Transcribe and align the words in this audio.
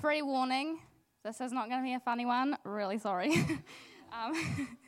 Pre 0.00 0.22
warning 0.22 0.78
this 1.22 1.40
is 1.42 1.52
not 1.52 1.68
going 1.68 1.80
to 1.80 1.84
be 1.84 1.92
a 1.92 2.00
funny 2.00 2.24
one. 2.24 2.56
Really 2.64 2.98
sorry. 2.98 3.34
um, 4.12 4.32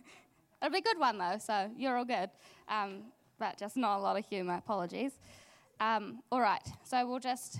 it'll 0.62 0.72
be 0.72 0.78
a 0.78 0.82
good 0.82 0.98
one 0.98 1.18
though, 1.18 1.36
so 1.38 1.70
you're 1.76 1.96
all 1.96 2.06
good. 2.06 2.30
Um, 2.68 3.02
but 3.38 3.58
just 3.58 3.76
not 3.76 3.98
a 3.98 4.00
lot 4.00 4.18
of 4.18 4.24
humour. 4.24 4.54
Apologies. 4.54 5.12
Um, 5.78 6.22
all 6.30 6.40
right, 6.40 6.66
so 6.84 7.06
we'll 7.06 7.18
just. 7.18 7.58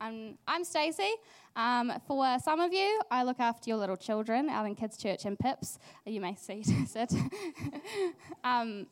I'm, 0.00 0.38
I'm 0.46 0.62
Stacey. 0.62 1.10
Um, 1.56 1.92
for 2.06 2.38
some 2.44 2.60
of 2.60 2.72
you, 2.72 3.00
I 3.10 3.24
look 3.24 3.40
after 3.40 3.68
your 3.68 3.78
little 3.78 3.96
children 3.96 4.48
out 4.48 4.64
in 4.64 4.76
Kids 4.76 4.96
Church 4.96 5.26
in 5.26 5.36
Pips. 5.36 5.80
You 6.06 6.20
may 6.20 6.36
see 6.36 6.62
sit. 6.86 7.12
um, 8.44 8.86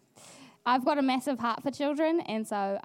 I've 0.67 0.85
got 0.85 0.99
a 0.99 1.03
massive 1.03 1.39
heart 1.39 1.63
for 1.63 1.71
children, 1.71 2.21
and 2.23 2.47
so 2.47 2.81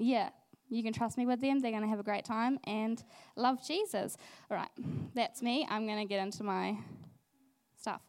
yeah, 0.00 0.30
you 0.70 0.82
can 0.82 0.92
trust 0.92 1.18
me 1.18 1.26
with 1.26 1.40
them. 1.40 1.58
They're 1.58 1.72
going 1.72 1.82
to 1.82 1.88
have 1.88 1.98
a 1.98 2.04
great 2.04 2.24
time 2.24 2.58
and 2.64 3.02
love 3.36 3.66
Jesus. 3.66 4.16
All 4.50 4.56
right, 4.56 4.70
that's 5.14 5.42
me. 5.42 5.66
I'm 5.68 5.86
going 5.86 5.98
to 5.98 6.04
get 6.06 6.22
into 6.22 6.44
my 6.44 6.78
stuff. 7.76 8.00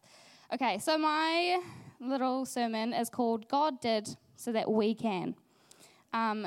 Okay, 0.54 0.78
so 0.78 0.96
my 0.96 1.60
little 2.00 2.46
sermon 2.46 2.92
is 2.92 3.10
called 3.10 3.48
God 3.48 3.80
Did 3.80 4.16
So 4.36 4.52
That 4.52 4.70
We 4.70 4.94
Can. 4.94 5.34
Um, 6.12 6.46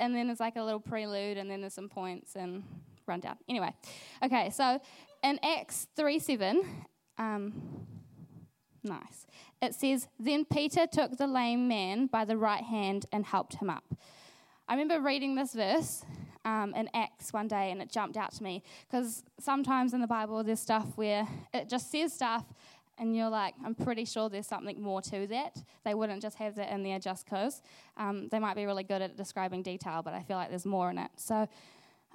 and 0.00 0.14
then 0.14 0.26
there's 0.26 0.40
like 0.40 0.56
a 0.56 0.62
little 0.62 0.80
prelude, 0.80 1.36
and 1.36 1.50
then 1.50 1.60
there's 1.60 1.74
some 1.74 1.88
points 1.88 2.36
and 2.36 2.64
rundown. 3.06 3.36
Anyway, 3.48 3.72
okay, 4.22 4.50
so 4.50 4.80
in 5.22 5.38
Acts 5.42 5.88
3 5.96 6.18
7, 6.18 6.64
um, 7.18 7.52
nice, 8.82 9.26
it 9.60 9.74
says, 9.74 10.08
Then 10.18 10.44
Peter 10.44 10.86
took 10.86 11.16
the 11.16 11.26
lame 11.26 11.68
man 11.68 12.06
by 12.06 12.24
the 12.24 12.36
right 12.36 12.64
hand 12.64 13.06
and 13.12 13.24
helped 13.26 13.54
him 13.54 13.70
up. 13.70 13.84
I 14.66 14.72
remember 14.74 15.00
reading 15.00 15.34
this 15.34 15.52
verse 15.52 16.04
um, 16.44 16.74
in 16.74 16.88
Acts 16.94 17.32
one 17.32 17.48
day 17.48 17.70
and 17.70 17.82
it 17.82 17.90
jumped 17.90 18.16
out 18.16 18.32
to 18.32 18.42
me 18.42 18.62
because 18.88 19.22
sometimes 19.38 19.92
in 19.92 20.00
the 20.00 20.06
Bible 20.06 20.42
there's 20.42 20.60
stuff 20.60 20.86
where 20.96 21.28
it 21.52 21.68
just 21.68 21.90
says 21.90 22.14
stuff 22.14 22.44
and 22.96 23.14
you're 23.14 23.28
like, 23.28 23.54
I'm 23.64 23.74
pretty 23.74 24.04
sure 24.04 24.28
there's 24.28 24.46
something 24.46 24.80
more 24.80 25.02
to 25.02 25.26
that. 25.26 25.62
They 25.84 25.94
wouldn't 25.94 26.22
just 26.22 26.36
have 26.38 26.54
that 26.54 26.72
in 26.72 26.82
there 26.82 26.98
just 26.98 27.24
because. 27.24 27.60
Um, 27.96 28.28
they 28.28 28.38
might 28.38 28.54
be 28.54 28.66
really 28.66 28.84
good 28.84 29.02
at 29.02 29.16
describing 29.16 29.62
detail, 29.62 30.00
but 30.02 30.14
I 30.14 30.22
feel 30.22 30.36
like 30.36 30.48
there's 30.48 30.64
more 30.64 30.90
in 30.90 30.98
it. 30.98 31.10
So 31.16 31.48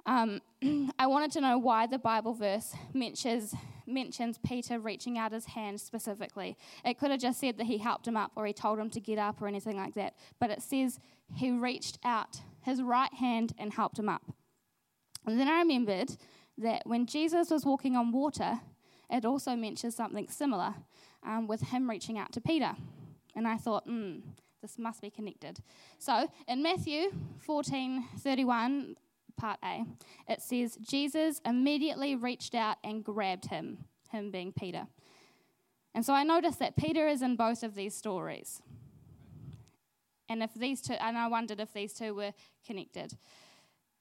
um, 0.06 0.40
I 0.98 1.06
wanted 1.06 1.32
to 1.32 1.40
know 1.40 1.58
why 1.58 1.86
the 1.86 1.98
Bible 1.98 2.34
verse 2.34 2.74
mentions, 2.92 3.54
mentions 3.86 4.38
Peter 4.38 4.78
reaching 4.78 5.18
out 5.18 5.32
his 5.32 5.46
hand 5.46 5.80
specifically. 5.80 6.56
It 6.84 6.98
could 6.98 7.10
have 7.10 7.20
just 7.20 7.40
said 7.40 7.58
that 7.58 7.64
he 7.64 7.78
helped 7.78 8.06
him 8.06 8.16
up 8.16 8.32
or 8.36 8.46
he 8.46 8.52
told 8.52 8.78
him 8.78 8.90
to 8.90 9.00
get 9.00 9.18
up 9.18 9.40
or 9.40 9.48
anything 9.48 9.76
like 9.76 9.94
that, 9.94 10.14
but 10.38 10.50
it 10.50 10.62
says 10.62 10.98
he 11.34 11.50
reached 11.50 11.98
out 12.04 12.40
his 12.62 12.82
right 12.82 13.12
hand 13.14 13.52
and 13.58 13.72
helped 13.72 13.98
him 13.98 14.08
up. 14.08 14.22
And 15.26 15.38
then 15.38 15.48
I 15.48 15.58
remembered 15.60 16.16
that 16.58 16.82
when 16.84 17.06
Jesus 17.06 17.50
was 17.50 17.64
walking 17.64 17.96
on 17.96 18.12
water, 18.12 18.60
it 19.10 19.24
also 19.24 19.56
mentions 19.56 19.96
something 19.96 20.28
similar 20.28 20.74
um, 21.24 21.46
with 21.46 21.60
him 21.60 21.88
reaching 21.88 22.18
out 22.18 22.32
to 22.32 22.40
Peter. 22.40 22.76
And 23.34 23.46
I 23.46 23.56
thought, 23.56 23.84
hmm, 23.84 24.18
this 24.62 24.78
must 24.78 25.00
be 25.00 25.10
connected. 25.10 25.60
So 25.98 26.30
in 26.46 26.62
Matthew 26.62 27.10
14 27.38 28.04
31, 28.18 28.96
part 29.36 29.58
A, 29.64 29.84
it 30.28 30.42
says, 30.42 30.76
Jesus 30.76 31.40
immediately 31.44 32.14
reached 32.14 32.54
out 32.54 32.76
and 32.84 33.04
grabbed 33.04 33.46
him, 33.46 33.84
him 34.10 34.30
being 34.30 34.52
Peter. 34.52 34.86
And 35.94 36.04
so 36.04 36.14
I 36.14 36.22
noticed 36.22 36.58
that 36.60 36.76
Peter 36.76 37.08
is 37.08 37.22
in 37.22 37.36
both 37.36 37.62
of 37.62 37.74
these 37.74 37.94
stories. 37.94 38.62
And 40.28 40.42
if 40.42 40.54
these 40.54 40.80
two, 40.80 40.94
and 40.94 41.18
I 41.18 41.26
wondered 41.26 41.60
if 41.60 41.72
these 41.72 41.92
two 41.92 42.14
were 42.14 42.32
connected. 42.64 43.16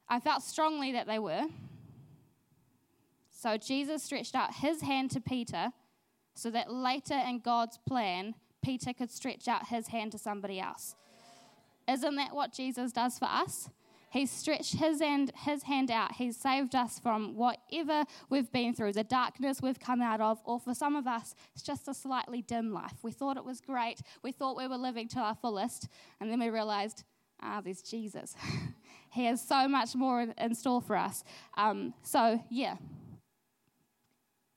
I 0.08 0.20
felt 0.20 0.44
strongly 0.44 0.92
that 0.92 1.08
they 1.08 1.20
were. 1.20 1.46
So 3.32 3.58
Jesus 3.58 4.04
stretched 4.04 4.36
out 4.36 4.56
his 4.56 4.82
hand 4.82 5.12
to 5.12 5.22
Peter 5.22 5.72
so 6.36 6.52
that 6.52 6.72
later 6.72 7.20
in 7.28 7.40
God's 7.40 7.80
plan, 7.88 8.36
Peter 8.62 8.94
could 8.94 9.12
stretch 9.12 9.48
out 9.48 9.68
his 9.68 9.88
hand 9.88 10.12
to 10.12 10.18
somebody 10.18 10.60
else. 10.60 10.96
Isn't 11.88 12.16
that 12.16 12.36
what 12.36 12.54
Jesus 12.54 12.92
does 12.92 13.18
for 13.18 13.26
us? 13.26 13.70
He's 14.12 14.32
stretched 14.32 14.76
his 14.76 15.02
hand, 15.02 15.32
his 15.36 15.64
hand 15.64 15.92
out. 15.92 16.14
He's 16.14 16.36
saved 16.36 16.74
us 16.76 17.00
from 17.00 17.36
whatever 17.36 18.06
we've 18.30 18.52
been 18.52 18.74
through, 18.74 18.94
the 18.94 19.04
darkness 19.04 19.62
we've 19.62 19.80
come 19.80 20.02
out 20.02 20.20
of, 20.20 20.40
or 20.46 20.60
for 20.60 20.74
some 20.74 20.96
of 20.96 21.06
us, 21.06 21.36
it's 21.54 21.64
just 21.64 21.88
a 21.88 21.94
slightly 21.94 22.42
dim 22.42 22.74
life. 22.74 22.96
We 23.04 23.12
thought 23.12 23.38
it 23.38 23.46
was 23.46 23.62
great. 23.62 24.02
We 24.24 24.32
thought 24.32 24.58
we 24.58 24.68
were 24.68 24.78
living 24.78 25.08
to 25.10 25.20
our 25.20 25.36
fullest, 25.36 25.88
and 26.20 26.32
then 26.32 26.40
we 26.40 26.50
realized, 26.50 27.04
ah, 27.42 27.62
there's 27.64 27.82
Jesus. 27.82 28.36
he 29.12 29.26
has 29.26 29.42
so 29.42 29.68
much 29.68 29.96
more 29.96 30.22
in 30.22 30.56
store 30.56 30.82
for 30.82 30.96
us. 30.96 31.24
Um, 31.56 31.94
so, 32.02 32.44
yeah. 32.50 32.78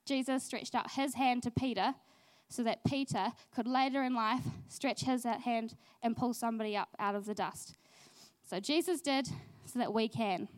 Jesus 0.07 0.43
stretched 0.43 0.75
out 0.75 0.93
his 0.93 1.15
hand 1.15 1.43
to 1.45 1.51
Peter 1.51 1.95
so 2.49 2.63
that 2.63 2.85
Peter 2.85 3.33
could 3.55 3.67
later 3.67 4.03
in 4.03 4.15
life 4.15 4.43
stretch 4.69 5.03
his 5.03 5.25
hand 5.25 5.75
and 6.03 6.17
pull 6.17 6.35
somebody 6.35 6.77
up 6.77 6.89
out 6.99 7.15
of 7.15 7.25
the 7.25 7.35
dust. 7.35 7.77
So 8.45 8.61
Jesus 8.61 9.01
did 9.01 9.29
so 9.67 9.79
that 9.79 9.93
we 9.93 10.09
can. 10.09 10.49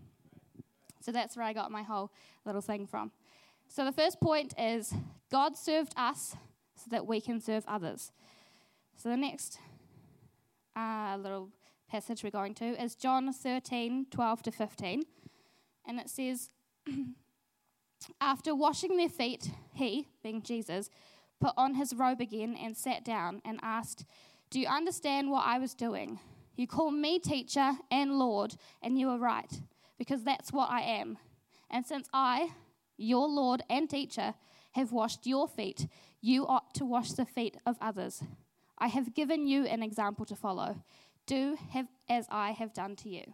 So 1.00 1.12
that's 1.12 1.37
where 1.37 1.45
I 1.45 1.53
got 1.53 1.71
my 1.71 1.83
whole 1.83 2.11
little 2.45 2.61
thing 2.61 2.87
from. 2.87 3.12
So 3.69 3.84
the 3.84 3.93
first 3.93 4.21
point 4.21 4.55
is 4.59 4.95
God 5.31 5.56
served 5.56 5.95
us 5.97 6.37
so 6.77 6.87
that 6.91 7.06
we 7.06 7.21
can 7.21 7.41
serve 7.41 7.65
others. 7.67 8.12
So 8.97 9.09
the 9.09 9.17
next 9.17 9.59
uh, 10.77 11.17
little 11.21 11.50
passage 11.89 12.25
we're 12.25 12.31
going 12.31 12.55
to 12.55 12.83
is 12.83 12.95
John 12.95 13.33
13, 13.33 14.06
12 14.11 14.43
to 14.43 14.51
15. 14.51 15.03
And 15.87 16.01
it 16.01 16.09
says, 16.09 16.51
After 18.21 18.55
washing 18.55 18.97
their 18.97 19.09
feet, 19.09 19.51
he, 19.72 20.09
being 20.22 20.43
Jesus, 20.43 20.91
put 21.41 21.53
on 21.56 21.75
his 21.75 21.95
robe 21.95 22.21
again 22.21 22.56
and 22.61 22.77
sat 22.77 23.05
down 23.05 23.43
and 23.45 23.59
asked, 23.62 24.05
Do 24.51 24.61
you 24.61 24.66
understand 24.66 25.31
what 25.31 25.47
I 25.47 25.59
was 25.59 25.75
doing? 25.75 26.19
You 26.56 26.66
call 26.66 26.91
me 26.91 27.19
teacher 27.19 27.72
and 27.91 28.19
Lord, 28.19 28.54
and 28.82 28.98
you 28.98 29.09
are 29.10 29.19
right, 29.19 29.53
because 29.98 30.22
that's 30.22 30.53
what 30.53 30.70
I 30.70 30.82
am. 30.82 31.19
And 31.70 31.84
since 31.84 32.09
I, 32.12 32.50
your 32.97 33.28
Lord 33.28 33.62
and 33.69 33.91
teacher, 33.91 34.34
have 34.72 34.92
washed 34.92 35.26
your 35.26 35.48
feet, 35.48 35.88
you 36.20 36.47
ought 36.47 36.75
to 36.75 36.84
wash 36.84 37.12
the 37.12 37.25
feet 37.25 37.56
of 37.66 37.76
others. 37.81 38.22
I 38.78 38.88
have 38.88 39.15
given 39.15 39.47
you 39.47 39.66
an 39.66 39.82
example 39.82 40.25
to 40.26 40.37
follow. 40.37 40.82
Do 41.26 41.56
have 41.70 41.87
as 42.09 42.26
I 42.31 42.50
have 42.50 42.75
done 42.75 42.97
to 42.97 43.09
you. 43.09 43.25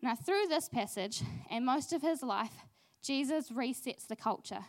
Now, 0.00 0.14
through 0.14 0.46
this 0.48 0.68
passage 0.68 1.22
and 1.50 1.66
most 1.66 1.92
of 1.92 2.02
his 2.02 2.22
life, 2.22 2.54
Jesus 3.02 3.50
resets 3.50 4.06
the 4.06 4.16
culture. 4.16 4.64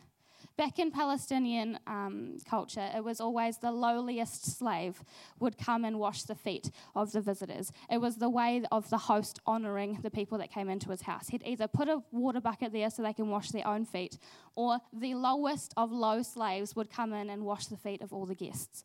Back 0.59 0.78
in 0.78 0.92
Palestinian 0.92 1.80
um, 1.88 2.36
culture, 2.46 2.86
it 2.94 3.02
was 3.02 3.22
always 3.22 3.59
the 3.59 3.72
lowliest 3.72 4.58
slave 4.58 5.02
would 5.40 5.58
come 5.58 5.86
and 5.86 5.97
wash 5.97 6.24
the 6.24 6.36
feet 6.36 6.70
of 6.97 7.14
the 7.14 7.22
visitors. 7.22 7.72
It 7.90 8.00
was 8.00 8.18
the 8.18 8.28
way 8.28 8.64
of 8.70 8.90
the 8.90 8.97
host 8.97 9.40
honoring 9.46 10.00
the 10.02 10.12
people 10.12 10.38
that 10.40 10.52
came 10.52 10.68
into 10.68 10.90
his 10.90 11.03
house. 11.03 11.30
He'd 11.30 11.44
either 11.46 11.70
put 11.70 11.88
a 11.88 12.03
water 12.12 12.42
bucket 12.42 12.74
there 12.74 12.90
so 12.90 13.02
they 13.02 13.14
can 13.14 13.30
wash 13.30 13.52
their 13.52 13.66
own 13.66 13.86
feet, 13.86 14.18
or 14.56 14.80
the 14.92 15.16
lowest 15.16 15.74
of 15.78 15.94
low 15.94 16.22
slaves 16.24 16.76
would 16.76 16.91
come 16.91 17.14
in 17.14 17.30
and 17.30 17.46
wash 17.46 17.68
the 17.68 17.78
feet 17.78 18.02
of 18.02 18.12
all 18.12 18.26
the 18.26 18.36
guests. 18.36 18.84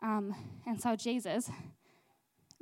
Um, 0.00 0.32
and 0.64 0.80
so 0.80 0.94
Jesus, 0.94 1.50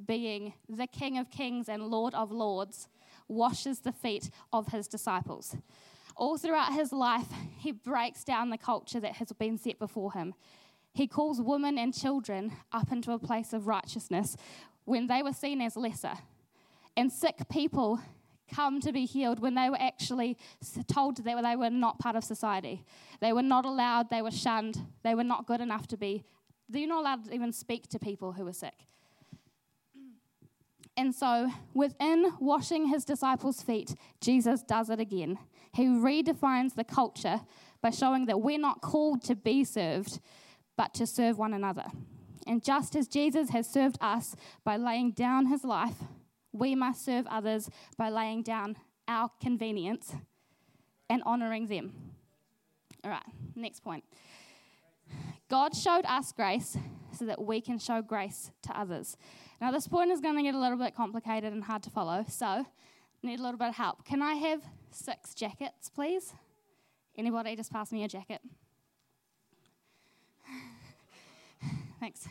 being 0.07 0.55
the 0.71 0.87
King 0.87 1.19
of 1.19 1.31
Kings 1.31 1.69
and 1.69 1.83
Lord 1.83 2.15
of 2.15 2.33
Lords, 2.33 2.89
washes 3.29 3.81
the 3.81 3.93
feet 3.93 4.31
of 4.55 4.69
his 4.69 4.89
disciples 4.89 5.55
all 6.21 6.37
throughout 6.37 6.75
his 6.75 6.93
life, 6.93 7.27
he 7.59 7.73
breaks 7.73 8.23
down 8.23 8.51
the 8.51 8.59
culture 8.59 9.01
that 9.01 9.15
has 9.15 9.33
been 9.33 9.57
set 9.57 9.79
before 9.79 10.13
him. 10.13 10.35
He 10.93 11.07
calls 11.07 11.41
women 11.41 11.79
and 11.79 11.95
children 11.95 12.53
up 12.73 12.93
into 12.93 13.13
a 13.13 13.19
place 13.19 13.55
of 13.55 13.67
righteousness 13.67 14.37
when 14.85 15.07
they 15.07 15.23
were 15.23 15.33
seen 15.33 15.63
as 15.63 15.77
lesser. 15.77 16.13
And 16.95 17.11
sick 17.11 17.49
people 17.51 18.01
come 18.53 18.81
to 18.81 18.93
be 18.93 19.07
healed 19.07 19.41
when 19.41 19.55
they 19.55 19.71
were 19.71 19.81
actually 19.81 20.37
told 20.93 21.17
that 21.17 21.43
they 21.43 21.57
were 21.57 21.71
not 21.71 21.99
part 21.99 22.17
of 22.17 22.25
society. 22.25 22.85
They 23.21 23.33
were 23.33 23.43
not 23.43 23.65
allowed, 23.65 24.11
they 24.11 24.23
were 24.23 24.31
shunned, 24.31 24.79
they 25.03 25.15
were 25.15 25.25
not 25.25 25.47
good 25.47 25.63
enough 25.63 25.87
to 25.89 25.97
be, 25.97 26.25
they're 26.69 26.87
not 26.87 27.01
allowed 27.01 27.25
to 27.25 27.35
even 27.35 27.53
speak 27.53 27.89
to 27.89 27.99
people 27.99 28.33
who 28.33 28.45
were 28.45 28.53
sick. 28.53 28.75
And 31.01 31.15
so, 31.15 31.51
within 31.73 32.31
washing 32.41 32.89
his 32.89 33.07
disciples' 33.07 33.63
feet, 33.63 33.95
Jesus 34.21 34.63
does 34.63 34.91
it 34.91 35.01
again. 35.01 35.39
He 35.73 35.87
redefines 35.87 36.75
the 36.75 36.85
culture 36.85 37.41
by 37.81 37.89
showing 37.89 38.27
that 38.27 38.43
we're 38.43 38.59
not 38.59 38.83
called 38.83 39.25
to 39.25 39.35
be 39.35 39.65
served, 39.65 40.21
but 40.77 40.93
to 40.93 41.07
serve 41.07 41.39
one 41.39 41.55
another. 41.55 41.87
And 42.47 42.63
just 42.63 42.95
as 42.95 43.09
Jesus 43.09 43.49
has 43.49 43.67
served 43.67 43.97
us 44.03 44.37
by 44.63 44.77
laying 44.77 45.13
down 45.13 45.47
his 45.47 45.65
life, 45.65 45.97
we 46.53 46.75
must 46.75 47.03
serve 47.03 47.27
others 47.29 47.71
by 47.97 48.11
laying 48.11 48.43
down 48.43 48.77
our 49.09 49.31
convenience 49.41 50.13
and 51.09 51.23
honoring 51.25 51.69
them. 51.69 51.95
All 53.03 53.11
right, 53.11 53.23
next 53.57 53.81
point. 53.81 54.05
God 55.49 55.75
showed 55.75 56.05
us 56.05 56.31
grace 56.33 56.77
so 57.19 57.25
that 57.25 57.43
we 57.43 57.63
can 57.63 57.79
show 57.79 58.03
grace 58.03 58.51
to 58.65 58.79
others. 58.79 59.17
Now, 59.61 59.71
this 59.71 59.87
point 59.87 60.11
is 60.11 60.21
going 60.21 60.37
to 60.37 60.43
get 60.43 60.55
a 60.55 60.59
little 60.59 60.79
bit 60.79 60.95
complicated 60.97 61.53
and 61.53 61.63
hard 61.63 61.83
to 61.83 61.91
follow, 61.91 62.25
so 62.27 62.65
need 63.23 63.41
a 63.41 63.43
little 63.43 63.59
bit 63.59 63.69
of 63.69 63.75
help. 63.75 64.07
Can 64.07 64.23
I 64.23 64.35
have 64.35 64.63
six 64.91 65.35
jackets, 65.35 65.91
please. 65.91 66.33
Anybody 67.19 67.55
just 67.57 67.71
pass 67.71 67.93
me 67.93 68.03
a 68.05 68.09
jacket? 68.09 68.41
Thanks. 72.01 72.27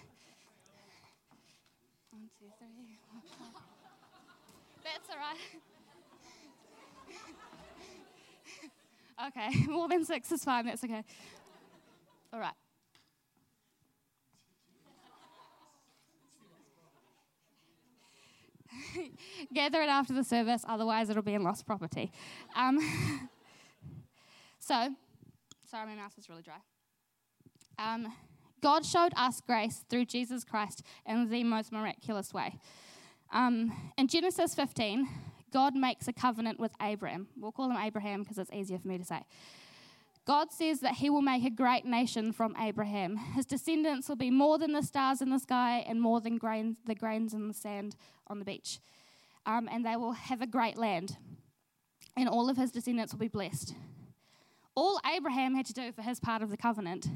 One, 2.10 2.24
two, 2.40 2.46
three. 2.58 2.98
That's 4.84 5.10
all 5.12 5.18
right. 5.20 5.38
okay, 9.28 9.66
more 9.72 9.88
than 9.88 10.04
six 10.04 10.31
is 10.31 10.44
fine. 10.44 10.66
That's 10.66 10.84
okay. 10.84 11.04
All 12.34 12.40
right. 12.40 12.56
Gather 19.54 19.81
it 19.81 19.89
after 19.89 20.13
the 20.13 20.24
service, 20.24 20.63
otherwise, 20.68 21.10
it'll 21.10 21.24
be 21.24 21.33
in 21.33 21.44
lost 21.44 21.66
property. 21.66 22.12
Um, 22.56 22.80
so, 24.60 24.89
sorry, 25.69 25.88
my 25.88 25.95
mouth 25.95 26.13
is 26.18 26.30
really 26.30 26.42
dry. 26.42 26.57
Um, 27.77 28.13
God 28.62 28.86
showed 28.86 29.13
us 29.16 29.42
grace 29.42 29.86
through 29.89 30.06
Jesus 30.06 30.44
Christ 30.44 30.83
in 31.06 31.30
the 31.30 31.44
most 31.44 31.71
miraculous 31.71 32.33
way. 32.33 32.60
Um, 33.31 33.92
in 33.98 34.07
Genesis 34.07 34.54
15, 34.56 35.07
God 35.51 35.75
makes 35.75 36.07
a 36.07 36.13
covenant 36.13 36.60
with 36.60 36.71
Abraham. 36.81 37.27
We'll 37.38 37.51
call 37.51 37.71
him 37.71 37.77
Abraham 37.77 38.24
because 38.24 38.38
it's 38.38 38.51
easier 38.51 38.77
for 38.80 38.88
me 38.88 38.98
to 38.98 39.06
say. 39.06 39.21
God 40.30 40.52
says 40.52 40.81
that 40.81 40.94
he 40.94 41.10
will 41.10 41.24
make 41.24 41.44
a 41.44 41.50
great 41.50 41.86
nation 41.86 42.31
from 42.31 42.56
Abraham. 42.62 43.18
His 43.18 43.48
descendants 43.48 44.08
will 44.08 44.16
be 44.16 44.30
more 44.30 44.60
than 44.60 44.74
the 44.74 44.84
stars 44.84 45.24
in 45.24 45.31
the 45.31 45.40
sky 45.40 45.84
and 45.88 46.00
more 46.00 46.22
than 46.22 46.38
grains, 46.38 46.78
the 46.86 46.94
grains 46.94 47.34
in 47.34 47.48
the 47.48 47.54
sand 47.56 47.96
on 48.28 48.38
the 48.38 48.46
beach. 48.46 48.78
Um, 49.48 49.68
and 49.72 49.84
they 49.84 49.96
will 49.96 50.12
have 50.12 50.40
a 50.40 50.46
great 50.46 50.78
land. 50.78 51.18
And 52.16 52.30
all 52.30 52.48
of 52.48 52.58
his 52.58 52.70
descendants 52.70 53.12
will 53.12 53.20
be 53.20 53.28
blessed. 53.28 53.74
All 54.76 55.02
Abraham 55.16 55.56
had 55.56 55.66
to 55.66 55.74
do 55.74 55.92
for 55.92 56.04
his 56.04 56.20
part 56.20 56.44
of 56.44 56.52
the 56.52 56.58
covenant 56.58 57.08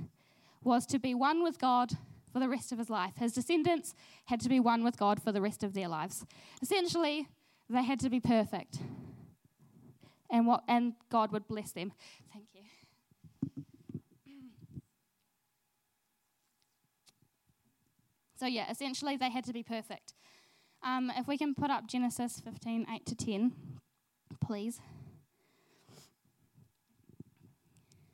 was 0.63 0.87
to 0.87 0.97
be 0.97 1.13
one 1.13 1.43
with 1.43 1.59
God 1.59 1.91
for 2.31 2.39
the 2.39 2.49
rest 2.49 2.71
of 2.71 2.79
his 2.79 2.89
life. 2.89 3.13
His 3.17 3.33
descendants 3.33 3.93
had 4.25 4.41
to 4.41 4.49
be 4.49 4.59
one 4.59 4.83
with 4.83 4.97
God 4.97 5.21
for 5.21 5.31
the 5.31 5.39
rest 5.39 5.63
of 5.63 5.75
their 5.75 5.87
lives. 5.87 6.25
Essentially, 6.63 7.27
they 7.69 7.83
had 7.83 7.99
to 7.99 8.09
be 8.09 8.19
perfect. 8.19 8.79
And 10.31 10.47
what 10.47 10.63
and 10.67 10.93
God 11.11 11.31
would 11.31 11.47
bless 11.47 11.73
them. 11.73 11.91
Thank 12.33 12.45
you. 12.52 12.52
So 18.43 18.47
yeah, 18.47 18.69
essentially 18.69 19.15
they 19.15 19.29
had 19.29 19.45
to 19.45 19.53
be 19.53 19.63
perfect. 19.63 20.15
Um, 20.85 21.09
if 21.15 21.29
we 21.29 21.37
can 21.37 21.55
put 21.55 21.71
up 21.71 21.87
Genesis 21.87 22.41
15, 22.43 22.85
8 22.93 23.05
to 23.05 23.15
10, 23.15 23.53
please. 24.41 24.81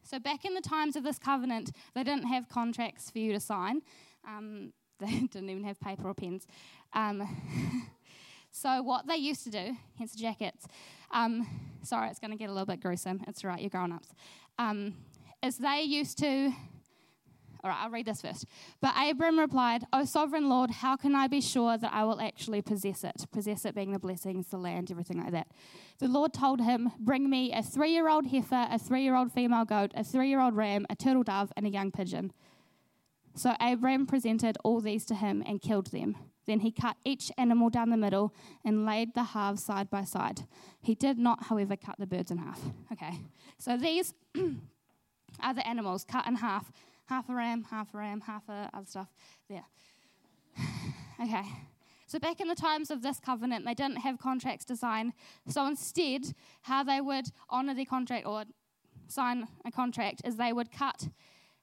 So, 0.03 0.19
back 0.19 0.45
in 0.45 0.53
the 0.53 0.61
times 0.61 0.95
of 0.95 1.01
this 1.01 1.17
covenant, 1.17 1.71
they 1.95 2.03
didn't 2.03 2.27
have 2.27 2.47
contracts 2.47 3.09
for 3.09 3.17
you 3.17 3.33
to 3.33 3.39
sign. 3.39 3.81
Um, 4.23 4.71
they 4.99 5.21
didn't 5.21 5.49
even 5.49 5.63
have 5.63 5.79
paper 5.79 6.07
or 6.07 6.13
pens. 6.13 6.45
Um, 6.93 7.87
so, 8.51 8.83
what 8.83 9.07
they 9.07 9.15
used 9.15 9.43
to 9.45 9.49
do, 9.49 9.75
hence 9.97 10.11
the 10.11 10.19
jackets, 10.19 10.67
um, 11.09 11.47
sorry, 11.81 12.11
it's 12.11 12.19
going 12.19 12.29
to 12.29 12.37
get 12.37 12.49
a 12.49 12.53
little 12.53 12.67
bit 12.67 12.81
gruesome. 12.81 13.23
It's 13.27 13.43
right, 13.43 13.59
you're 13.59 13.71
grown 13.71 13.91
ups. 13.91 14.09
Um, 14.59 14.93
is 15.41 15.57
they 15.57 15.81
used 15.81 16.19
to 16.19 16.53
all 17.63 17.69
right, 17.69 17.79
I'll 17.81 17.89
read 17.89 18.05
this 18.05 18.21
first. 18.21 18.45
But 18.81 18.93
Abram 18.97 19.37
replied, 19.37 19.85
O 19.91 20.05
sovereign 20.05 20.47
Lord, 20.49 20.69
how 20.69 20.95
can 20.95 21.15
I 21.15 21.27
be 21.27 21.41
sure 21.41 21.77
that 21.77 21.93
I 21.93 22.03
will 22.05 22.21
actually 22.21 22.61
possess 22.61 23.03
it? 23.03 23.25
Possess 23.31 23.65
it 23.65 23.75
being 23.75 23.91
the 23.91 23.99
blessings, 23.99 24.47
the 24.47 24.57
land, 24.57 24.91
everything 24.91 25.21
like 25.21 25.31
that. 25.31 25.47
The 25.99 26.07
Lord 26.07 26.33
told 26.33 26.61
him, 26.61 26.91
Bring 26.99 27.29
me 27.29 27.51
a 27.53 27.61
three 27.61 27.91
year 27.91 28.07
old 28.09 28.27
heifer, 28.27 28.67
a 28.69 28.79
three 28.79 29.01
year 29.03 29.15
old 29.15 29.33
female 29.33 29.65
goat, 29.65 29.91
a 29.95 30.03
three 30.03 30.29
year 30.29 30.39
old 30.39 30.55
ram, 30.55 30.85
a 30.89 30.95
turtle 30.95 31.23
dove, 31.23 31.51
and 31.57 31.65
a 31.65 31.69
young 31.69 31.91
pigeon. 31.91 32.31
So 33.35 33.55
Abram 33.59 34.05
presented 34.05 34.57
all 34.63 34.81
these 34.81 35.05
to 35.05 35.15
him 35.15 35.43
and 35.45 35.61
killed 35.61 35.87
them. 35.87 36.17
Then 36.45 36.61
he 36.61 36.71
cut 36.71 36.97
each 37.05 37.31
animal 37.37 37.69
down 37.69 37.89
the 37.89 37.97
middle 37.97 38.33
and 38.65 38.85
laid 38.85 39.13
the 39.13 39.23
halves 39.23 39.63
side 39.63 39.89
by 39.89 40.03
side. 40.03 40.41
He 40.81 40.95
did 40.95 41.19
not, 41.19 41.43
however, 41.43 41.75
cut 41.75 41.95
the 41.99 42.07
birds 42.07 42.31
in 42.31 42.39
half. 42.39 42.59
Okay, 42.91 43.19
so 43.57 43.77
these 43.77 44.13
are 45.43 45.53
the 45.53 45.67
animals 45.67 46.03
cut 46.03 46.25
in 46.25 46.35
half 46.35 46.71
half 47.09 47.27
a 47.27 47.33
ram, 47.33 47.65
half 47.69 47.93
a 47.93 47.97
ram, 47.97 48.21
half 48.21 48.47
a 48.47 48.69
other 48.73 48.85
stuff 48.85 49.09
there. 49.49 49.65
okay. 51.21 51.43
So, 52.05 52.17
back 52.17 52.39
in 52.39 52.47
the 52.47 52.55
times 52.55 52.89
of 52.89 53.01
this 53.01 53.19
covenant, 53.19 53.65
they 53.65 53.73
didn't 53.73 53.97
have 53.97 54.17
contracts 54.17 54.65
to 54.65 54.75
sign. 54.75 55.13
So, 55.47 55.65
instead, 55.67 56.33
how 56.63 56.83
they 56.83 57.01
would 57.01 57.25
honour 57.51 57.75
their 57.75 57.85
contract 57.85 58.25
or 58.25 58.45
sign 59.07 59.47
a 59.65 59.71
contract 59.71 60.21
is 60.25 60.37
they 60.37 60.53
would 60.53 60.71
cut 60.71 61.09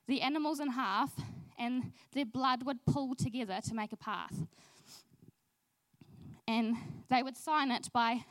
the 0.06 0.20
animals 0.20 0.60
in 0.60 0.70
half 0.70 1.12
and 1.58 1.92
their 2.12 2.26
blood 2.26 2.64
would 2.64 2.84
pull 2.86 3.14
together 3.14 3.60
to 3.64 3.74
make 3.74 3.92
a 3.92 3.96
path. 3.96 4.46
And 6.46 6.76
they 7.08 7.22
would 7.22 7.36
sign 7.36 7.70
it 7.70 7.88
by 7.92 8.24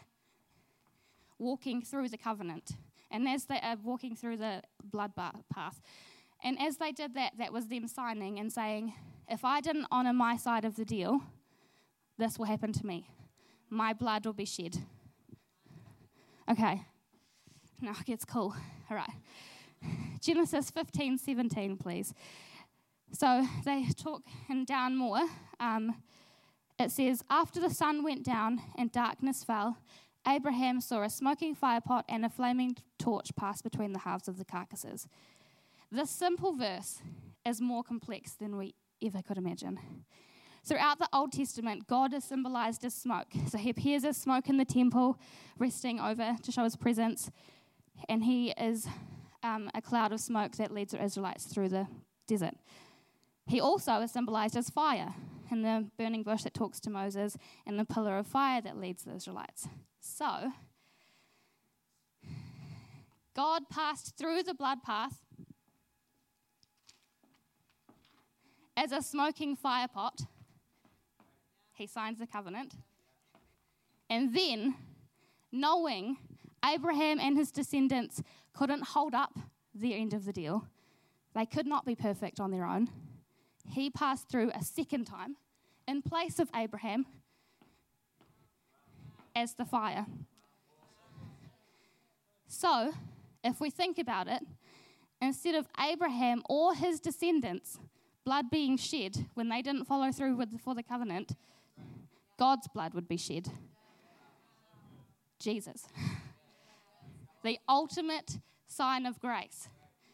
walking 1.38 1.82
through 1.82 2.10
the 2.10 2.18
covenant. 2.18 2.72
And 3.12 3.28
as 3.28 3.46
they 3.46 3.60
are 3.62 3.76
walking 3.84 4.16
through 4.16 4.38
the 4.38 4.62
blood 4.84 5.12
path, 5.54 5.82
and 6.46 6.62
as 6.62 6.78
they 6.78 6.92
did 6.92 7.16
that, 7.16 7.34
that 7.40 7.52
was 7.52 7.68
them 7.68 7.88
signing 7.88 8.38
and 8.38 8.54
saying, 8.54 8.94
if 9.28 9.44
I 9.44 9.62
didn't 9.62 9.88
honour 9.92 10.14
my 10.14 10.38
side 10.38 10.64
of 10.64 10.76
the 10.76 10.86
deal, 10.86 11.22
this 12.20 12.38
will 12.38 12.46
happen 12.46 12.72
to 12.72 12.86
me. 12.86 13.10
My 13.72 13.94
blood 13.94 14.28
will 14.28 14.34
be 14.34 14.46
shed. 14.46 14.78
Okay, 16.48 16.84
now 17.82 17.94
it 18.00 18.06
gets 18.06 18.24
cool. 18.24 18.56
All 18.92 18.96
right. 18.96 19.10
Genesis 20.22 20.70
15 20.70 21.18
17, 21.18 21.78
please. 21.78 22.14
So 23.12 23.48
they 23.66 23.88
talk 23.98 24.22
and 24.48 24.68
down 24.68 24.96
more. 24.96 25.22
Um, 25.60 25.96
it 26.78 26.92
says, 26.92 27.24
After 27.28 27.60
the 27.60 27.72
sun 27.72 28.04
went 28.04 28.24
down 28.24 28.62
and 28.78 28.92
darkness 28.92 29.44
fell, 29.44 29.78
Abraham 30.28 30.80
saw 30.80 31.02
a 31.02 31.10
smoking 31.10 31.56
firepot 31.56 32.04
and 32.08 32.24
a 32.24 32.30
flaming 32.30 32.76
torch 33.00 33.36
pass 33.36 33.64
between 33.64 33.94
the 33.94 34.00
halves 34.00 34.28
of 34.28 34.38
the 34.38 34.46
carcasses. 34.46 35.08
This 35.92 36.10
simple 36.10 36.54
verse 36.56 37.00
is 37.46 37.62
more 37.62 37.84
complex 37.84 38.34
than 38.34 38.58
we 38.58 38.76
ever 39.04 39.22
could 39.22 39.38
imagine. 39.38 39.80
Throughout 40.64 40.98
the 40.98 41.08
Old 41.14 41.32
Testament, 41.32 41.86
God 41.86 42.14
is 42.14 42.24
symbolized 42.24 42.84
as 42.84 42.96
smoke. 42.96 43.28
So 43.50 43.58
he 43.58 43.70
appears 43.70 44.04
as 44.04 44.18
smoke 44.18 44.50
in 44.50 44.58
the 44.58 44.66
temple, 44.66 45.20
resting 45.60 46.00
over 46.00 46.36
to 46.42 46.52
show 46.52 46.64
his 46.64 46.76
presence, 46.76 47.30
and 48.10 48.24
he 48.24 48.50
is 48.52 48.88
um, 49.44 49.70
a 49.76 49.82
cloud 49.82 50.12
of 50.12 50.20
smoke 50.20 50.56
that 50.56 50.72
leads 50.72 50.94
the 50.94 51.04
Israelites 51.04 51.46
through 51.46 51.70
the 51.70 51.88
desert. 52.28 52.56
He 53.46 53.62
also 53.62 54.02
is 54.02 54.12
symbolized 54.12 54.58
as 54.58 54.72
fire 54.72 55.14
in 55.52 55.62
the 55.62 55.88
burning 56.00 56.24
bush 56.24 56.44
that 56.44 56.56
talks 56.56 56.80
to 56.82 56.90
Moses, 56.90 57.38
and 57.68 57.80
the 57.80 57.86
pillar 57.86 58.18
of 58.18 58.26
fire 58.26 58.62
that 58.62 58.78
leads 58.78 59.04
the 59.04 59.14
Israelites. 59.14 59.68
So, 60.00 60.52
God 63.36 63.70
passed 63.70 64.18
through 64.18 64.44
the 64.44 64.56
blood 64.56 64.82
path 64.82 65.25
as 68.78 68.92
a 68.92 69.02
smoking 69.02 69.56
fire 69.56 69.88
pot. 69.88 70.22
He 71.74 71.88
signs 71.88 72.20
the 72.20 72.28
covenant. 72.28 72.76
And 74.10 74.36
then, 74.36 74.76
knowing 75.52 76.18
Abraham 76.64 77.20
and 77.20 77.38
his 77.38 77.52
descendants 77.52 78.22
couldn't 78.54 78.84
hold 78.84 79.14
up 79.14 79.38
the 79.74 79.94
end 79.94 80.14
of 80.14 80.26
the 80.26 80.34
deal, 80.34 80.68
they 81.34 81.46
could 81.46 81.66
not 81.66 81.86
be 81.86 81.96
perfect 81.96 82.40
on 82.40 82.52
their 82.52 82.66
own. 82.66 82.90
He 83.70 83.90
passed 83.90 84.30
through 84.30 84.52
a 84.54 84.64
second 84.64 85.06
time 85.06 85.36
in 85.88 86.02
place 86.02 86.40
of 86.40 86.50
Abraham 86.56 87.06
as 89.36 89.54
the 89.54 89.66
fire. 89.66 90.06
So, 92.48 92.94
if 93.44 93.60
we 93.60 93.70
think 93.70 93.98
about 93.98 94.28
it, 94.28 94.42
instead 95.22 95.56
of 95.56 95.68
Abraham 95.80 96.42
or 96.48 96.74
his 96.74 97.00
descendants 97.00 97.80
blood 98.26 98.50
being 98.50 98.76
shed 98.76 99.28
when 99.36 99.50
they 99.50 99.62
didn't 99.62 99.86
follow 99.86 100.12
through 100.12 100.36
with 100.36 100.60
for 100.60 100.76
the 100.76 100.84
covenant, 100.84 101.34
God's 102.38 102.68
blood 102.68 102.94
would 102.94 103.08
be 103.08 103.18
shed. 103.18 103.48
Jesus. 105.40 105.86
The 107.44 107.60
ultimate 107.70 108.40
sign 108.68 109.06
of 109.06 109.20
grace. 109.20 109.70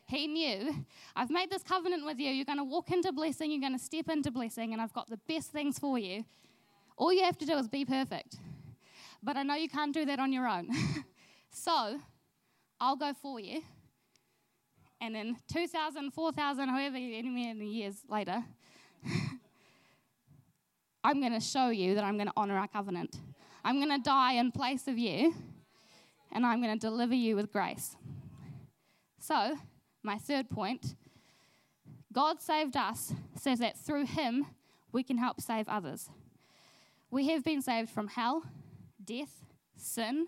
He 0.06 0.28
knew, 0.28 0.86
I've 1.16 1.30
made 1.30 1.50
this 1.50 1.64
covenant 1.64 2.06
with 2.06 2.20
you. 2.20 2.30
You're 2.30 2.46
going 2.46 2.58
to 2.58 2.66
walk 2.66 2.92
into 2.92 3.14
blessing, 3.14 3.50
you're 3.50 3.62
going 3.62 3.78
to 3.78 3.84
step 3.84 4.10
into 4.10 4.30
blessing, 4.30 4.74
and 4.74 4.82
I've 4.82 4.92
got 4.92 5.10
the 5.10 5.20
best 5.30 5.52
things 5.52 5.80
for 5.80 5.98
you. 5.98 6.26
All 6.98 7.14
you 7.14 7.24
have 7.24 7.38
to 7.38 7.46
do 7.46 7.58
is 7.58 7.70
be 7.70 7.86
perfect. 7.86 8.36
But 9.24 9.38
I 9.38 9.44
know 9.44 9.56
you 9.56 9.70
can't 9.70 9.94
do 9.94 10.04
that 10.06 10.20
on 10.20 10.34
your 10.34 10.48
own. 10.48 10.70
so, 11.52 12.00
I'll 12.82 12.98
go 12.98 13.14
for 13.14 13.40
you 13.40 13.62
and 15.02 15.16
then 15.16 15.36
2,000, 15.52 16.12
4,000, 16.12 16.70
however 16.70 16.94
many 16.94 17.66
years 17.66 17.96
later, 18.08 18.44
I'm 21.04 21.20
going 21.20 21.34
to 21.34 21.40
show 21.40 21.70
you 21.70 21.96
that 21.96 22.04
I'm 22.04 22.16
going 22.16 22.28
to 22.28 22.34
honor 22.38 22.56
our 22.58 22.68
covenant. 22.68 23.18
I'm 23.66 23.78
going 23.78 23.90
to 23.90 24.04
die 24.04 24.34
in 24.34 24.52
place 24.52 24.88
of 24.88 25.00
you, 25.00 25.34
and 26.32 26.46
I'm 26.46 26.62
going 26.62 26.78
to 26.78 26.80
deliver 26.80 27.16
you 27.16 27.36
with 27.36 27.52
grace. 27.52 27.96
So, 29.20 29.58
my 30.04 30.18
third 30.18 30.50
point 30.50 30.96
God 32.14 32.42
saved 32.42 32.76
us 32.76 33.14
so 33.40 33.56
that 33.56 33.78
through 33.78 34.06
Him 34.06 34.46
we 34.92 35.02
can 35.02 35.18
help 35.18 35.40
save 35.42 35.70
others. 35.70 36.10
We 37.10 37.30
have 37.30 37.44
been 37.44 37.62
saved 37.62 37.90
from 37.90 38.10
hell, 38.10 38.44
death, 39.04 39.46
sin, 39.78 40.28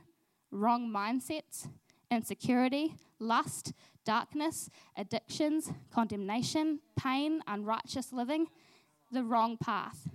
wrong 0.50 0.90
mindsets, 0.90 1.68
insecurity, 2.10 2.96
lust, 3.24 3.74
darkness, 4.06 4.70
addictions, 4.98 5.72
condemnation, 5.92 6.80
pain, 6.96 7.42
unrighteous 7.48 8.12
living, 8.12 8.48
the 9.12 9.24
wrong 9.24 9.58
path. 9.58 10.10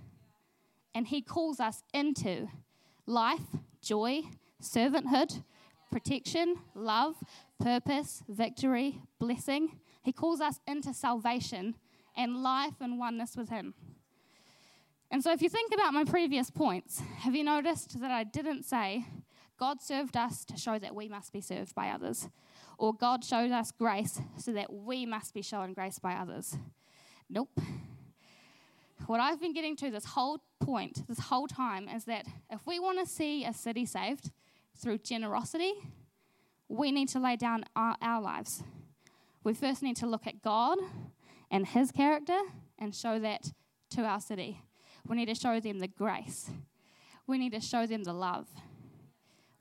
And 0.93 1.07
He 1.07 1.21
calls 1.21 1.59
us 1.59 1.83
into 1.93 2.47
life, 3.05 3.55
joy, 3.81 4.21
servanthood, 4.61 5.43
protection, 5.91 6.55
love, 6.75 7.15
purpose, 7.59 8.23
victory, 8.27 9.01
blessing. 9.19 9.79
He 10.03 10.11
calls 10.11 10.41
us 10.41 10.59
into 10.67 10.93
salvation 10.93 11.75
and 12.15 12.43
life 12.43 12.75
and 12.79 12.99
oneness 12.99 13.35
with 13.35 13.49
Him. 13.49 13.73
And 15.11 15.23
so, 15.23 15.31
if 15.31 15.41
you 15.41 15.49
think 15.49 15.73
about 15.73 15.93
my 15.93 16.03
previous 16.03 16.51
points, 16.51 17.01
have 17.19 17.35
you 17.35 17.43
noticed 17.43 17.99
that 17.99 18.11
I 18.11 18.23
didn't 18.23 18.63
say 18.63 19.05
God 19.57 19.81
served 19.81 20.15
us 20.15 20.45
to 20.45 20.57
show 20.57 20.79
that 20.79 20.95
we 20.95 21.09
must 21.09 21.33
be 21.33 21.41
served 21.41 21.75
by 21.75 21.89
others, 21.89 22.29
or 22.79 22.93
God 22.93 23.25
showed 23.25 23.51
us 23.51 23.71
grace 23.71 24.21
so 24.37 24.53
that 24.53 24.73
we 24.73 25.05
must 25.05 25.33
be 25.33 25.41
shown 25.41 25.73
grace 25.73 25.99
by 25.99 26.13
others? 26.13 26.57
Nope. 27.29 27.59
What 29.05 29.19
I've 29.19 29.39
been 29.39 29.53
getting 29.53 29.75
to 29.77 29.91
this 29.91 30.05
whole 30.05 30.41
point, 30.59 31.07
this 31.07 31.19
whole 31.19 31.47
time, 31.47 31.89
is 31.89 32.05
that 32.05 32.25
if 32.49 32.65
we 32.65 32.79
want 32.79 32.99
to 32.99 33.05
see 33.05 33.43
a 33.43 33.53
city 33.53 33.85
saved 33.85 34.31
through 34.77 34.99
generosity, 34.99 35.73
we 36.69 36.91
need 36.91 37.09
to 37.09 37.19
lay 37.19 37.35
down 37.35 37.65
our, 37.75 37.95
our 38.01 38.21
lives. 38.21 38.63
We 39.43 39.53
first 39.53 39.83
need 39.83 39.97
to 39.97 40.07
look 40.07 40.25
at 40.25 40.41
God 40.41 40.77
and 41.51 41.67
His 41.67 41.91
character 41.91 42.39
and 42.77 42.95
show 42.95 43.19
that 43.19 43.51
to 43.91 44.03
our 44.03 44.21
city. 44.21 44.61
We 45.05 45.17
need 45.17 45.27
to 45.27 45.35
show 45.35 45.59
them 45.59 45.79
the 45.79 45.87
grace. 45.87 46.49
We 47.27 47.37
need 47.37 47.51
to 47.53 47.61
show 47.61 47.85
them 47.85 48.03
the 48.03 48.13
love. 48.13 48.47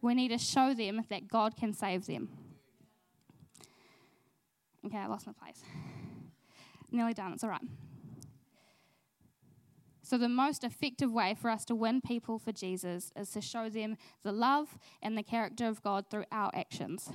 We 0.00 0.14
need 0.14 0.28
to 0.28 0.38
show 0.38 0.72
them 0.72 1.02
that 1.08 1.26
God 1.26 1.56
can 1.56 1.72
save 1.72 2.06
them. 2.06 2.28
Okay, 4.86 4.98
I 4.98 5.06
lost 5.06 5.26
my 5.26 5.32
place. 5.32 5.62
Nearly 6.90 7.14
done, 7.14 7.32
it's 7.32 7.44
all 7.44 7.50
right. 7.50 7.60
So, 10.02 10.16
the 10.16 10.28
most 10.28 10.64
effective 10.64 11.12
way 11.12 11.36
for 11.38 11.50
us 11.50 11.66
to 11.66 11.74
win 11.74 12.00
people 12.00 12.38
for 12.38 12.50
Jesus 12.50 13.12
is 13.14 13.30
to 13.32 13.42
show 13.42 13.68
them 13.68 13.98
the 14.22 14.32
love 14.32 14.78
and 15.02 15.18
the 15.18 15.22
character 15.22 15.66
of 15.66 15.82
God 15.82 16.06
through 16.10 16.24
our 16.32 16.50
actions. 16.54 17.10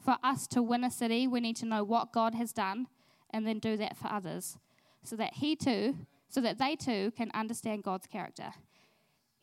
For 0.00 0.16
us 0.24 0.48
to 0.48 0.62
win 0.62 0.82
a 0.82 0.90
city, 0.90 1.28
we 1.28 1.38
need 1.40 1.54
to 1.56 1.66
know 1.66 1.84
what 1.84 2.12
God 2.12 2.34
has 2.34 2.52
done 2.52 2.88
and 3.30 3.46
then 3.46 3.60
do 3.60 3.76
that 3.76 3.96
for 3.96 4.08
others 4.08 4.58
so 5.04 5.14
that 5.14 5.34
He 5.34 5.54
too, 5.54 5.96
so 6.28 6.40
that 6.40 6.58
they 6.58 6.74
too 6.74 7.12
can 7.16 7.30
understand 7.34 7.84
God's 7.84 8.08
character. 8.08 8.52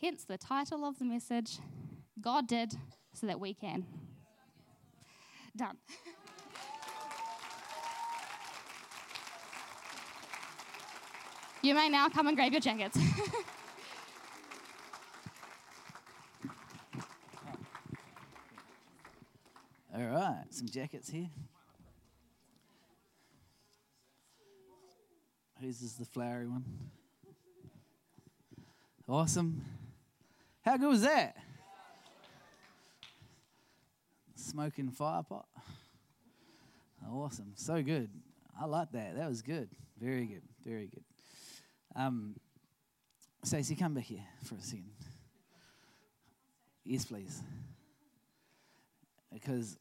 Hence 0.01 0.25
the 0.25 0.37
title 0.37 0.83
of 0.83 0.99
the 0.99 1.05
message 1.05 1.59
God 2.19 2.47
did 2.47 2.73
so 3.13 3.25
that 3.25 3.39
we 3.39 3.53
can. 3.53 3.85
Done. 5.57 5.77
You 11.63 11.73
may 11.73 11.89
now 11.89 12.09
come 12.09 12.27
and 12.27 12.37
grab 12.37 12.51
your 12.51 12.61
jackets. 12.61 12.95
All 19.95 20.03
right, 20.03 20.43
some 20.51 20.67
jackets 20.69 21.09
here. 21.09 21.29
Whose 25.59 25.81
is 25.81 25.95
the 25.95 26.05
flowery 26.05 26.47
one? 26.47 26.63
Awesome. 29.09 29.65
How 30.61 30.77
good 30.77 30.89
was 30.89 31.01
that? 31.01 31.35
Smoking 34.47 34.91
fire 34.91 35.23
pot. 35.23 35.45
Awesome. 37.11 37.51
So 37.55 37.83
good. 37.83 38.09
I 38.57 38.65
like 38.65 38.93
that. 38.93 39.17
That 39.17 39.27
was 39.27 39.41
good. 39.41 39.67
Very 39.99 40.25
good. 40.25 40.41
Very 40.65 40.87
good. 40.87 41.03
Um, 41.93 42.33
Stacey, 43.43 43.75
come 43.75 43.93
back 43.93 44.05
here 44.05 44.23
for 44.45 44.55
a 44.55 44.61
second. 44.61 44.89
Yes, 46.85 47.03
please. 47.03 47.43
Because 49.33 49.77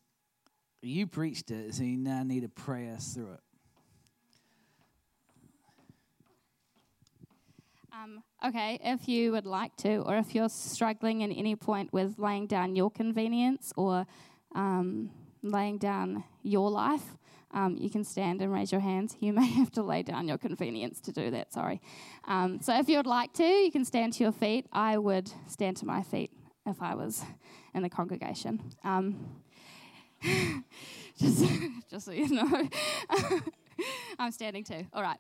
you 0.83 1.07
preached 1.07 1.53
it, 1.53 1.73
so 1.73 1.85
you 1.85 1.97
now 1.97 2.25
need 2.25 2.41
to 2.41 2.49
pray 2.49 2.91
us 2.91 3.15
through 3.15 3.35
it. 3.35 3.41
Um, 7.93 8.25
okay, 8.45 8.81
if 8.83 9.09
you 9.09 9.31
would 9.31 9.47
like 9.47 9.77
to, 9.77 9.99
or 9.99 10.17
if 10.17 10.35
you're 10.35 10.49
struggling 10.49 11.23
at 11.23 11.31
any 11.31 11.55
point 11.55 11.93
with 11.93 12.19
laying 12.19 12.49
down 12.49 12.75
your 12.75 12.91
convenience 12.91 13.73
or 13.77 14.07
um, 14.57 15.11
laying 15.43 15.79
down 15.79 16.25
your 16.43 16.71
life, 16.71 17.17
um, 17.53 17.77
you 17.79 17.89
can 17.89 18.03
stand 18.03 18.43
and 18.43 18.53
raise 18.53 18.73
your 18.73 18.81
hands. 18.81 19.17
You 19.21 19.33
may 19.33 19.47
have 19.61 19.71
to 19.73 19.83
lay 19.83 20.03
down 20.03 20.27
your 20.27 20.39
convenience 20.39 21.01
to 21.03 21.13
do 21.13 21.31
that, 21.31 21.53
sorry. 21.53 21.81
Um, 22.27 22.61
so 22.61 22.77
if 22.77 22.89
you 22.89 22.97
would 22.97 23.07
like 23.07 23.33
to, 23.35 23.45
you 23.45 23.71
can 23.71 23.85
stand 23.85 24.15
to 24.15 24.25
your 24.25 24.33
feet. 24.33 24.67
I 24.73 24.99
would 24.99 25.31
stand 25.47 25.77
to 25.79 25.87
my 25.87 26.03
feet 26.03 26.33
if 26.67 26.83
I 26.83 26.95
was 26.95 27.23
in 27.75 27.83
the 27.83 27.89
congregation. 27.89 28.61
Um, 28.83 29.43
just, 31.19 31.45
just 31.91 32.07
so 32.07 32.13
you 32.13 32.29
know, 32.29 32.69
I'm 34.19 34.33
standing 34.33 34.65
too. 34.65 34.87
All 34.93 35.03
right. 35.03 35.19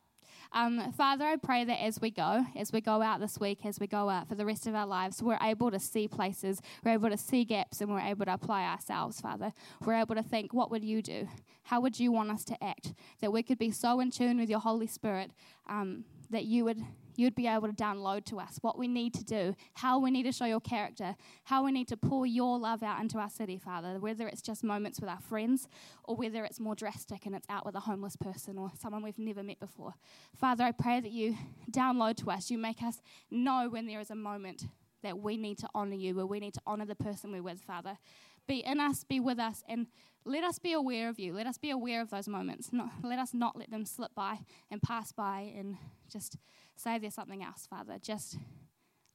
Um, 0.56 0.90
Father, 0.92 1.26
I 1.26 1.36
pray 1.36 1.64
that 1.64 1.82
as 1.82 2.00
we 2.00 2.10
go, 2.10 2.46
as 2.56 2.72
we 2.72 2.80
go 2.80 3.02
out 3.02 3.20
this 3.20 3.38
week, 3.38 3.66
as 3.66 3.78
we 3.78 3.86
go 3.86 4.08
out 4.08 4.26
for 4.26 4.34
the 4.36 4.46
rest 4.46 4.66
of 4.66 4.75
our 4.75 4.86
lives, 4.86 5.22
we're 5.22 5.36
able 5.42 5.70
to 5.70 5.78
see 5.78 6.08
places, 6.08 6.62
we're 6.82 6.92
able 6.92 7.10
to 7.10 7.18
see 7.18 7.44
gaps, 7.44 7.82
and 7.82 7.90
we're 7.90 8.00
able 8.00 8.25
to 8.25 8.32
apply 8.32 8.64
ourselves, 8.64 9.20
Father. 9.20 9.52
We're 9.84 10.00
able 10.00 10.14
to 10.14 10.22
think, 10.22 10.54
what 10.54 10.70
would 10.70 10.82
you 10.82 11.02
do? 11.02 11.28
How 11.64 11.82
would 11.82 12.00
you 12.00 12.10
want 12.10 12.30
us 12.30 12.42
to 12.44 12.64
act? 12.64 12.94
That 13.20 13.34
we 13.34 13.42
could 13.42 13.58
be 13.58 13.70
so 13.70 14.00
in 14.00 14.10
tune 14.10 14.38
with 14.38 14.48
your 14.48 14.60
Holy 14.60 14.86
Spirit 14.86 15.30
um, 15.68 16.04
that 16.30 16.46
you 16.46 16.64
would 16.64 16.82
you'd 17.18 17.35
be 17.35 17.46
able 17.46 17.68
to 17.68 17.75
download 17.75 18.25
to 18.26 18.38
us 18.38 18.58
what 18.62 18.78
we 18.78 18.88
need 18.88 19.14
to 19.14 19.25
do, 19.25 19.54
how 19.75 19.99
we 19.99 20.11
need 20.11 20.25
to 20.25 20.32
show 20.32 20.44
your 20.44 20.61
character, 20.61 21.16
how 21.44 21.64
we 21.64 21.73
need 21.73 21.88
to 21.88 21.96
pour 21.96 22.26
your 22.26 22.58
love 22.58 22.82
out 22.82 23.00
into 23.00 23.18
our 23.18 23.30
city, 23.30 23.58
Father, 23.58 23.99
whether 23.99 24.26
it's 24.26 24.42
just 24.42 24.64
moments 24.64 25.00
with 25.00 25.08
our 25.08 25.20
friends 25.20 25.68
or 26.04 26.16
whether 26.16 26.44
it's 26.44 26.61
more 26.61 26.75
drastic 26.75 27.26
and 27.26 27.35
it's 27.35 27.46
out 27.49 27.64
with 27.64 27.75
a 27.75 27.80
homeless 27.80 28.16
person 28.16 28.58
or 28.58 28.70
someone 28.78 29.02
we've 29.02 29.18
never 29.18 29.42
met 29.42 29.61
before. 29.61 29.94
Father, 30.35 30.64
I 30.64 30.73
pray 30.73 31.00
that 31.00 31.12
you 31.12 31.37
download 31.70 32.16
to 32.18 32.30
us, 32.30 32.50
you 32.50 32.58
make 32.58 32.82
us 32.82 33.00
know 33.30 33.68
when 33.70 33.87
there 33.87 34.00
is 34.00 34.11
a 34.11 34.16
moment 34.16 34.64
that 35.02 35.18
we 35.18 35.37
need 35.37 35.58
to 35.58 35.68
honor 35.75 35.94
you, 35.94 36.14
where 36.14 36.26
we 36.26 36.40
need 36.40 36.54
to 36.54 36.61
honor 36.66 36.85
the 36.85 36.94
person 36.94 37.30
we're 37.30 37.42
with, 37.42 37.61
Father. 37.61 37.99
Be 38.46 38.64
in 38.64 38.80
us, 38.80 39.04
be 39.04 39.20
with 39.20 39.38
us, 39.38 39.62
and 39.68 39.87
let 40.25 40.42
us 40.42 40.58
be 40.58 40.73
aware 40.73 41.08
of 41.08 41.18
you. 41.18 41.32
Let 41.32 41.46
us 41.46 41.58
be 41.58 41.70
aware 41.70 42.00
of 42.00 42.11
those 42.11 42.28
moments. 42.28 42.73
Not, 42.73 42.90
let 43.02 43.18
us 43.18 43.32
not 43.32 43.56
let 43.56 43.70
them 43.70 43.85
slip 43.85 44.14
by 44.14 44.38
and 44.70 44.82
pass 44.82 45.12
by 45.12 45.52
and 45.56 45.76
just 46.11 46.37
say 46.76 46.99
there's 46.99 47.14
something 47.14 47.42
else, 47.42 47.66
Father. 47.68 47.97
Just 48.00 48.37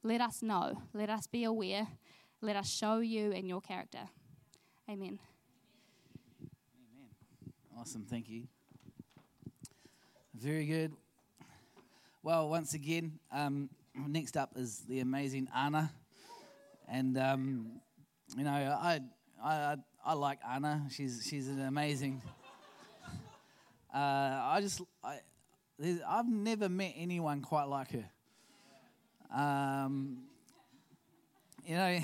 let 0.03 0.21
us 0.21 0.41
know. 0.41 0.81
Let 0.93 1.09
us 1.09 1.27
be 1.27 1.43
aware. 1.43 1.87
Let 2.41 2.55
us 2.55 2.69
show 2.69 2.99
you 2.99 3.31
and 3.31 3.47
your 3.47 3.61
character. 3.61 4.09
Amen. 4.89 5.19
Amen. 6.39 7.09
Awesome. 7.77 8.05
Thank 8.09 8.29
you. 8.29 8.47
Very 10.33 10.65
good. 10.65 10.91
Well, 12.23 12.49
once 12.49 12.73
again, 12.73 13.19
um, 13.31 13.69
next 13.95 14.37
up 14.37 14.51
is 14.55 14.79
the 14.87 14.99
amazing 14.99 15.47
Anna. 15.55 15.91
And, 16.87 17.17
um, 17.17 17.79
you 18.35 18.43
know, 18.43 18.51
I, 18.51 18.99
I, 19.43 19.77
I 20.03 20.13
like 20.13 20.39
Anna. 20.49 20.87
She's, 20.89 21.25
she's 21.29 21.47
an 21.47 21.61
amazing. 21.61 22.21
Uh, 23.93 24.39
I 24.45 24.59
just, 24.61 24.81
I, 25.03 25.19
I've 26.07 26.29
never 26.29 26.69
met 26.69 26.93
anyone 26.95 27.41
quite 27.41 27.63
like 27.63 27.91
her. 27.91 28.05
Um, 29.35 30.23
you 31.65 31.75
know, 31.75 31.99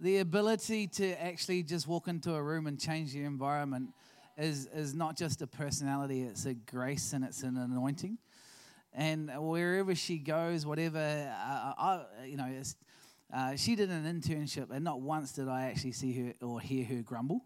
the 0.00 0.18
ability 0.18 0.88
to 0.88 1.22
actually 1.22 1.62
just 1.62 1.86
walk 1.86 2.08
into 2.08 2.34
a 2.34 2.42
room 2.42 2.66
and 2.66 2.78
change 2.78 3.12
the 3.12 3.24
environment 3.24 3.90
is, 4.36 4.66
is 4.74 4.94
not 4.94 5.16
just 5.16 5.42
a 5.42 5.46
personality, 5.46 6.22
it's 6.22 6.46
a 6.46 6.54
grace 6.54 7.12
and 7.12 7.24
it's 7.24 7.42
an 7.42 7.56
anointing. 7.56 8.18
And 8.92 9.30
wherever 9.36 9.94
she 9.94 10.18
goes, 10.18 10.66
whatever, 10.66 10.98
uh, 10.98 11.72
I, 11.78 12.04
you 12.26 12.36
know, 12.36 12.62
uh, 13.32 13.56
she 13.56 13.76
did 13.76 13.90
an 13.90 14.04
internship, 14.04 14.70
and 14.70 14.82
not 14.82 15.00
once 15.00 15.32
did 15.32 15.48
I 15.48 15.66
actually 15.66 15.92
see 15.92 16.12
her 16.20 16.46
or 16.46 16.60
hear 16.60 16.84
her 16.84 17.02
grumble. 17.02 17.44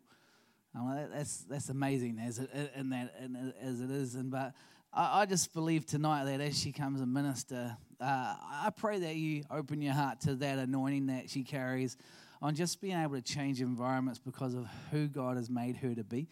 Like, 0.75 1.13
that's 1.13 1.45
that's 1.49 1.69
amazing 1.69 2.19
as 2.19 2.39
it 2.41 2.51
in 2.75 2.91
that 2.91 3.15
as 3.63 3.81
it 3.81 3.91
is, 3.91 4.17
and 4.17 4.31
but 4.31 4.55
I, 4.95 5.23
I 5.23 5.27
just 5.27 5.53
believe 5.53 5.87
tonight 5.87 6.25
that 6.25 6.41
as 6.41 6.59
she 6.59 6.71
comes 6.71 7.01
a 7.01 7.07
minister, 7.07 7.77
uh, 8.01 8.05
I 8.05 8.71
pray 8.77 9.01
that 9.01 9.17
you 9.17 9.43
open 9.51 9.83
your 9.83 9.93
heart 9.93 10.21
to 10.23 10.37
that 10.37 10.59
anointing 10.59 11.07
that 11.07 11.29
she 11.29 11.43
carries 11.43 11.97
on 12.41 12.55
just 12.55 12.81
being 12.81 12.97
able 12.97 13.17
to 13.17 13.23
change 13.23 13.61
environments 13.61 14.21
because 14.21 14.55
of 14.55 14.69
who 14.93 15.09
God 15.09 15.37
has 15.37 15.51
made 15.51 15.77
her 15.79 15.95
to 15.95 16.05
be. 16.05 16.29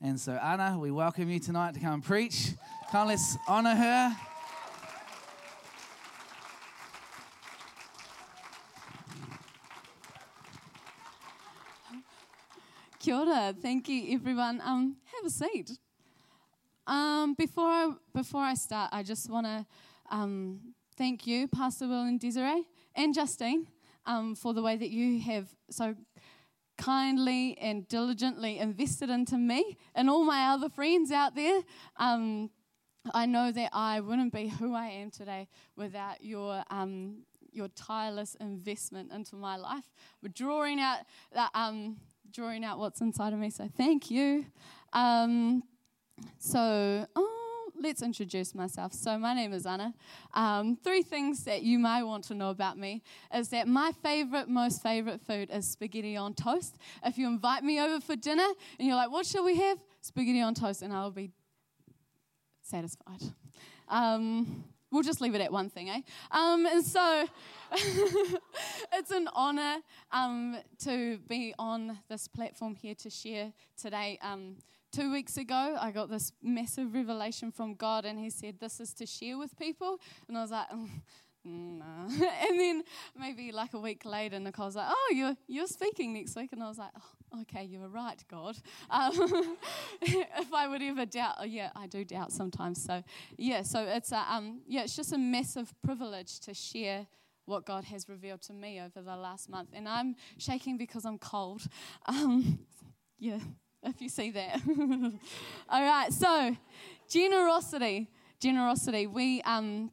And 0.00 0.18
so, 0.18 0.32
Anna, 0.32 0.78
we 0.78 0.90
welcome 0.90 1.28
you 1.28 1.40
tonight 1.40 1.74
to 1.74 1.80
come 1.80 1.94
and 1.94 2.04
preach. 2.04 2.52
Come, 2.90 3.08
let's 3.08 3.36
honor 3.48 3.74
her. 3.74 4.16
Kia 12.98 13.14
ora. 13.14 13.54
Thank 13.60 13.88
you, 13.88 14.14
everyone. 14.14 14.60
Um, 14.64 14.96
have 15.14 15.26
a 15.26 15.30
seat. 15.30 15.78
Um, 16.86 17.34
before 17.34 17.68
I, 17.68 17.92
before 18.14 18.42
I 18.42 18.54
start, 18.54 18.90
I 18.92 19.02
just 19.02 19.28
want 19.28 19.46
to 19.46 19.66
um, 20.10 20.60
thank 20.96 21.26
you, 21.26 21.48
Pastor 21.48 21.88
Will 21.88 22.02
and 22.02 22.20
Desiree, 22.20 22.64
and 22.94 23.14
Justine, 23.14 23.66
um, 24.06 24.34
for 24.34 24.54
the 24.54 24.62
way 24.62 24.76
that 24.76 24.90
you 24.90 25.20
have 25.20 25.48
so 25.70 25.94
kindly 26.78 27.56
and 27.58 27.88
diligently 27.88 28.58
invested 28.58 29.10
into 29.10 29.36
me 29.36 29.76
and 29.94 30.10
all 30.10 30.24
my 30.24 30.48
other 30.48 30.68
friends 30.68 31.10
out 31.10 31.34
there. 31.34 31.62
Um, 31.96 32.50
I 33.14 33.26
know 33.26 33.52
that 33.52 33.70
I 33.72 34.00
wouldn't 34.00 34.32
be 34.32 34.48
who 34.48 34.74
I 34.74 34.86
am 34.88 35.10
today 35.10 35.48
without 35.76 36.22
your 36.22 36.64
um, 36.70 37.22
your 37.52 37.68
tireless 37.68 38.34
investment 38.40 39.12
into 39.12 39.36
my 39.36 39.56
life. 39.56 39.84
Drawing 40.34 40.80
out 40.80 40.98
that 41.32 41.50
um, 41.54 41.96
drawing 42.30 42.64
out 42.64 42.78
what's 42.78 43.00
inside 43.00 43.32
of 43.32 43.38
me. 43.38 43.50
So 43.50 43.68
thank 43.76 44.10
you. 44.10 44.46
Um, 44.92 45.62
so, 46.38 47.06
oh, 47.14 47.70
let's 47.80 48.02
introduce 48.02 48.54
myself. 48.54 48.92
So, 48.92 49.18
my 49.18 49.34
name 49.34 49.52
is 49.52 49.66
Anna. 49.66 49.94
Um, 50.34 50.76
three 50.76 51.02
things 51.02 51.44
that 51.44 51.62
you 51.62 51.78
might 51.78 52.02
want 52.02 52.24
to 52.24 52.34
know 52.34 52.50
about 52.50 52.78
me 52.78 53.02
is 53.34 53.48
that 53.50 53.68
my 53.68 53.92
favorite, 54.02 54.48
most 54.48 54.82
favorite 54.82 55.20
food 55.20 55.50
is 55.52 55.68
spaghetti 55.68 56.16
on 56.16 56.34
toast. 56.34 56.76
If 57.04 57.18
you 57.18 57.26
invite 57.26 57.64
me 57.64 57.80
over 57.80 58.00
for 58.00 58.16
dinner 58.16 58.48
and 58.78 58.86
you're 58.86 58.96
like, 58.96 59.10
what 59.10 59.26
shall 59.26 59.44
we 59.44 59.56
have? 59.56 59.78
Spaghetti 60.00 60.40
on 60.40 60.54
toast, 60.54 60.82
and 60.82 60.92
I'll 60.92 61.10
be 61.10 61.30
satisfied. 62.62 63.22
Um, 63.88 64.64
we'll 64.90 65.02
just 65.02 65.20
leave 65.20 65.34
it 65.34 65.40
at 65.40 65.52
one 65.52 65.68
thing, 65.68 65.90
eh? 65.90 66.00
Um, 66.30 66.66
and 66.66 66.84
so 66.84 67.26
it's 67.72 69.10
an 69.10 69.28
honor 69.34 69.76
um, 70.10 70.56
to 70.84 71.18
be 71.28 71.54
on 71.58 71.98
this 72.08 72.28
platform 72.28 72.74
here 72.74 72.94
to 72.96 73.10
share 73.10 73.52
today. 73.76 74.18
Um, 74.22 74.56
two 74.96 75.12
weeks 75.12 75.36
ago, 75.36 75.76
I 75.78 75.90
got 75.90 76.08
this 76.08 76.32
massive 76.42 76.94
revelation 76.94 77.52
from 77.52 77.74
God, 77.74 78.06
and 78.06 78.18
He 78.18 78.30
said, 78.30 78.58
This 78.58 78.80
is 78.80 78.94
to 78.94 79.06
share 79.06 79.36
with 79.36 79.58
people. 79.58 80.00
And 80.26 80.38
I 80.38 80.40
was 80.40 80.50
like, 80.50 80.70
mm, 80.70 80.88
Nah. 81.46 82.06
and 82.08 82.58
then 82.58 82.82
maybe 83.16 83.52
like 83.52 83.72
a 83.74 83.78
week 83.78 84.04
later, 84.04 84.40
Nicole's 84.40 84.74
like, 84.74 84.88
"Oh, 84.88 85.12
you're 85.14 85.36
you're 85.46 85.68
speaking 85.68 86.12
next 86.12 86.34
week," 86.34 86.52
and 86.52 86.60
I 86.60 86.66
was 86.66 86.76
like, 86.76 86.90
oh, 86.96 87.42
"Okay, 87.42 87.62
you 87.62 87.78
were 87.78 87.88
right, 87.88 88.20
God." 88.28 88.56
Um, 88.90 89.56
if 90.02 90.52
I 90.52 90.66
would 90.66 90.82
ever 90.82 91.06
doubt, 91.06 91.36
oh, 91.40 91.44
yeah, 91.44 91.70
I 91.76 91.86
do 91.86 92.04
doubt 92.04 92.32
sometimes. 92.32 92.82
So 92.82 93.04
yeah, 93.36 93.62
so 93.62 93.84
it's 93.84 94.10
a, 94.10 94.24
um, 94.28 94.62
yeah, 94.66 94.82
it's 94.82 94.96
just 94.96 95.12
a 95.12 95.18
massive 95.18 95.72
privilege 95.84 96.40
to 96.40 96.54
share 96.54 97.06
what 97.44 97.64
God 97.64 97.84
has 97.84 98.08
revealed 98.08 98.42
to 98.42 98.52
me 98.52 98.80
over 98.80 99.00
the 99.00 99.16
last 99.16 99.48
month, 99.48 99.68
and 99.72 99.88
I'm 99.88 100.16
shaking 100.38 100.76
because 100.78 101.04
I'm 101.04 101.18
cold. 101.18 101.62
Um, 102.06 102.58
yeah, 103.18 103.38
if 103.86 104.00
you 104.00 104.08
see 104.08 104.30
that. 104.32 104.60
All 105.68 105.82
right, 105.82 106.12
so 106.12 106.56
generosity, 107.08 108.08
generosity. 108.40 109.06
We 109.06 109.42
um, 109.42 109.90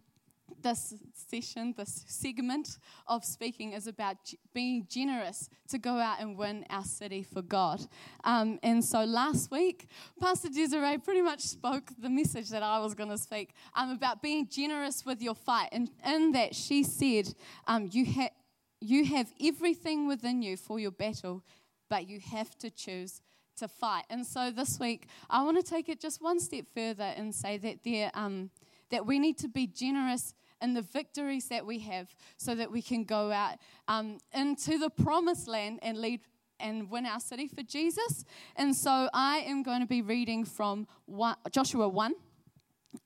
this 0.63 0.93
session, 1.13 1.73
this 1.77 2.05
segment 2.07 2.77
of 3.07 3.23
speaking 3.23 3.73
is 3.73 3.85
about 3.88 4.17
being 4.53 4.88
generous 4.89 5.49
to 5.67 5.77
go 5.77 5.97
out 5.97 6.19
and 6.19 6.38
win 6.38 6.65
our 6.69 6.84
city 6.84 7.21
for 7.21 7.41
God. 7.41 7.82
Um, 8.23 8.60
and 8.63 8.84
so 8.84 9.03
last 9.03 9.51
week, 9.51 9.88
Pastor 10.19 10.49
Desiree 10.49 10.97
pretty 10.97 11.21
much 11.21 11.41
spoke 11.41 11.91
the 11.99 12.10
message 12.10 12.49
that 12.49 12.63
I 12.63 12.79
was 12.79 12.95
going 12.95 13.10
to 13.10 13.17
speak 13.17 13.53
um, 13.75 13.91
about 13.91 14.21
being 14.21 14.47
generous 14.47 15.06
with 15.06 15.21
your 15.21 15.36
fight. 15.36 15.69
And 15.71 15.89
in 16.06 16.32
that, 16.32 16.56
she 16.56 16.84
said, 16.84 17.34
um, 17.67 17.89
you, 17.91 18.06
ha- 18.06 18.34
you 18.79 19.06
have 19.06 19.32
everything 19.43 20.08
within 20.08 20.41
you 20.41 20.58
for 20.58 20.79
your 20.79 20.91
battle, 20.91 21.43
but 21.89 22.08
you 22.08 22.19
have 22.19 22.58
to 22.60 22.69
choose 22.69 23.21
to 23.58 23.68
fight. 23.68 24.04
And 24.10 24.26
so 24.26 24.52
this 24.52 24.80
week, 24.80 25.08
I 25.30 25.44
want 25.44 25.58
to 25.58 25.63
take 25.63 25.89
it 25.89 26.00
just 26.00 26.22
one 26.22 26.39
step 26.39 26.66
further 26.74 27.04
and 27.04 27.34
say 27.34 27.58
that 27.58 27.84
there, 27.84 28.12
um, 28.13 28.50
that 28.89 29.06
we 29.06 29.20
need 29.20 29.38
to 29.39 29.48
be 29.48 29.68
generous 29.68 30.34
in 30.62 30.74
the 30.74 30.82
victories 30.82 31.50
that 31.50 31.66
we 31.66 31.80
have, 31.80 32.16
so 32.38 32.56
that 32.56 32.72
we 32.72 32.82
can 32.82 33.04
go 33.04 33.32
out 33.32 33.58
um, 33.88 34.18
into 34.34 34.78
the 34.78 34.89
promised 34.89 35.48
land 35.48 35.80
and 35.82 35.98
lead 35.98 36.22
and 36.60 36.89
win 36.89 37.06
our 37.06 37.20
city 37.20 37.48
for 37.48 37.63
Jesus. 37.63 38.24
And 38.56 38.76
so 38.76 39.10
I 39.13 39.39
am 39.39 39.63
going 39.63 39.82
to 39.82 39.88
be 39.88 40.02
reading 40.02 40.46
from 40.46 40.88
one, 41.06 41.36
Joshua 41.52 41.88
one. 41.89 42.13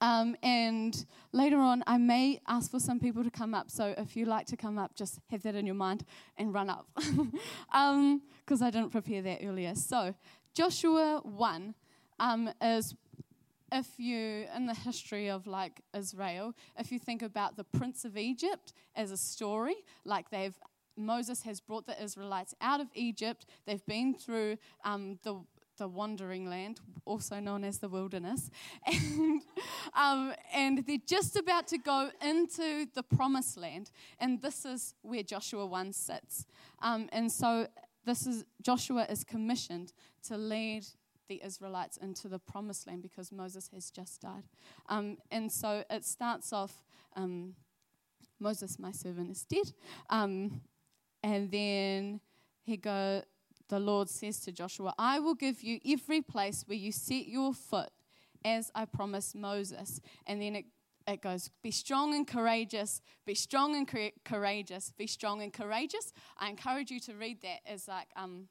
Um, 0.01 0.35
and 0.43 1.05
later 1.31 1.57
on, 1.57 1.83
I 1.87 1.97
may 1.97 2.41
ask 2.47 2.69
for 2.69 2.79
some 2.79 2.99
people 2.99 3.23
to 3.23 3.31
come 3.31 3.53
up. 3.53 3.71
So 3.71 3.95
if 3.97 4.15
you 4.15 4.25
like 4.25 4.45
to 4.47 4.57
come 4.57 4.77
up, 4.77 4.95
just 4.95 5.19
have 5.29 5.41
that 5.43 5.55
in 5.55 5.65
your 5.65 5.75
mind 5.75 6.05
and 6.37 6.53
run 6.53 6.69
up. 6.69 6.87
Because 6.95 7.21
um, 7.73 8.21
I 8.61 8.69
didn't 8.69 8.89
prepare 8.89 9.21
that 9.21 9.39
earlier. 9.43 9.75
So, 9.75 10.13
Joshua 10.57 11.21
1 11.23 11.75
um, 12.19 12.49
is 12.63 12.95
if 13.71 13.85
you, 13.99 14.47
in 14.55 14.65
the 14.65 14.73
history 14.73 15.29
of 15.29 15.45
like 15.45 15.81
Israel, 15.95 16.55
if 16.79 16.91
you 16.91 16.97
think 16.97 17.21
about 17.21 17.57
the 17.57 17.63
Prince 17.63 18.05
of 18.05 18.17
Egypt 18.17 18.73
as 18.95 19.11
a 19.11 19.17
story, 19.17 19.75
like 20.03 20.31
they've 20.31 20.57
Moses 20.99 21.43
has 21.43 21.59
brought 21.59 21.85
the 21.85 22.03
Israelites 22.03 22.55
out 22.59 22.81
of 22.81 22.87
Egypt. 22.95 23.45
They've 23.67 23.85
been 23.85 24.15
through 24.15 24.57
um, 24.83 25.19
the 25.21 25.35
the 25.77 25.87
wandering 25.87 26.49
land, 26.49 26.79
also 27.05 27.39
known 27.39 27.63
as 27.63 27.77
the 27.77 27.87
wilderness, 27.87 28.49
and 28.87 29.43
um, 29.93 30.33
and 30.51 30.83
they're 30.87 30.97
just 31.05 31.35
about 31.35 31.67
to 31.67 31.77
go 31.77 32.09
into 32.19 32.87
the 32.95 33.03
promised 33.03 33.57
land, 33.57 33.91
and 34.19 34.41
this 34.41 34.65
is 34.65 34.95
where 35.03 35.21
Joshua 35.21 35.67
one 35.67 35.93
sits, 35.93 36.47
um, 36.81 37.09
and 37.11 37.31
so 37.31 37.67
this 38.07 38.25
is 38.25 38.45
Joshua 38.61 39.05
is 39.09 39.23
commissioned 39.23 39.93
to 40.27 40.37
lead 40.37 40.85
the 41.27 41.41
Israelites 41.43 41.97
into 41.97 42.27
the 42.27 42.39
promised 42.39 42.87
land 42.87 43.01
because 43.01 43.31
Moses 43.31 43.69
has 43.73 43.91
just 43.91 44.21
died. 44.21 44.43
Um, 44.87 45.17
and 45.29 45.51
so 45.51 45.83
it 45.89 46.05
starts 46.05 46.53
off 46.53 46.83
um, 47.15 47.53
Moses, 48.39 48.79
my 48.79 48.91
servant, 48.91 49.29
is 49.31 49.43
dead. 49.43 49.73
Um, 50.09 50.61
and 51.23 51.51
then 51.51 52.21
he 52.63 52.77
go, 52.77 53.23
the 53.69 53.79
Lord 53.79 54.09
says 54.09 54.39
to 54.41 54.51
Joshua, 54.51 54.93
I 54.97 55.19
will 55.19 55.35
give 55.35 55.61
you 55.61 55.79
every 55.85 56.21
place 56.21 56.63
where 56.65 56.77
you 56.77 56.91
set 56.91 57.27
your 57.27 57.53
foot 57.53 57.89
as 58.45 58.71
I 58.73 58.85
promised 58.85 59.35
Moses. 59.35 59.99
And 60.25 60.41
then 60.41 60.55
it 60.55 60.65
it 61.07 61.21
goes, 61.21 61.49
be 61.63 61.71
strong 61.71 62.13
and 62.13 62.27
courageous, 62.27 63.01
be 63.25 63.33
strong 63.33 63.75
and 63.75 63.87
courageous, 64.25 64.91
be 64.97 65.07
strong 65.07 65.41
and 65.41 65.53
courageous. 65.53 66.11
I 66.37 66.49
encourage 66.49 66.91
you 66.91 66.99
to 67.01 67.13
read 67.13 67.41
that 67.43 67.59
as 67.65 67.87
like 67.87 68.07
um, 68.15 68.49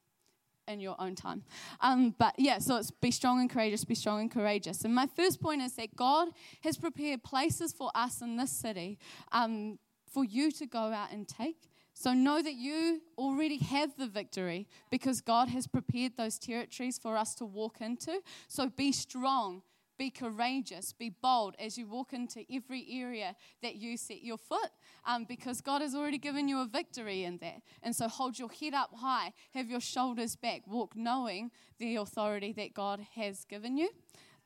in 0.66 0.80
your 0.80 0.96
own 0.98 1.14
time. 1.14 1.42
Um, 1.80 2.14
but 2.18 2.34
yeah, 2.38 2.58
so 2.58 2.76
it's 2.76 2.90
be 2.90 3.10
strong 3.10 3.40
and 3.40 3.50
courageous, 3.50 3.84
be 3.84 3.94
strong 3.94 4.20
and 4.20 4.30
courageous. 4.30 4.84
And 4.84 4.94
my 4.94 5.06
first 5.06 5.40
point 5.40 5.60
is 5.62 5.74
that 5.74 5.94
God 5.96 6.28
has 6.62 6.76
prepared 6.78 7.22
places 7.22 7.72
for 7.72 7.90
us 7.94 8.22
in 8.22 8.36
this 8.36 8.52
city 8.52 8.98
um, 9.32 9.78
for 10.10 10.24
you 10.24 10.50
to 10.52 10.66
go 10.66 10.78
out 10.78 11.12
and 11.12 11.28
take. 11.28 11.68
So 11.92 12.12
know 12.12 12.42
that 12.42 12.54
you 12.54 13.00
already 13.16 13.56
have 13.58 13.96
the 13.96 14.06
victory 14.06 14.66
because 14.90 15.20
God 15.20 15.48
has 15.48 15.66
prepared 15.66 16.12
those 16.16 16.38
territories 16.38 16.98
for 16.98 17.16
us 17.16 17.34
to 17.36 17.46
walk 17.46 17.80
into. 17.80 18.20
So 18.48 18.68
be 18.68 18.92
strong 18.92 19.62
be 19.98 20.10
courageous, 20.10 20.92
be 20.92 21.10
bold 21.10 21.54
as 21.58 21.76
you 21.76 21.86
walk 21.86 22.12
into 22.12 22.44
every 22.52 22.86
area 22.90 23.34
that 23.62 23.76
you 23.76 23.96
set 23.96 24.22
your 24.22 24.38
foot 24.38 24.70
um, 25.04 25.24
because 25.24 25.60
God 25.60 25.82
has 25.82 25.94
already 25.94 26.18
given 26.18 26.48
you 26.48 26.60
a 26.60 26.66
victory 26.66 27.24
in 27.24 27.38
that. 27.38 27.62
And 27.82 27.94
so 27.94 28.08
hold 28.08 28.38
your 28.38 28.50
head 28.50 28.74
up 28.74 28.90
high, 28.94 29.32
have 29.54 29.68
your 29.68 29.80
shoulders 29.80 30.36
back, 30.36 30.62
walk 30.66 30.96
knowing 30.96 31.50
the 31.78 31.96
authority 31.96 32.52
that 32.52 32.74
God 32.74 33.00
has 33.14 33.44
given 33.44 33.76
you. 33.76 33.90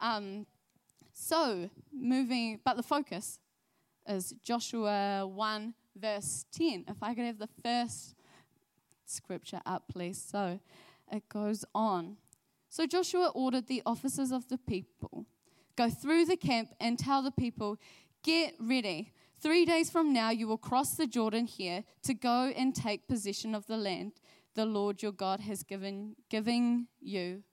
Um, 0.01 0.47
so, 1.13 1.69
moving, 1.93 2.61
but 2.65 2.77
the 2.77 2.83
focus 2.83 3.39
is 4.09 4.35
Joshua 4.43 5.27
1, 5.27 5.75
verse 5.97 6.47
10. 6.53 6.85
If 6.89 7.03
I 7.03 7.15
could 7.15 7.25
have 7.25 7.39
the 7.39 7.49
first 7.63 8.15
scripture 9.05 9.61
up, 9.67 9.85
please. 9.93 10.23
So, 10.23 10.61
it 11.11 11.29
goes 11.29 11.65
on. 11.75 12.17
So 12.69 12.87
Joshua 12.87 13.33
ordered 13.35 13.67
the 13.67 13.83
officers 13.85 14.31
of 14.31 14.49
the 14.49 14.57
people 14.57 15.27
Go 15.81 15.89
through 15.89 16.27
the 16.27 16.37
camp 16.37 16.75
and 16.79 16.99
tell 16.99 17.23
the 17.23 17.31
people, 17.31 17.79
Get 18.23 18.55
ready. 18.61 19.15
Three 19.41 19.65
days 19.65 19.89
from 19.89 20.13
now, 20.13 20.29
you 20.29 20.47
will 20.47 20.59
cross 20.59 20.95
the 20.95 21.07
Jordan 21.07 21.47
here 21.47 21.85
to 22.03 22.13
go 22.13 22.53
and 22.55 22.75
take 22.75 23.09
possession 23.09 23.55
of 23.55 23.67
the 23.67 23.79
land 23.79 24.13
the 24.55 24.67
Lord 24.67 25.03
your 25.03 25.13
God 25.13 25.41
has 25.41 25.63
given 25.63 26.17
giving 26.29 26.89
you 27.01 27.45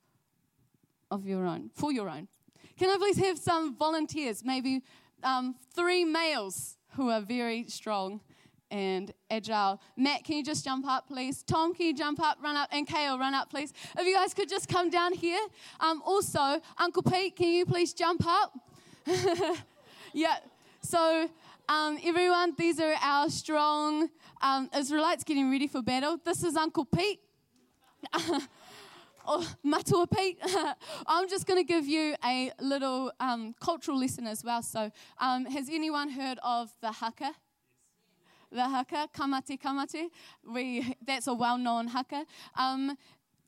of 1.09 1.25
your 1.25 1.45
own, 1.45 1.69
for 1.73 1.93
your 1.93 2.09
own. 2.09 2.27
Can 2.77 2.89
I 2.89 2.97
please 2.97 3.17
have 3.17 3.37
some 3.37 3.77
volunteers? 3.77 4.43
Maybe 4.43 4.81
um, 5.23 5.55
three 5.73 6.03
males 6.03 6.75
who 6.97 7.09
are 7.09 7.21
very 7.21 7.67
strong 7.69 8.19
and 8.71 9.13
agile. 9.29 9.81
Matt, 9.95 10.23
can 10.23 10.37
you 10.37 10.43
just 10.43 10.65
jump 10.65 10.87
up, 10.87 11.07
please? 11.07 11.43
Tom, 11.43 11.73
can 11.73 11.85
you 11.87 11.93
jump 11.93 12.21
up, 12.21 12.37
run 12.41 12.55
up? 12.55 12.69
And 12.71 12.87
Kale, 12.87 13.17
run 13.17 13.33
up, 13.33 13.49
please. 13.49 13.73
If 13.97 14.05
you 14.05 14.15
guys 14.15 14.33
could 14.33 14.49
just 14.49 14.67
come 14.67 14.89
down 14.89 15.13
here. 15.13 15.39
Um, 15.79 16.01
also, 16.05 16.61
Uncle 16.77 17.03
Pete, 17.03 17.35
can 17.35 17.47
you 17.47 17.65
please 17.65 17.93
jump 17.93 18.25
up? 18.25 18.53
yeah. 20.13 20.37
So, 20.81 21.29
um, 21.69 21.97
everyone, 22.03 22.53
these 22.57 22.79
are 22.79 22.95
our 23.01 23.29
strong 23.29 24.09
um, 24.41 24.69
Israelites 24.75 25.23
getting 25.23 25.51
ready 25.51 25.67
for 25.67 25.81
battle. 25.81 26.19
This 26.23 26.43
is 26.43 26.55
Uncle 26.55 26.85
Pete. 26.85 27.19
oh, 29.27 29.53
Matua 29.63 30.07
Pete. 30.07 30.39
I'm 31.07 31.27
just 31.27 31.45
going 31.45 31.59
to 31.59 31.67
give 31.67 31.85
you 31.85 32.15
a 32.23 32.51
little 32.61 33.11
um, 33.19 33.55
cultural 33.59 33.99
lesson 33.99 34.27
as 34.27 34.43
well. 34.43 34.61
So, 34.61 34.91
um, 35.19 35.45
has 35.45 35.69
anyone 35.69 36.09
heard 36.09 36.39
of 36.43 36.71
the 36.81 36.91
haka? 36.91 37.33
The 38.51 38.63
haka, 38.63 39.09
kamate 39.13 39.59
kamate. 39.59 40.09
We, 40.49 40.95
that's 41.05 41.27
a 41.27 41.33
well 41.33 41.57
known 41.57 41.87
haka. 41.87 42.25
Um, 42.55 42.97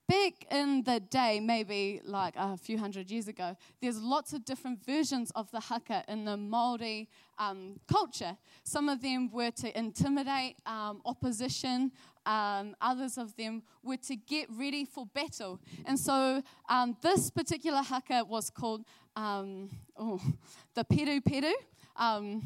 back 0.09 0.45
in 0.51 0.81
the 0.83 0.99
day, 0.99 1.39
maybe 1.39 2.01
like 2.03 2.33
a 2.35 2.57
few 2.57 2.77
hundred 2.79 3.11
years 3.11 3.27
ago, 3.27 3.55
there's 3.79 4.01
lots 4.01 4.33
of 4.33 4.43
different 4.43 4.83
versions 4.83 5.31
of 5.35 5.49
the 5.51 5.59
haka 5.59 6.03
in 6.07 6.25
the 6.25 6.35
Maori 6.35 7.07
um, 7.37 7.79
culture. 7.87 8.35
Some 8.63 8.89
of 8.89 9.01
them 9.01 9.29
were 9.31 9.51
to 9.51 9.77
intimidate 9.77 10.57
um, 10.65 11.01
opposition. 11.05 11.91
Um, 12.25 12.75
others 12.81 13.17
of 13.17 13.35
them 13.37 13.61
were 13.83 13.97
to 13.97 14.15
get 14.15 14.47
ready 14.51 14.83
for 14.83 15.05
battle. 15.05 15.59
And 15.85 15.97
so 15.97 16.41
um, 16.67 16.97
this 17.01 17.29
particular 17.29 17.83
haka 17.83 18.25
was 18.27 18.49
called 18.49 18.83
um, 19.15 19.69
oh, 19.95 20.19
the 20.73 20.83
peruperu 20.83 21.53
um, 21.95 22.41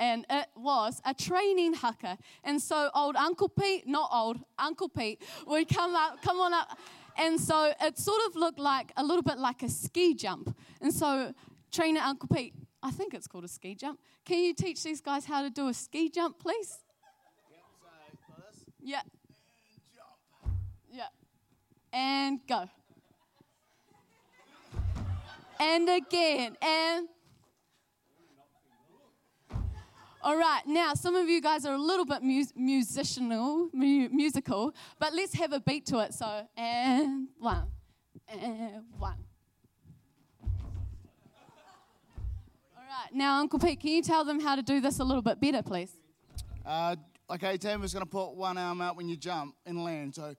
and 0.00 0.24
it 0.30 0.46
was 0.56 1.00
a 1.04 1.12
training 1.12 1.74
haka. 1.74 2.16
And 2.42 2.60
so 2.60 2.90
old 2.94 3.16
Uncle 3.16 3.50
Pete, 3.50 3.86
not 3.86 4.08
old, 4.12 4.38
Uncle 4.58 4.88
Pete 4.88 5.22
would 5.46 5.68
come 5.68 5.94
up, 5.94 6.22
come 6.22 6.40
on 6.40 6.54
up. 6.54 6.76
And 7.18 7.38
so 7.38 7.70
it 7.80 7.98
sort 7.98 8.22
of 8.28 8.34
looked 8.34 8.58
like 8.58 8.92
a 8.96 9.04
little 9.04 9.22
bit 9.22 9.38
like 9.38 9.62
a 9.62 9.68
ski 9.68 10.14
jump. 10.14 10.56
And 10.80 10.92
so 10.92 11.34
trainer 11.70 12.00
Uncle 12.00 12.28
Pete, 12.34 12.54
I 12.82 12.90
think 12.90 13.12
it's 13.12 13.26
called 13.26 13.44
a 13.44 13.48
ski 13.48 13.74
jump. 13.74 14.00
Can 14.24 14.38
you 14.38 14.54
teach 14.54 14.82
these 14.82 15.02
guys 15.02 15.26
how 15.26 15.42
to 15.42 15.50
do 15.50 15.68
a 15.68 15.74
ski 15.74 16.08
jump, 16.08 16.38
please? 16.38 16.78
Yeah. 18.82 19.02
Yeah. 20.90 21.08
And 21.92 22.40
go. 22.48 22.70
And 25.60 25.90
again. 25.90 26.56
And 26.62 27.08
all 30.22 30.36
right, 30.36 30.62
now 30.66 30.94
some 30.94 31.16
of 31.16 31.28
you 31.28 31.40
guys 31.40 31.64
are 31.64 31.74
a 31.74 31.78
little 31.78 32.04
bit 32.04 32.22
mus- 32.22 32.52
musicianal, 32.52 33.72
mu- 33.72 34.08
musical, 34.10 34.74
but 34.98 35.14
let's 35.14 35.34
have 35.34 35.52
a 35.52 35.60
beat 35.60 35.86
to 35.86 35.98
it. 36.00 36.12
So, 36.12 36.46
and 36.56 37.28
one, 37.38 37.66
and 38.28 38.84
one. 38.98 39.16
All 42.76 42.82
right, 42.82 43.14
now 43.14 43.40
Uncle 43.40 43.58
Pete, 43.58 43.80
can 43.80 43.90
you 43.90 44.02
tell 44.02 44.24
them 44.24 44.40
how 44.40 44.56
to 44.56 44.62
do 44.62 44.80
this 44.80 44.98
a 44.98 45.04
little 45.04 45.22
bit 45.22 45.40
better, 45.40 45.62
please? 45.62 45.92
Uh, 46.66 46.96
okay, 47.30 47.56
Tim 47.56 47.82
is 47.82 47.94
going 47.94 48.04
to 48.04 48.10
put 48.10 48.34
one 48.34 48.58
arm 48.58 48.80
out 48.80 48.96
when 48.96 49.08
you 49.08 49.16
jump 49.16 49.54
and 49.64 49.82
land. 49.82 50.14
So, 50.14 50.34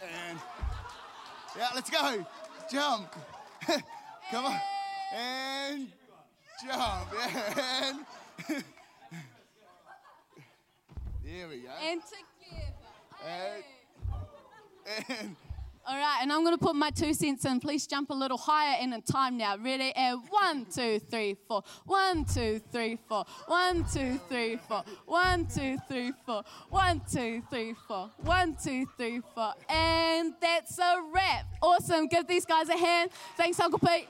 and 0.00 0.38
yeah, 1.56 1.68
let's 1.74 1.90
go. 1.90 2.24
Jump. 2.70 3.14
Come 4.30 4.46
on. 4.46 4.60
And 5.14 5.88
jump. 6.66 7.08
And 8.48 8.64
there 11.34 11.48
we 11.48 11.56
go. 11.58 11.70
And 11.82 12.00
together. 12.00 12.72
And, 13.26 13.64
and 15.08 15.36
All 15.86 15.98
right, 15.98 16.20
and 16.22 16.32
I'm 16.32 16.42
going 16.44 16.56
to 16.56 16.64
put 16.64 16.74
my 16.74 16.88
two 16.88 17.12
cents 17.12 17.44
in. 17.44 17.60
Please 17.60 17.86
jump 17.86 18.08
a 18.08 18.14
little 18.14 18.38
higher 18.38 18.78
and 18.80 18.94
in 18.94 19.02
time 19.02 19.36
now. 19.36 19.58
Ready? 19.58 19.92
And 19.94 20.20
one, 20.30 20.64
two, 20.64 20.98
three, 20.98 21.36
four. 21.46 21.62
One, 21.84 22.24
two, 22.24 22.60
three, 22.72 22.98
four. 23.06 23.26
One, 23.48 23.84
two, 23.92 24.18
three, 24.30 24.56
four. 24.66 24.82
One, 25.04 25.46
two, 25.46 25.76
three, 25.86 26.12
four. 26.24 26.42
One, 26.70 27.02
two, 27.12 27.42
three, 27.50 27.74
four. 27.86 28.10
One, 28.18 28.56
two, 28.62 28.86
three, 28.96 29.20
four. 29.34 29.52
And 29.68 30.32
that's 30.40 30.78
a 30.78 31.02
wrap. 31.12 31.44
Awesome. 31.60 32.06
Give 32.06 32.26
these 32.26 32.46
guys 32.46 32.70
a 32.70 32.78
hand. 32.78 33.10
Thanks, 33.36 33.60
Uncle 33.60 33.78
Pete. 33.78 34.08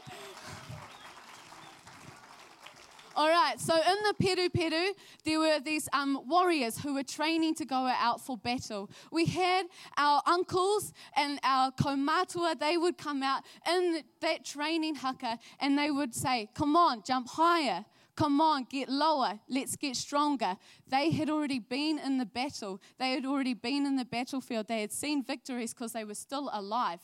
All 3.16 3.28
right, 3.28 3.60
so 3.60 3.74
in 3.74 3.96
the 4.02 4.14
Peruperu, 4.24 4.90
there 5.24 5.38
were 5.38 5.60
these 5.60 5.88
um, 5.92 6.20
warriors 6.26 6.78
who 6.78 6.94
were 6.94 7.04
training 7.04 7.54
to 7.56 7.64
go 7.64 7.86
out 7.86 8.20
for 8.20 8.36
battle. 8.36 8.90
We 9.12 9.26
had 9.26 9.66
our 9.96 10.20
uncles 10.26 10.92
and 11.16 11.38
our 11.44 11.70
kaumatua, 11.70 12.58
they 12.58 12.76
would 12.76 12.98
come 12.98 13.22
out 13.22 13.42
in 13.68 14.02
that 14.20 14.44
training 14.44 14.96
haka 14.96 15.38
and 15.60 15.78
they 15.78 15.92
would 15.92 16.12
say, 16.12 16.48
Come 16.54 16.74
on, 16.74 17.02
jump 17.04 17.28
higher. 17.28 17.84
Come 18.16 18.40
on, 18.40 18.64
get 18.64 18.88
lower. 18.88 19.40
Let's 19.48 19.76
get 19.76 19.96
stronger. 19.96 20.56
They 20.88 21.10
had 21.10 21.30
already 21.30 21.58
been 21.58 21.98
in 21.98 22.18
the 22.18 22.26
battle. 22.26 22.80
They 22.98 23.12
had 23.12 23.24
already 23.24 23.54
been 23.54 23.86
in 23.86 23.96
the 23.96 24.04
battlefield. 24.04 24.68
They 24.68 24.80
had 24.80 24.92
seen 24.92 25.24
victories 25.24 25.74
because 25.74 25.92
they 25.92 26.04
were 26.04 26.14
still 26.14 26.48
alive 26.52 27.00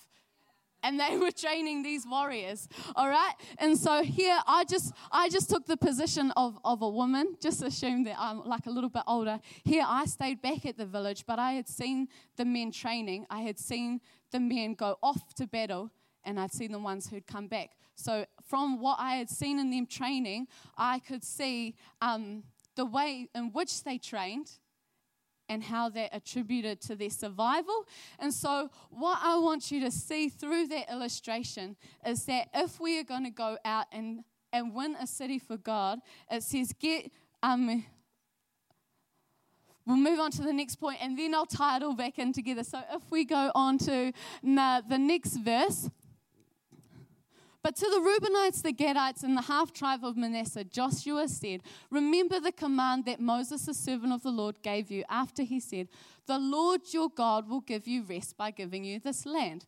and 0.82 0.98
they 0.98 1.16
were 1.16 1.30
training 1.30 1.82
these 1.82 2.06
warriors 2.06 2.68
all 2.96 3.08
right? 3.08 3.34
And 3.58 3.76
so 3.78 4.02
here 4.02 4.38
i 4.46 4.64
just 4.64 4.92
i 5.10 5.28
just 5.28 5.50
took 5.50 5.66
the 5.66 5.76
position 5.76 6.32
of, 6.36 6.58
of 6.64 6.82
a 6.82 6.88
woman 6.88 7.36
just 7.40 7.62
assumed 7.62 8.06
that 8.06 8.16
i'm 8.18 8.44
like 8.44 8.66
a 8.66 8.70
little 8.70 8.90
bit 8.90 9.02
older. 9.06 9.40
Here 9.64 9.84
i 9.86 10.04
stayed 10.06 10.42
back 10.42 10.66
at 10.66 10.76
the 10.76 10.86
village 10.86 11.24
but 11.26 11.38
i 11.38 11.52
had 11.52 11.68
seen 11.68 12.08
the 12.36 12.44
men 12.44 12.72
training. 12.72 13.26
I 13.30 13.40
had 13.40 13.58
seen 13.58 14.00
the 14.30 14.40
men 14.40 14.74
go 14.74 14.98
off 15.02 15.34
to 15.34 15.46
battle 15.46 15.90
and 16.24 16.38
i'd 16.38 16.52
seen 16.52 16.72
the 16.72 16.78
ones 16.78 17.08
who'd 17.08 17.26
come 17.26 17.48
back. 17.48 17.70
So 17.94 18.24
from 18.42 18.80
what 18.80 18.98
i 18.98 19.16
had 19.16 19.30
seen 19.30 19.58
in 19.58 19.70
them 19.70 19.86
training 19.86 20.46
i 20.76 20.98
could 20.98 21.24
see 21.24 21.74
um, 22.00 22.44
the 22.76 22.84
way 22.86 23.28
in 23.34 23.52
which 23.52 23.84
they 23.84 23.98
trained 23.98 24.50
and 25.50 25.64
how 25.64 25.88
that 25.90 26.10
attributed 26.12 26.80
to 26.80 26.94
their 26.94 27.10
survival. 27.10 27.84
And 28.20 28.32
so, 28.32 28.70
what 28.88 29.18
I 29.20 29.36
want 29.36 29.70
you 29.70 29.80
to 29.80 29.90
see 29.90 30.28
through 30.28 30.68
that 30.68 30.90
illustration 30.90 31.76
is 32.06 32.24
that 32.26 32.48
if 32.54 32.80
we 32.80 32.98
are 33.00 33.04
going 33.04 33.24
to 33.24 33.30
go 33.30 33.58
out 33.64 33.86
and, 33.92 34.24
and 34.52 34.72
win 34.72 34.96
a 34.98 35.06
city 35.06 35.40
for 35.40 35.58
God, 35.58 35.98
it 36.30 36.42
says, 36.42 36.72
get. 36.78 37.10
Um, 37.42 37.84
We'll 39.86 39.96
move 39.96 40.20
on 40.20 40.30
to 40.32 40.42
the 40.42 40.52
next 40.52 40.76
point 40.76 40.98
and 41.02 41.18
then 41.18 41.34
I'll 41.34 41.46
tie 41.46 41.78
it 41.78 41.82
all 41.82 41.96
back 41.96 42.18
in 42.18 42.32
together. 42.32 42.62
So 42.62 42.80
if 42.92 43.10
we 43.10 43.24
go 43.24 43.50
on 43.56 43.76
to 43.78 44.12
the 44.42 44.98
next 44.98 45.36
verse, 45.38 45.90
but 47.62 47.76
to 47.76 47.86
the 47.86 48.00
Reubenites, 48.00 48.62
the 48.62 48.72
Gadites, 48.72 49.22
and 49.22 49.36
the 49.36 49.42
half 49.42 49.72
tribe 49.72 50.04
of 50.04 50.16
Manasseh, 50.16 50.64
Joshua 50.64 51.28
said, 51.28 51.62
Remember 51.90 52.40
the 52.40 52.52
command 52.52 53.04
that 53.04 53.20
Moses, 53.20 53.66
the 53.66 53.74
servant 53.74 54.12
of 54.12 54.22
the 54.22 54.30
Lord, 54.30 54.62
gave 54.62 54.90
you 54.90 55.04
after 55.10 55.42
he 55.42 55.60
said, 55.60 55.88
The 56.26 56.38
Lord 56.38 56.80
your 56.92 57.10
God 57.10 57.48
will 57.48 57.60
give 57.60 57.86
you 57.86 58.02
rest 58.02 58.36
by 58.36 58.50
giving 58.50 58.84
you 58.84 58.98
this 58.98 59.26
land. 59.26 59.66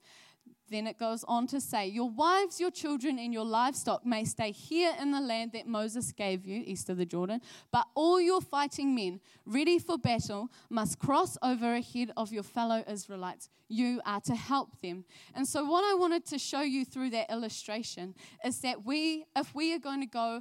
Then 0.73 0.87
it 0.87 0.99
goes 0.99 1.23
on 1.29 1.47
to 1.49 1.61
say, 1.61 1.87
Your 1.87 2.09
wives, 2.09 2.59
your 2.59 2.71
children, 2.71 3.19
and 3.19 3.31
your 3.31 3.45
livestock 3.45 4.07
may 4.07 4.25
stay 4.25 4.53
here 4.53 4.95
in 4.99 5.11
the 5.11 5.21
land 5.21 5.53
that 5.53 5.67
Moses 5.67 6.13
gave 6.13 6.47
you, 6.47 6.63
east 6.65 6.89
of 6.89 6.97
the 6.97 7.05
Jordan, 7.05 7.43
but 7.71 7.87
all 7.95 8.19
your 8.19 8.41
fighting 8.41 8.95
men, 8.95 9.21
ready 9.45 9.79
for 9.79 9.99
battle, 9.99 10.51
must 10.71 10.99
cross 10.99 11.37
over 11.43 11.75
ahead 11.75 12.11
of 12.17 12.33
your 12.33 12.43
fellow 12.43 12.83
Israelites. 12.89 13.51
You 13.69 14.01
are 14.07 14.23
to 14.23 14.35
help 14.35 14.81
them. 14.81 15.05
And 15.35 15.47
so, 15.47 15.63
what 15.67 15.85
I 15.85 15.95
wanted 15.95 16.25
to 16.27 16.39
show 16.39 16.63
you 16.63 16.87
through 16.87 17.11
that 17.11 17.31
illustration 17.31 18.15
is 18.43 18.59
that 18.63 18.83
we, 18.83 19.27
if 19.37 19.55
we 19.55 19.75
are 19.75 19.79
going 19.79 20.01
to 20.01 20.07
go 20.07 20.41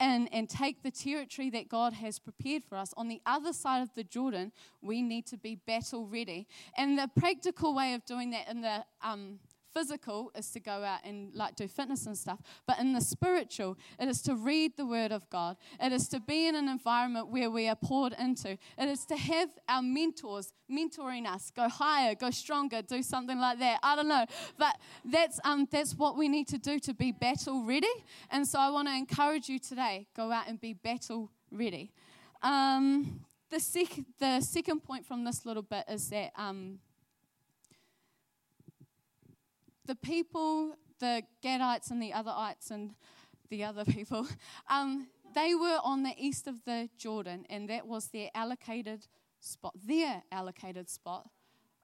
and, 0.00 0.28
and 0.32 0.48
take 0.48 0.82
the 0.82 0.90
territory 0.90 1.50
that 1.50 1.68
God 1.68 1.92
has 1.92 2.18
prepared 2.18 2.64
for 2.64 2.76
us. 2.76 2.94
On 2.96 3.06
the 3.08 3.20
other 3.26 3.52
side 3.52 3.82
of 3.82 3.94
the 3.94 4.02
Jordan, 4.02 4.50
we 4.80 5.02
need 5.02 5.26
to 5.26 5.36
be 5.36 5.54
battle 5.54 6.06
ready. 6.06 6.48
And 6.76 6.98
the 6.98 7.08
practical 7.18 7.74
way 7.74 7.92
of 7.92 8.04
doing 8.06 8.30
that 8.30 8.48
in 8.48 8.62
the 8.62 8.84
um, 9.02 9.38
physical 9.72 10.30
is 10.34 10.50
to 10.50 10.60
go 10.60 10.82
out 10.84 11.00
and 11.04 11.34
like 11.34 11.56
do 11.56 11.68
fitness 11.68 12.06
and 12.06 12.16
stuff 12.16 12.40
but 12.66 12.78
in 12.78 12.92
the 12.92 13.00
spiritual 13.00 13.76
it 13.98 14.08
is 14.08 14.22
to 14.22 14.34
read 14.34 14.76
the 14.76 14.86
word 14.86 15.12
of 15.12 15.28
god. 15.30 15.56
It 15.80 15.92
is 15.92 16.08
to 16.08 16.20
be 16.20 16.48
in 16.48 16.54
an 16.54 16.68
environment 16.68 17.28
where 17.28 17.50
we 17.50 17.68
are 17.68 17.76
poured 17.76 18.14
into. 18.18 18.50
It 18.50 18.88
is 18.88 19.04
to 19.06 19.16
have 19.16 19.48
our 19.68 19.82
mentors 19.82 20.52
mentoring 20.70 21.26
us 21.26 21.50
go 21.54 21.68
higher 21.68 22.14
go 22.14 22.30
stronger 22.30 22.82
do 22.82 23.02
something 23.02 23.38
like 23.38 23.58
that. 23.58 23.80
I 23.82 23.96
don't 23.96 24.08
know 24.08 24.24
but 24.58 24.76
that's 25.04 25.40
um 25.44 25.68
that's 25.70 25.94
what 25.94 26.16
we 26.16 26.28
need 26.28 26.48
to 26.48 26.58
do 26.58 26.78
to 26.80 26.94
be 26.94 27.12
battle 27.12 27.64
ready. 27.64 27.86
And 28.30 28.46
so 28.46 28.58
i 28.58 28.70
want 28.70 28.88
to 28.88 28.94
encourage 28.94 29.48
you 29.48 29.58
today 29.58 30.06
go 30.16 30.30
out 30.30 30.48
and 30.48 30.60
be 30.60 30.72
battle 30.72 31.30
ready. 31.50 31.92
Um 32.42 33.20
the, 33.50 33.60
sec- 33.60 34.04
the 34.18 34.40
second 34.40 34.80
point 34.84 35.04
from 35.04 35.24
this 35.24 35.44
little 35.44 35.62
bit 35.62 35.84
is 35.88 36.08
that 36.10 36.32
um, 36.36 36.78
the 39.90 39.96
people, 39.96 40.76
the 41.00 41.20
Gadites 41.42 41.90
and 41.90 42.00
the 42.00 42.12
otherites 42.12 42.70
and 42.70 42.94
the 43.48 43.64
other 43.64 43.84
people, 43.84 44.24
um, 44.70 45.08
they 45.34 45.52
were 45.52 45.80
on 45.82 46.04
the 46.04 46.14
east 46.16 46.46
of 46.46 46.64
the 46.64 46.88
Jordan, 46.96 47.44
and 47.50 47.68
that 47.68 47.88
was 47.88 48.06
their 48.06 48.30
allocated 48.32 49.08
spot, 49.40 49.74
their 49.84 50.22
allocated 50.30 50.88
spot 50.88 51.28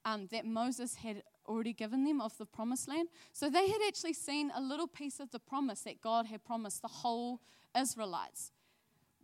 um, 0.04 0.28
that 0.30 0.46
Moses 0.46 0.94
had 0.94 1.24
already 1.48 1.72
given 1.72 2.04
them 2.04 2.20
of 2.20 2.38
the 2.38 2.46
promised 2.46 2.86
land. 2.86 3.08
So 3.32 3.50
they 3.50 3.66
had 3.66 3.80
actually 3.88 4.12
seen 4.12 4.52
a 4.54 4.60
little 4.60 4.86
piece 4.86 5.18
of 5.18 5.32
the 5.32 5.40
promise 5.40 5.80
that 5.80 6.00
God 6.00 6.26
had 6.26 6.44
promised 6.44 6.82
the 6.82 6.88
whole 6.88 7.40
Israelites. 7.76 8.52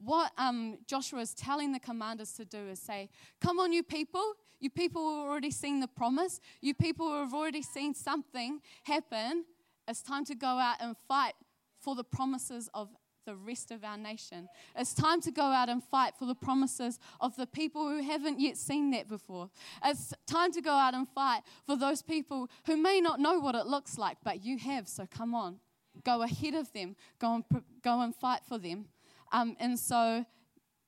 What 0.04 0.32
um, 0.36 0.78
Joshua 0.88 1.20
is 1.20 1.34
telling 1.34 1.70
the 1.70 1.78
commanders 1.78 2.32
to 2.32 2.44
do 2.44 2.70
is 2.70 2.80
say, 2.80 3.10
Come 3.40 3.60
on, 3.60 3.72
you 3.72 3.84
people. 3.84 4.34
You 4.62 4.70
people 4.70 5.02
who 5.02 5.18
have 5.18 5.28
already 5.28 5.50
seen 5.50 5.80
the 5.80 5.88
promise. 5.88 6.40
You 6.60 6.72
people 6.72 7.08
who 7.08 7.18
have 7.18 7.34
already 7.34 7.62
seen 7.62 7.94
something 7.94 8.60
happen. 8.84 9.44
It's 9.88 10.02
time 10.02 10.24
to 10.26 10.36
go 10.36 10.46
out 10.46 10.76
and 10.78 10.96
fight 11.08 11.34
for 11.80 11.96
the 11.96 12.04
promises 12.04 12.70
of 12.72 12.88
the 13.26 13.34
rest 13.34 13.72
of 13.72 13.82
our 13.82 13.96
nation. 13.96 14.48
It's 14.76 14.94
time 14.94 15.20
to 15.22 15.32
go 15.32 15.42
out 15.42 15.68
and 15.68 15.82
fight 15.82 16.14
for 16.16 16.26
the 16.26 16.34
promises 16.36 17.00
of 17.20 17.34
the 17.34 17.46
people 17.46 17.88
who 17.88 18.02
haven't 18.02 18.38
yet 18.38 18.56
seen 18.56 18.92
that 18.92 19.08
before. 19.08 19.50
It's 19.84 20.14
time 20.28 20.52
to 20.52 20.60
go 20.60 20.70
out 20.70 20.94
and 20.94 21.08
fight 21.08 21.42
for 21.66 21.76
those 21.76 22.00
people 22.00 22.48
who 22.66 22.76
may 22.76 23.00
not 23.00 23.18
know 23.18 23.40
what 23.40 23.56
it 23.56 23.66
looks 23.66 23.98
like, 23.98 24.18
but 24.22 24.44
you 24.44 24.58
have, 24.58 24.88
so 24.88 25.06
come 25.10 25.34
on. 25.34 25.58
Go 26.04 26.22
ahead 26.22 26.54
of 26.54 26.72
them, 26.72 26.94
go 27.18 27.34
and, 27.34 27.44
go 27.82 28.00
and 28.00 28.14
fight 28.14 28.42
for 28.48 28.58
them. 28.58 28.86
Um, 29.32 29.56
and 29.58 29.76
so 29.76 30.24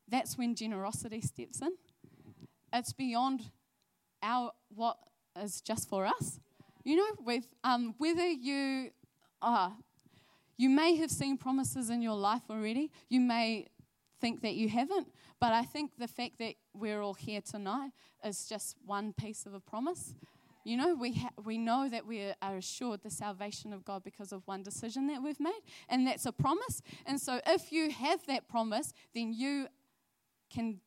that's 0.08 0.38
when 0.38 0.54
generosity 0.54 1.20
steps 1.20 1.60
in. 1.60 1.72
It's 2.72 2.92
beyond 2.92 3.50
our 4.24 4.50
what 4.74 4.96
is 5.40 5.60
just 5.60 5.88
for 5.88 6.04
us. 6.04 6.40
You 6.82 6.96
know, 6.96 7.06
with 7.24 7.46
um, 7.62 7.94
whether 7.98 8.26
you 8.26 8.90
are 9.40 9.72
you 10.56 10.70
may 10.70 10.96
have 10.96 11.10
seen 11.10 11.36
promises 11.36 11.90
in 11.90 12.00
your 12.02 12.16
life 12.16 12.42
already. 12.48 12.90
You 13.08 13.20
may 13.20 13.68
think 14.20 14.42
that 14.42 14.54
you 14.54 14.68
haven't. 14.68 15.08
But 15.40 15.52
I 15.52 15.62
think 15.62 15.92
the 15.98 16.08
fact 16.08 16.38
that 16.38 16.54
we're 16.72 17.00
all 17.02 17.14
here 17.14 17.40
tonight 17.40 17.90
is 18.24 18.46
just 18.46 18.76
one 18.86 19.12
piece 19.12 19.46
of 19.46 19.54
a 19.54 19.60
promise. 19.60 20.14
You 20.64 20.78
know, 20.78 20.94
we, 20.94 21.12
ha- 21.12 21.42
we 21.44 21.58
know 21.58 21.88
that 21.90 22.06
we 22.06 22.32
are 22.40 22.56
assured 22.56 23.02
the 23.02 23.10
salvation 23.10 23.72
of 23.72 23.84
God 23.84 24.02
because 24.02 24.32
of 24.32 24.46
one 24.46 24.62
decision 24.62 25.08
that 25.08 25.22
we've 25.22 25.40
made, 25.40 25.60
and 25.90 26.06
that's 26.06 26.24
a 26.24 26.32
promise. 26.32 26.80
And 27.04 27.20
so, 27.20 27.40
if 27.46 27.70
you 27.70 27.90
have 27.90 28.24
that 28.28 28.48
promise, 28.48 28.94
then 29.14 29.34
you 29.34 29.66
can 30.50 30.80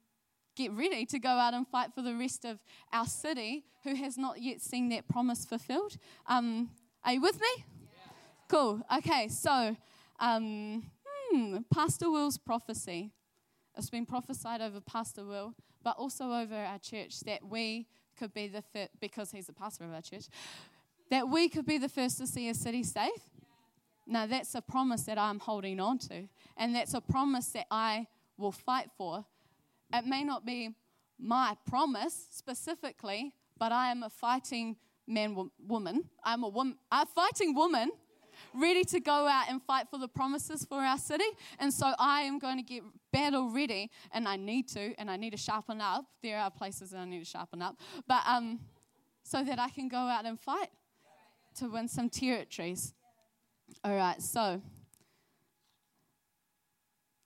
get 0.57 0.71
ready 0.71 1.05
to 1.05 1.19
go 1.19 1.29
out 1.29 1.53
and 1.53 1.67
fight 1.67 1.93
for 1.93 2.01
the 2.01 2.15
rest 2.15 2.43
of 2.43 2.63
our 2.91 3.05
city 3.05 3.63
who 3.83 3.95
has 3.95 4.17
not 4.17 4.41
yet 4.41 4.59
seen 4.59 4.89
that 4.89 5.07
promise 5.07 5.45
fulfilled. 5.45 5.97
Um, 6.25 6.71
are 7.03 7.13
you 7.13 7.21
with 7.21 7.39
me? 7.39 7.63
Cool. 8.49 8.81
Okay, 8.97 9.27
so 9.27 9.77
um, 10.19 10.83
hmm, 11.05 11.57
Pastor 11.71 12.09
Will's 12.09 12.37
prophecy. 12.37 13.11
It's 13.77 13.91
been 13.91 14.07
prophesied 14.07 14.61
over 14.61 14.81
Pastor 14.81 15.23
Will, 15.23 15.53
but 15.83 15.95
also 15.97 16.33
over 16.33 16.55
our 16.55 16.79
church 16.79 17.19
that 17.21 17.45
we 17.45 17.85
could 18.17 18.33
be 18.33 18.47
the 18.47 18.63
first, 18.73 18.89
because 18.99 19.29
he's 19.31 19.45
the 19.45 19.53
pastor 19.53 19.83
of 19.83 19.93
our 19.93 20.01
church, 20.01 20.25
that 21.11 21.29
we 21.29 21.47
could 21.47 21.67
be 21.67 21.77
the 21.77 21.87
first 21.87 22.17
to 22.17 22.25
see 22.25 22.49
a 22.49 22.55
city 22.55 22.81
safe. 22.81 23.29
Now, 24.07 24.25
that's 24.25 24.55
a 24.55 24.61
promise 24.61 25.03
that 25.03 25.19
I'm 25.19 25.39
holding 25.39 25.79
on 25.79 25.99
to, 25.99 26.27
and 26.55 26.73
that's 26.73 26.95
a 26.95 27.01
promise 27.01 27.49
that 27.49 27.67
I 27.69 28.07
will 28.37 28.51
fight 28.51 28.89
for. 28.97 29.25
It 29.93 30.05
may 30.05 30.23
not 30.23 30.45
be 30.45 30.75
my 31.19 31.55
promise 31.65 32.27
specifically, 32.31 33.33
but 33.57 33.71
I 33.71 33.91
am 33.91 34.03
a 34.03 34.09
fighting 34.09 34.75
man, 35.07 35.49
woman. 35.65 36.09
I'm 36.23 36.43
a, 36.43 36.49
woman, 36.49 36.77
a 36.91 37.05
fighting 37.05 37.55
woman 37.55 37.91
ready 38.53 38.83
to 38.83 38.99
go 38.99 39.27
out 39.27 39.45
and 39.49 39.61
fight 39.63 39.87
for 39.89 39.97
the 39.97 40.07
promises 40.07 40.65
for 40.65 40.79
our 40.79 40.97
city. 40.97 41.25
And 41.59 41.73
so 41.73 41.93
I 41.97 42.21
am 42.21 42.39
going 42.39 42.57
to 42.57 42.63
get 42.63 42.83
battle 43.11 43.49
ready, 43.49 43.89
and 44.11 44.27
I 44.27 44.35
need 44.35 44.67
to, 44.69 44.93
and 44.99 45.09
I 45.09 45.17
need 45.17 45.31
to 45.31 45.37
sharpen 45.37 45.81
up. 45.81 46.05
There 46.21 46.37
are 46.37 46.51
places 46.51 46.91
that 46.91 46.99
I 46.99 47.05
need 47.05 47.19
to 47.19 47.25
sharpen 47.25 47.61
up, 47.61 47.79
but 48.07 48.21
um, 48.27 48.59
so 49.23 49.43
that 49.43 49.59
I 49.59 49.69
can 49.69 49.87
go 49.87 49.97
out 49.97 50.25
and 50.25 50.39
fight 50.39 50.69
to 51.55 51.69
win 51.69 51.87
some 51.87 52.09
territories. 52.09 52.93
All 53.83 53.95
right, 53.95 54.21
so 54.21 54.61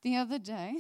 the 0.02 0.15
other 0.15 0.39
day, 0.39 0.76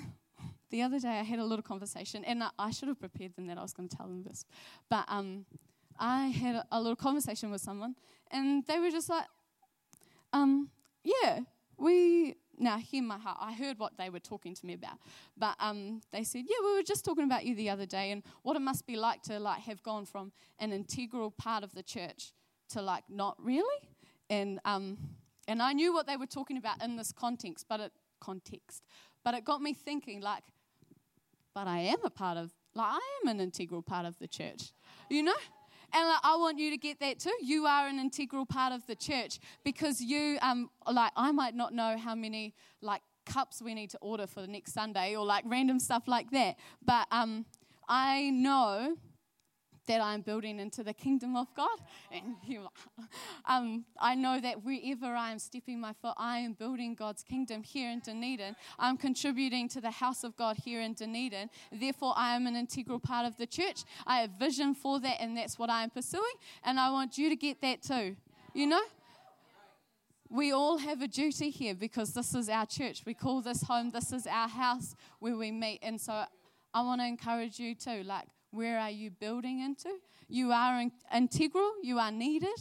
the 0.71 0.81
other 0.81 0.99
day 0.99 1.19
I 1.19 1.23
had 1.23 1.39
a 1.39 1.45
little 1.45 1.63
conversation, 1.63 2.23
and 2.23 2.43
I, 2.57 2.71
should 2.71 2.87
have 2.87 2.99
prepared 2.99 3.35
them 3.35 3.47
that 3.47 3.57
I 3.57 3.61
was 3.61 3.73
going 3.73 3.89
to 3.89 3.95
tell 3.95 4.07
them 4.07 4.23
this, 4.23 4.45
but 4.89 5.05
um, 5.07 5.45
I 5.99 6.27
had 6.27 6.55
a, 6.55 6.65
a 6.71 6.81
little 6.81 6.95
conversation 6.95 7.51
with 7.51 7.61
someone, 7.61 7.95
and 8.31 8.65
they 8.65 8.79
were 8.79 8.89
just 8.89 9.09
like, 9.09 9.25
um, 10.33 10.69
yeah, 11.03 11.41
we 11.77 12.35
now 12.57 12.77
hear 12.77 13.03
my 13.03 13.17
heart. 13.17 13.37
I 13.39 13.53
heard 13.53 13.79
what 13.79 13.97
they 13.97 14.09
were 14.09 14.19
talking 14.19 14.55
to 14.55 14.65
me 14.65 14.73
about, 14.73 14.97
but 15.37 15.55
um, 15.59 16.01
they 16.11 16.23
said, 16.23 16.43
yeah, 16.47 16.57
we 16.63 16.75
were 16.75 16.83
just 16.83 17.03
talking 17.03 17.25
about 17.25 17.45
you 17.45 17.55
the 17.55 17.69
other 17.69 17.85
day 17.85 18.11
and 18.11 18.23
what 18.43 18.55
it 18.55 18.61
must 18.61 18.87
be 18.87 18.95
like 18.95 19.21
to 19.23 19.39
like 19.39 19.61
have 19.61 19.83
gone 19.83 20.05
from 20.05 20.31
an 20.59 20.71
integral 20.71 21.31
part 21.31 21.63
of 21.63 21.73
the 21.73 21.83
church 21.83 22.33
to 22.69 22.81
like 22.81 23.03
not 23.09 23.35
really, 23.43 23.89
and 24.29 24.59
um, 24.63 24.97
and 25.47 25.61
I 25.61 25.73
knew 25.73 25.93
what 25.93 26.07
they 26.07 26.17
were 26.17 26.27
talking 26.27 26.57
about 26.57 26.81
in 26.81 26.95
this 26.95 27.11
context, 27.11 27.65
but 27.67 27.79
it 27.79 27.91
context, 28.21 28.83
but 29.25 29.33
it 29.33 29.43
got 29.43 29.61
me 29.61 29.73
thinking 29.73 30.21
like, 30.21 30.43
but 31.53 31.67
I 31.67 31.79
am 31.79 31.97
a 32.03 32.09
part 32.09 32.37
of, 32.37 32.51
like 32.75 32.87
I 32.87 32.99
am 33.21 33.29
an 33.29 33.39
integral 33.39 33.81
part 33.81 34.05
of 34.05 34.17
the 34.19 34.27
church, 34.27 34.71
you 35.09 35.23
know. 35.23 35.35
And 35.93 36.07
like, 36.07 36.19
I 36.23 36.37
want 36.37 36.57
you 36.57 36.71
to 36.71 36.77
get 36.77 37.01
that 37.01 37.19
too. 37.19 37.35
You 37.41 37.65
are 37.65 37.87
an 37.87 37.99
integral 37.99 38.45
part 38.45 38.71
of 38.71 38.87
the 38.87 38.95
church 38.95 39.39
because 39.65 39.99
you, 39.99 40.37
um, 40.41 40.69
like, 40.89 41.11
I 41.17 41.33
might 41.33 41.53
not 41.53 41.73
know 41.73 41.97
how 41.97 42.15
many, 42.15 42.53
like, 42.81 43.01
cups 43.25 43.61
we 43.61 43.73
need 43.73 43.89
to 43.91 43.97
order 44.01 44.27
for 44.27 44.41
the 44.41 44.47
next 44.47 44.73
Sunday 44.73 45.15
or 45.15 45.25
like 45.25 45.43
random 45.47 45.79
stuff 45.79 46.07
like 46.07 46.31
that. 46.31 46.55
But 46.83 47.07
um, 47.11 47.45
I 47.87 48.29
know 48.31 48.95
that 49.91 49.99
I'm 49.99 50.21
building 50.21 50.57
into 50.57 50.85
the 50.85 50.93
kingdom 50.93 51.35
of 51.35 51.47
God. 51.53 51.77
And 52.13 52.35
you, 52.45 52.65
um, 53.45 53.83
I 53.99 54.15
know 54.15 54.39
that 54.39 54.63
wherever 54.63 55.07
I 55.13 55.31
am 55.31 55.39
stepping 55.39 55.81
my 55.81 55.91
foot, 56.01 56.13
I 56.17 56.37
am 56.37 56.53
building 56.53 56.95
God's 56.95 57.23
kingdom 57.23 57.61
here 57.61 57.91
in 57.91 57.99
Dunedin. 57.99 58.55
I'm 58.79 58.95
contributing 58.95 59.67
to 59.67 59.81
the 59.81 59.91
house 59.91 60.23
of 60.23 60.37
God 60.37 60.55
here 60.55 60.79
in 60.79 60.93
Dunedin. 60.93 61.49
Therefore, 61.73 62.13
I 62.15 62.37
am 62.37 62.47
an 62.47 62.55
integral 62.55 63.01
part 63.01 63.25
of 63.25 63.35
the 63.35 63.45
church. 63.45 63.83
I 64.07 64.21
have 64.21 64.29
vision 64.39 64.73
for 64.73 65.01
that, 65.01 65.17
and 65.19 65.35
that's 65.35 65.59
what 65.59 65.69
I 65.69 65.83
am 65.83 65.89
pursuing. 65.89 66.37
And 66.63 66.79
I 66.79 66.89
want 66.91 67.17
you 67.17 67.27
to 67.27 67.35
get 67.35 67.59
that 67.61 67.81
too. 67.81 68.15
You 68.53 68.67
know? 68.67 68.83
we 70.29 70.53
all 70.53 70.77
have 70.77 71.01
a 71.01 71.07
duty 71.09 71.49
here 71.49 71.75
because 71.75 72.13
this 72.13 72.33
is 72.33 72.47
our 72.47 72.65
church. 72.65 73.03
We 73.05 73.13
call 73.13 73.41
this 73.41 73.63
home. 73.63 73.89
This 73.89 74.13
is 74.13 74.25
our 74.25 74.47
house 74.47 74.95
where 75.19 75.35
we 75.35 75.51
meet. 75.51 75.79
And 75.83 75.99
so 75.99 76.23
I 76.73 76.81
want 76.81 77.01
to 77.01 77.05
encourage 77.05 77.59
you 77.59 77.75
too. 77.75 78.03
Like, 78.03 78.27
where 78.51 78.79
are 78.79 78.89
you 78.89 79.09
building 79.09 79.61
into? 79.61 79.89
You 80.27 80.51
are 80.51 80.79
in- 80.79 80.91
integral, 81.13 81.73
you 81.81 81.99
are 81.99 82.11
needed, 82.11 82.59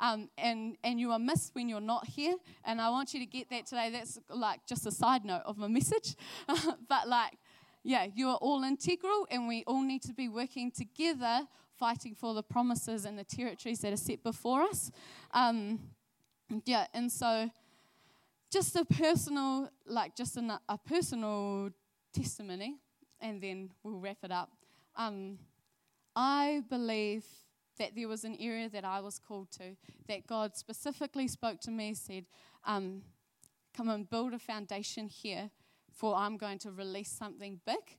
um, 0.00 0.28
and, 0.38 0.76
and 0.82 0.98
you 0.98 1.12
are 1.12 1.18
missed 1.18 1.54
when 1.54 1.68
you're 1.68 1.80
not 1.80 2.06
here. 2.06 2.36
And 2.64 2.80
I 2.80 2.90
want 2.90 3.14
you 3.14 3.20
to 3.20 3.26
get 3.26 3.50
that 3.50 3.66
today. 3.66 3.90
That's 3.90 4.18
like 4.28 4.66
just 4.66 4.86
a 4.86 4.90
side 4.90 5.24
note 5.24 5.42
of 5.44 5.58
my 5.58 5.68
message. 5.68 6.16
but 6.88 7.08
like, 7.08 7.38
yeah, 7.82 8.06
you 8.14 8.28
are 8.28 8.36
all 8.36 8.64
integral, 8.64 9.26
and 9.30 9.46
we 9.46 9.62
all 9.66 9.82
need 9.82 10.02
to 10.02 10.14
be 10.14 10.28
working 10.28 10.70
together, 10.70 11.42
fighting 11.78 12.14
for 12.14 12.32
the 12.34 12.42
promises 12.42 13.04
and 13.04 13.18
the 13.18 13.24
territories 13.24 13.80
that 13.80 13.92
are 13.92 13.98
set 13.98 14.22
before 14.22 14.62
us. 14.62 14.90
Um, 15.32 15.80
yeah, 16.64 16.86
and 16.94 17.12
so 17.12 17.50
just 18.50 18.74
a 18.76 18.84
personal, 18.84 19.68
like 19.86 20.16
just 20.16 20.36
a, 20.36 20.60
a 20.68 20.78
personal 20.78 21.70
testimony, 22.12 22.76
and 23.20 23.40
then 23.40 23.70
we'll 23.82 23.98
wrap 23.98 24.18
it 24.22 24.30
up. 24.30 24.50
Um, 24.96 25.38
I 26.16 26.62
believe 26.68 27.24
that 27.78 27.96
there 27.96 28.08
was 28.08 28.24
an 28.24 28.36
area 28.38 28.68
that 28.68 28.84
I 28.84 29.00
was 29.00 29.18
called 29.18 29.50
to, 29.52 29.76
that 30.06 30.26
God 30.26 30.56
specifically 30.56 31.26
spoke 31.28 31.60
to 31.62 31.70
me, 31.70 31.94
said, 31.94 32.26
um, 32.64 33.02
Come 33.76 33.88
and 33.88 34.08
build 34.08 34.32
a 34.32 34.38
foundation 34.38 35.08
here, 35.08 35.50
for 35.92 36.14
I'm 36.14 36.36
going 36.36 36.58
to 36.60 36.70
release 36.70 37.10
something 37.10 37.60
big. 37.66 37.98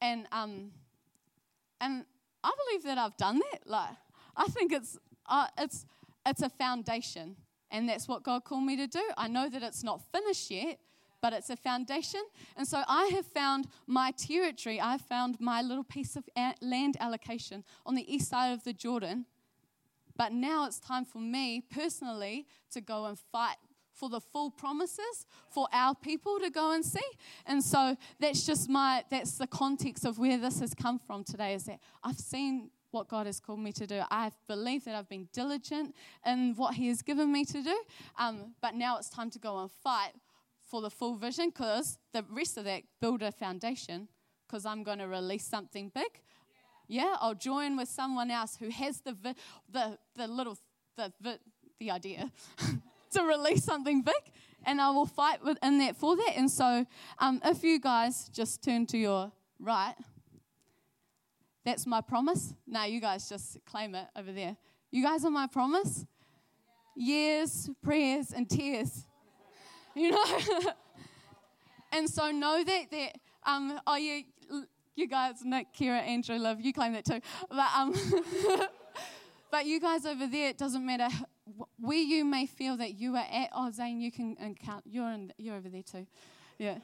And, 0.00 0.26
um, 0.32 0.72
and 1.80 2.04
I 2.42 2.52
believe 2.66 2.82
that 2.82 2.98
I've 2.98 3.16
done 3.16 3.40
that. 3.52 3.68
Like, 3.68 3.90
I 4.36 4.46
think 4.46 4.72
it's, 4.72 4.98
uh, 5.26 5.46
it's, 5.58 5.86
it's 6.26 6.42
a 6.42 6.48
foundation, 6.48 7.36
and 7.70 7.88
that's 7.88 8.08
what 8.08 8.24
God 8.24 8.44
called 8.44 8.64
me 8.64 8.76
to 8.76 8.88
do. 8.88 9.02
I 9.16 9.28
know 9.28 9.48
that 9.48 9.62
it's 9.62 9.84
not 9.84 10.00
finished 10.10 10.50
yet, 10.50 10.80
but 11.26 11.32
it's 11.32 11.50
a 11.50 11.56
foundation. 11.56 12.22
And 12.56 12.68
so 12.68 12.84
I 12.86 13.06
have 13.06 13.26
found 13.26 13.66
my 13.88 14.12
territory, 14.12 14.80
I've 14.80 15.00
found 15.00 15.40
my 15.40 15.60
little 15.60 15.82
piece 15.82 16.14
of 16.14 16.22
land 16.62 16.96
allocation 17.00 17.64
on 17.84 17.96
the 17.96 18.14
east 18.14 18.28
side 18.28 18.52
of 18.52 18.62
the 18.62 18.72
Jordan. 18.72 19.26
But 20.16 20.30
now 20.30 20.66
it's 20.66 20.78
time 20.78 21.04
for 21.04 21.18
me 21.18 21.64
personally 21.68 22.46
to 22.70 22.80
go 22.80 23.06
and 23.06 23.18
fight 23.18 23.56
for 23.92 24.08
the 24.08 24.20
full 24.20 24.52
promises 24.52 25.26
for 25.50 25.66
our 25.72 25.96
people 25.96 26.38
to 26.38 26.48
go 26.48 26.70
and 26.70 26.84
see. 26.84 27.00
And 27.44 27.60
so 27.60 27.96
that's 28.20 28.46
just 28.46 28.68
my 28.68 29.02
that's 29.10 29.36
the 29.36 29.48
context 29.48 30.04
of 30.04 30.20
where 30.20 30.38
this 30.38 30.60
has 30.60 30.74
come 30.74 31.00
from 31.00 31.24
today 31.24 31.54
is 31.54 31.64
that 31.64 31.80
I've 32.04 32.20
seen 32.20 32.70
what 32.92 33.08
God 33.08 33.26
has 33.26 33.40
called 33.40 33.58
me 33.58 33.72
to 33.72 33.86
do. 33.86 34.00
I 34.12 34.30
believe 34.46 34.84
that 34.84 34.94
I've 34.94 35.08
been 35.08 35.28
diligent 35.32 35.92
in 36.24 36.54
what 36.54 36.74
He 36.74 36.86
has 36.86 37.02
given 37.02 37.32
me 37.32 37.44
to 37.46 37.62
do. 37.62 37.82
Um, 38.16 38.54
but 38.62 38.76
now 38.76 38.96
it's 38.96 39.10
time 39.10 39.30
to 39.30 39.40
go 39.40 39.58
and 39.58 39.70
fight 39.82 40.12
for 40.66 40.82
the 40.82 40.90
full 40.90 41.14
vision 41.16 41.48
because 41.50 41.98
the 42.12 42.24
rest 42.30 42.56
of 42.56 42.64
that 42.64 42.82
build 43.00 43.22
a 43.22 43.32
foundation 43.32 44.08
because 44.46 44.66
I'm 44.66 44.82
going 44.82 44.98
to 44.98 45.08
release 45.08 45.44
something 45.44 45.90
big. 45.94 46.20
Yeah, 46.88 47.16
I'll 47.20 47.34
join 47.34 47.76
with 47.76 47.88
someone 47.88 48.30
else 48.30 48.56
who 48.56 48.70
has 48.70 49.00
the 49.00 49.12
vi- 49.12 49.34
the 49.70 49.98
the 50.14 50.26
little 50.26 50.56
the 50.96 51.12
the, 51.20 51.38
the 51.78 51.90
idea 51.90 52.30
to 53.12 53.22
release 53.22 53.64
something 53.64 54.02
big, 54.02 54.32
and 54.64 54.80
I 54.80 54.90
will 54.90 55.06
fight 55.06 55.42
within 55.44 55.78
that 55.78 55.96
for 55.96 56.16
that. 56.16 56.32
And 56.36 56.50
so, 56.50 56.86
um, 57.18 57.40
if 57.44 57.64
you 57.64 57.80
guys 57.80 58.28
just 58.32 58.62
turn 58.62 58.86
to 58.86 58.98
your 58.98 59.32
right, 59.58 59.94
that's 61.64 61.86
my 61.86 62.00
promise. 62.00 62.54
Now 62.66 62.84
you 62.84 63.00
guys 63.00 63.28
just 63.28 63.58
claim 63.64 63.96
it 63.96 64.06
over 64.14 64.30
there. 64.30 64.56
You 64.92 65.02
guys 65.02 65.24
are 65.24 65.30
my 65.30 65.48
promise. 65.48 66.06
Years, 66.94 67.68
prayers, 67.82 68.30
and 68.30 68.48
tears. 68.48 69.04
You 69.96 70.10
know. 70.12 70.24
and 71.92 72.08
so 72.08 72.30
know 72.30 72.62
that 72.62 72.90
that 72.90 73.18
um 73.44 73.80
oh 73.86 73.96
yeah 73.96 74.20
you 74.94 75.08
guys 75.08 75.44
Nick, 75.44 75.72
Kira, 75.74 76.00
Andrew, 76.00 76.36
Liv, 76.36 76.60
you 76.60 76.72
claim 76.72 76.92
that 76.92 77.04
too. 77.04 77.20
But 77.48 77.68
um 77.74 77.94
but 79.50 79.66
you 79.66 79.80
guys 79.80 80.06
over 80.06 80.26
there, 80.26 80.50
it 80.50 80.58
doesn't 80.58 80.84
matter 80.84 81.08
where 81.78 81.98
you 81.98 82.24
may 82.24 82.46
feel 82.46 82.76
that 82.76 82.94
you 82.94 83.14
are 83.16 83.26
at. 83.30 83.50
Oh, 83.54 83.70
Zane, 83.70 84.00
you 84.00 84.12
can 84.12 84.36
count. 84.54 84.84
You're 84.86 85.10
in, 85.10 85.32
you're 85.38 85.56
over 85.56 85.68
there 85.68 85.82
too. 85.82 86.06
Yeah. 86.58 86.78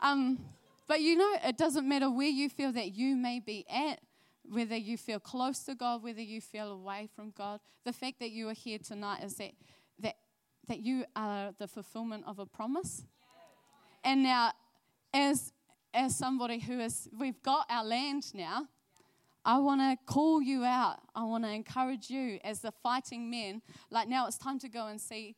Um, 0.00 0.38
but 0.86 1.00
you 1.00 1.16
know, 1.16 1.36
it 1.44 1.56
doesn't 1.56 1.88
matter 1.88 2.10
where 2.10 2.28
you 2.28 2.48
feel 2.48 2.72
that 2.72 2.94
you 2.94 3.16
may 3.16 3.40
be 3.40 3.66
at 3.68 4.00
whether 4.50 4.76
you 4.76 4.98
feel 4.98 5.18
close 5.18 5.60
to 5.60 5.74
God, 5.74 6.02
whether 6.02 6.20
you 6.20 6.40
feel 6.40 6.70
away 6.70 7.08
from 7.14 7.32
God. 7.36 7.60
The 7.84 7.92
fact 7.92 8.20
that 8.20 8.30
you 8.30 8.48
are 8.50 8.54
here 8.54 8.78
tonight 8.78 9.24
is 9.24 9.36
that 9.36 9.52
that 10.68 10.80
you 10.80 11.04
are 11.14 11.52
the 11.58 11.68
fulfillment 11.68 12.24
of 12.26 12.38
a 12.38 12.46
promise. 12.46 13.04
And 14.02 14.22
now, 14.22 14.52
as 15.12 15.52
as 15.92 16.16
somebody 16.16 16.58
who 16.58 16.80
is, 16.80 17.08
we've 17.16 17.40
got 17.42 17.66
our 17.70 17.84
land 17.84 18.34
now. 18.34 18.66
I 19.44 19.58
want 19.58 19.80
to 19.80 19.96
call 20.12 20.42
you 20.42 20.64
out. 20.64 20.98
I 21.14 21.22
want 21.24 21.44
to 21.44 21.50
encourage 21.50 22.10
you 22.10 22.40
as 22.42 22.60
the 22.60 22.72
fighting 22.82 23.30
men. 23.30 23.62
Like 23.90 24.08
now, 24.08 24.26
it's 24.26 24.38
time 24.38 24.58
to 24.60 24.68
go 24.68 24.86
and 24.86 25.00
see 25.00 25.36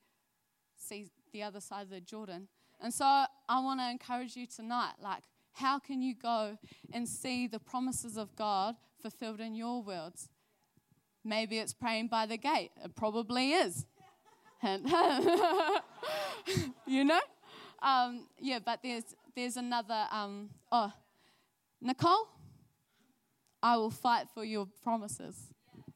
see 0.76 1.10
the 1.32 1.42
other 1.42 1.60
side 1.60 1.82
of 1.82 1.90
the 1.90 2.00
Jordan. 2.00 2.48
And 2.80 2.92
so 2.92 3.04
I 3.04 3.60
want 3.60 3.80
to 3.80 3.90
encourage 3.90 4.36
you 4.36 4.46
tonight. 4.46 4.94
Like, 5.02 5.22
how 5.52 5.78
can 5.78 6.02
you 6.02 6.14
go 6.14 6.58
and 6.92 7.08
see 7.08 7.46
the 7.46 7.58
promises 7.58 8.16
of 8.16 8.36
God 8.36 8.76
fulfilled 9.06 9.40
in 9.40 9.54
your 9.54 9.82
worlds. 9.82 10.28
Maybe 11.24 11.58
it's 11.58 11.72
praying 11.72 12.08
by 12.08 12.26
the 12.26 12.36
gate. 12.36 12.72
It 12.84 12.96
probably 12.96 13.52
is. 13.52 13.86
you 16.86 17.04
know? 17.04 17.20
Um, 17.82 18.26
yeah, 18.40 18.58
but 18.64 18.80
there's 18.82 19.04
there's 19.34 19.56
another. 19.56 20.06
Um, 20.10 20.50
oh, 20.72 20.92
Nicole, 21.80 22.28
I 23.62 23.76
will 23.76 23.90
fight 23.90 24.26
for 24.34 24.44
your 24.44 24.66
promises. 24.82 25.36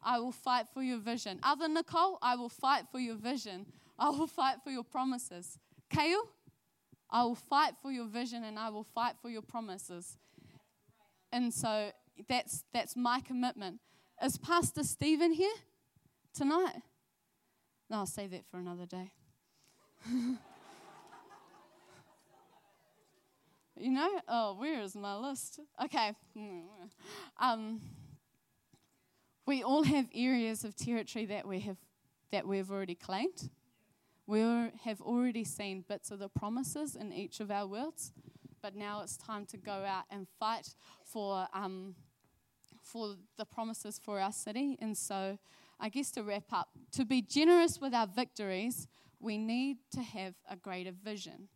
I 0.02 0.18
will 0.18 0.32
fight 0.32 0.66
for 0.72 0.82
your 0.82 0.98
vision. 0.98 1.40
Other 1.42 1.68
Nicole, 1.68 2.18
I 2.22 2.36
will 2.36 2.48
fight 2.48 2.84
for 2.90 2.98
your 2.98 3.16
vision. 3.16 3.66
I 3.98 4.10
will 4.10 4.26
fight 4.26 4.56
for 4.64 4.70
your 4.70 4.84
promises. 4.84 5.58
Kale, 5.90 6.22
I 7.10 7.24
will 7.24 7.34
fight 7.34 7.74
for 7.82 7.90
your 7.90 8.06
vision 8.06 8.44
and 8.44 8.58
I 8.58 8.70
will 8.70 8.84
fight 8.84 9.14
for 9.20 9.28
your 9.28 9.42
promises. 9.42 10.16
And 11.32 11.52
so 11.52 11.90
that's, 12.28 12.64
that's 12.72 12.96
my 12.96 13.20
commitment. 13.20 13.80
Is 14.24 14.38
Pastor 14.38 14.84
Stephen 14.84 15.32
here 15.32 15.54
tonight? 16.32 16.82
No, 17.90 17.96
I'll 17.98 18.06
save 18.06 18.30
that 18.30 18.46
for 18.48 18.58
another 18.58 18.86
day. 18.86 19.10
you 23.76 23.90
know? 23.90 24.20
Oh, 24.28 24.54
where 24.54 24.80
is 24.80 24.94
my 24.94 25.16
list? 25.16 25.58
Okay. 25.82 26.14
Um, 27.40 27.80
we 29.44 29.64
all 29.64 29.82
have 29.82 30.06
areas 30.14 30.62
of 30.62 30.76
territory 30.76 31.26
that 31.26 31.48
we 31.48 31.58
have 31.60 31.78
that 32.30 32.46
we've 32.46 32.70
already 32.70 32.94
claimed. 32.94 33.50
We 34.24 34.40
have 34.84 35.00
already 35.00 35.42
seen 35.42 35.84
bits 35.88 36.12
of 36.12 36.20
the 36.20 36.28
promises 36.28 36.94
in 36.94 37.12
each 37.12 37.40
of 37.40 37.50
our 37.50 37.66
worlds, 37.66 38.12
but 38.62 38.76
now 38.76 39.00
it's 39.02 39.16
time 39.16 39.46
to 39.46 39.56
go 39.56 39.72
out 39.72 40.04
and 40.08 40.28
fight 40.38 40.76
for 41.02 41.48
um, 41.52 41.96
for 42.80 43.16
the 43.36 43.44
promises 43.44 43.98
for 44.00 44.20
our 44.20 44.30
city. 44.30 44.78
And 44.80 44.96
so, 44.96 45.38
I 45.80 45.88
guess 45.88 46.10
to 46.12 46.22
wrap 46.22 46.52
up, 46.52 46.68
to 46.92 47.04
be 47.04 47.22
generous 47.22 47.80
with 47.80 47.94
our 47.94 48.06
victories, 48.06 48.86
we 49.18 49.38
need 49.38 49.78
to 49.92 50.02
have 50.02 50.34
a 50.48 50.56
greater 50.56 50.92
vision. 50.92 51.48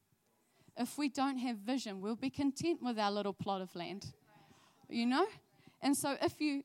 If 0.77 0.97
we 0.97 1.09
don't 1.09 1.39
have 1.39 1.59
vision, 1.59 2.01
we'll 2.01 2.17
be 2.17 2.31
content 2.31 2.83
with 2.83 2.99
our 2.99 3.13
little 3.13 3.35
plot 3.35 3.61
of 3.61 3.75
land. 3.77 4.07
You 4.89 5.07
know? 5.07 5.27
And 5.83 5.97
so 5.97 6.17
if 6.23 6.41
you 6.41 6.65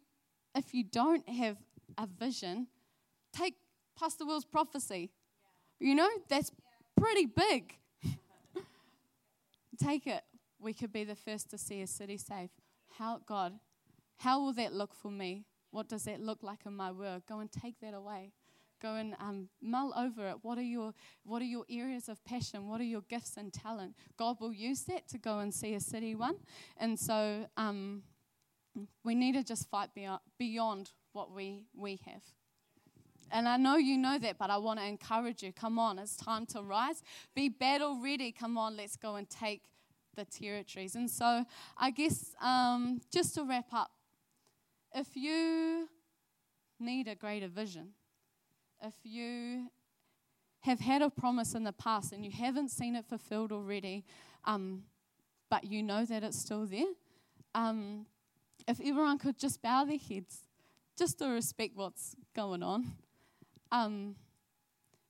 if 0.56 0.74
you 0.74 0.84
don't 0.84 1.28
have 1.30 1.58
a 1.98 2.08
vision, 2.08 2.67
take 3.34 3.56
Pastor 3.98 4.26
Will's 4.26 4.45
prophecy. 4.45 5.12
You 5.80 5.95
know, 5.95 6.10
that's 6.28 6.52
pretty 6.98 7.26
big. 7.26 7.76
take 9.82 10.08
it. 10.08 10.24
We 10.60 10.74
could 10.74 10.91
be 10.91 11.04
the 11.04 11.15
first 11.15 11.50
to 11.52 11.58
see 11.58 11.82
a 11.82 11.88
city 11.88 12.17
safe. 12.17 12.50
How 12.98 13.19
God, 13.26 13.60
how 14.17 14.41
will 14.41 14.54
that 14.54 14.74
look 14.74 14.93
for 14.93 15.12
me? 15.12 15.45
What 15.71 15.88
does 15.88 16.03
that 16.03 16.19
look 16.21 16.43
like 16.43 16.60
in 16.65 16.75
my 16.75 16.91
work? 16.91 17.27
Go 17.27 17.39
and 17.39 17.51
take 17.51 17.79
that 17.82 17.93
away. 17.93 18.34
Go 18.82 18.95
and 18.95 19.15
um, 19.19 19.49
mull 19.62 19.93
over 19.97 20.29
it. 20.29 20.38
What 20.41 20.58
are 20.58 20.63
your 20.63 20.93
What 21.23 21.41
are 21.41 21.45
your 21.45 21.65
areas 21.69 22.08
of 22.08 22.23
passion? 22.23 22.67
What 22.67 22.79
are 22.79 22.86
your 22.86 23.01
gifts 23.01 23.36
and 23.38 23.51
talent? 23.51 23.95
God 24.17 24.38
will 24.39 24.53
use 24.53 24.84
that 24.84 25.08
to 25.10 25.17
go 25.17 25.39
and 25.39 25.53
see 25.53 25.73
a 25.73 25.79
city 25.79 26.15
won. 26.15 26.36
And 26.77 26.97
so 26.97 27.47
um, 27.58 28.03
we 29.03 29.15
need 29.15 29.34
to 29.34 29.43
just 29.43 29.69
fight 29.69 29.89
beyond, 30.38 30.91
what 31.12 31.32
we 31.32 31.65
we 31.75 31.99
have. 32.05 32.21
And 33.32 33.47
I 33.47 33.58
know 33.58 33.75
you 33.75 33.97
know 33.97 34.17
that, 34.17 34.38
but 34.38 34.49
I 34.49 34.58
want 34.58 34.79
to 34.79 34.86
encourage 34.86 35.43
you. 35.43 35.51
Come 35.51 35.77
on, 35.77 35.99
it's 35.99 36.15
time 36.15 36.45
to 36.47 36.62
rise. 36.62 37.03
Be 37.36 37.49
battle 37.49 37.99
ready. 38.01 38.32
Come 38.32 38.58
on, 38.58 38.75
let's 38.77 38.95
go 38.95 39.15
and 39.15 39.29
take 39.29 39.63
the 40.15 40.25
territories. 40.25 40.95
And 40.95 41.10
so, 41.10 41.45
I 41.77 41.91
guess 41.91 42.34
um, 42.41 43.01
just 43.12 43.36
to 43.36 43.43
wrap 43.43 43.73
up, 43.73 43.91
if 44.93 45.15
you 45.15 45.88
need 46.80 47.08
a 47.08 47.15
greater 47.15 47.47
vision, 47.47 47.89
if 48.82 48.93
you 49.04 49.69
have 50.62 50.80
had 50.80 51.02
a 51.02 51.10
promise 51.10 51.54
in 51.54 51.63
the 51.63 51.73
past 51.73 52.12
and 52.12 52.25
you 52.25 52.32
haven't 52.32 52.69
seen 52.69 52.95
it 52.95 53.06
fulfilled 53.06 53.52
already, 53.52 54.06
um, 54.45 54.84
but 55.49 55.63
you 55.63 55.82
know 55.82 56.06
that 56.06 56.23
it's 56.23 56.39
still 56.39 56.65
there, 56.65 56.93
um, 57.56 58.06
if 58.67 58.80
everyone 58.80 59.17
could 59.17 59.38
just 59.38 59.62
bow 59.62 59.86
their 59.86 59.97
heads 59.97 60.43
just 60.97 61.19
to 61.19 61.28
respect 61.28 61.75
what's 61.75 62.15
going 62.36 62.62
on. 62.62 62.93
Um, 63.71 64.15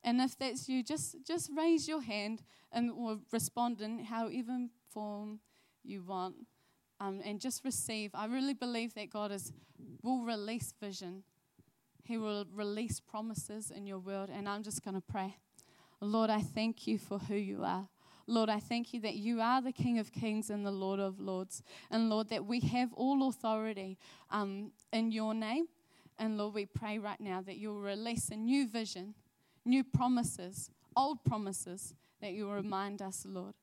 and 0.04 0.22
if 0.22 0.38
that's 0.38 0.70
you, 0.70 0.84
just, 0.84 1.16
just 1.26 1.50
raise 1.56 1.88
your 1.88 2.02
hand 2.02 2.44
and 2.72 2.92
or 2.92 3.18
respond 3.32 3.82
in 3.82 4.06
however 4.06 4.68
form 4.92 5.40
you 5.84 6.04
want 6.04 6.36
um, 7.00 7.22
and 7.24 7.40
just 7.40 7.64
receive. 7.64 8.12
I 8.14 8.26
really 8.26 8.54
believe 8.54 8.94
that 8.96 9.10
God 9.10 9.32
is, 9.32 9.52
will 10.04 10.24
release 10.24 10.74
vision. 10.80 11.24
He 12.04 12.18
will 12.18 12.46
release 12.54 13.00
promises 13.00 13.72
in 13.72 13.86
your 13.86 14.00
world. 14.00 14.30
And 14.34 14.48
I'm 14.50 14.64
just 14.64 14.84
going 14.84 14.96
to 14.96 15.02
pray. 15.02 15.38
Lord, 16.02 16.30
I 16.30 16.42
thank 16.42 16.88
you 16.88 16.98
for 16.98 17.20
who 17.20 17.36
you 17.36 17.64
are. 17.64 17.88
Lord, 18.28 18.50
I 18.50 18.60
thank 18.60 18.94
you 18.94 19.00
that 19.02 19.16
you 19.16 19.42
are 19.42 19.62
the 19.62 19.72
King 19.72 19.98
of 19.98 20.12
Kings 20.12 20.50
and 20.52 20.66
the 20.66 20.72
Lord 20.72 21.00
of 21.00 21.20
Lords. 21.20 21.64
And 21.90 22.10
Lord, 22.10 22.30
that 22.30 22.46
we 22.46 22.60
have 22.60 22.94
all 22.94 23.28
authority 23.28 23.98
um, 24.30 24.72
in 24.94 25.12
your 25.12 25.34
name. 25.34 25.68
And 26.20 26.38
Lord, 26.38 26.54
we 26.54 26.66
pray 26.66 27.00
right 27.00 27.20
now 27.20 27.42
that 27.42 27.58
you'll 27.58 27.80
release 27.80 28.30
a 28.30 28.36
new 28.36 28.68
vision, 28.68 29.16
new 29.66 29.84
promises, 29.84 30.70
old 30.96 31.24
promises 31.24 31.96
that 32.22 32.34
you'll 32.34 32.54
remind 32.54 33.02
us, 33.02 33.26
Lord. 33.28 33.56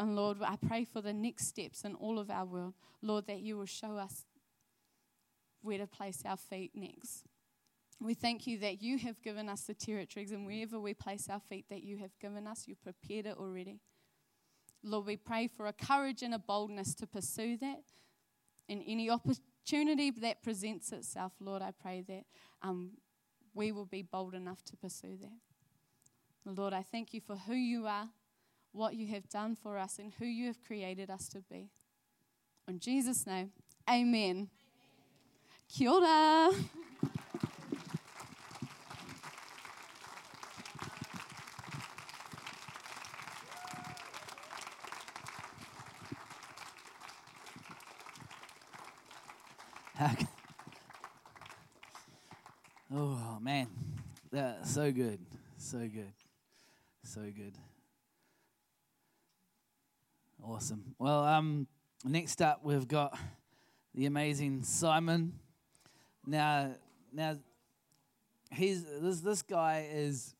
And 0.00 0.16
Lord, 0.16 0.38
I 0.40 0.56
pray 0.56 0.86
for 0.86 1.02
the 1.02 1.12
next 1.12 1.48
steps 1.48 1.84
in 1.84 1.94
all 1.94 2.18
of 2.18 2.30
our 2.30 2.46
world. 2.46 2.72
Lord, 3.02 3.26
that 3.26 3.40
you 3.40 3.58
will 3.58 3.66
show 3.66 3.98
us 3.98 4.24
where 5.60 5.76
to 5.76 5.86
place 5.86 6.22
our 6.24 6.38
feet 6.38 6.70
next. 6.74 7.26
We 8.00 8.14
thank 8.14 8.46
you 8.46 8.56
that 8.60 8.80
you 8.80 8.96
have 8.96 9.20
given 9.20 9.50
us 9.50 9.64
the 9.64 9.74
territories, 9.74 10.32
and 10.32 10.46
wherever 10.46 10.80
we 10.80 10.94
place 10.94 11.28
our 11.28 11.38
feet 11.38 11.66
that 11.68 11.82
you 11.82 11.98
have 11.98 12.18
given 12.18 12.46
us, 12.46 12.64
you 12.66 12.76
prepared 12.76 13.26
it 13.26 13.36
already. 13.36 13.80
Lord, 14.82 15.04
we 15.04 15.18
pray 15.18 15.48
for 15.54 15.66
a 15.66 15.72
courage 15.74 16.22
and 16.22 16.32
a 16.32 16.38
boldness 16.38 16.94
to 16.94 17.06
pursue 17.06 17.58
that. 17.58 17.82
In 18.68 18.80
any 18.80 19.10
opportunity 19.10 20.10
that 20.12 20.42
presents 20.42 20.92
itself, 20.92 21.32
Lord, 21.40 21.60
I 21.60 21.72
pray 21.72 22.02
that 22.08 22.24
um, 22.62 22.92
we 23.52 23.70
will 23.70 23.84
be 23.84 24.00
bold 24.00 24.32
enough 24.32 24.64
to 24.64 24.78
pursue 24.78 25.18
that. 25.20 26.50
Lord, 26.50 26.72
I 26.72 26.84
thank 26.90 27.12
you 27.12 27.20
for 27.20 27.36
who 27.36 27.52
you 27.52 27.86
are 27.86 28.08
what 28.72 28.94
you 28.94 29.08
have 29.08 29.28
done 29.28 29.56
for 29.56 29.78
us 29.78 29.98
and 29.98 30.12
who 30.18 30.24
you 30.24 30.46
have 30.46 30.62
created 30.66 31.10
us 31.10 31.28
to 31.28 31.40
be. 31.50 31.70
In 32.68 32.78
Jesus' 32.78 33.26
name, 33.26 33.50
amen. 33.88 34.04
amen. 34.20 34.48
Kia 35.68 35.90
ora. 35.90 36.50
oh 52.92 53.38
man, 53.40 53.68
that's 54.30 54.74
so 54.74 54.90
good, 54.90 55.18
so 55.56 55.78
good, 55.78 56.12
so 57.04 57.20
good. 57.20 57.69
Awesome. 60.42 60.94
Well, 60.98 61.24
um, 61.24 61.66
next 62.04 62.40
up 62.40 62.60
we've 62.64 62.88
got 62.88 63.16
the 63.94 64.06
amazing 64.06 64.62
Simon. 64.62 65.34
Now, 66.26 66.74
now, 67.12 67.36
he's 68.50 68.84
this 68.84 69.20
this 69.20 69.42
guy 69.42 69.88
is 69.92 70.34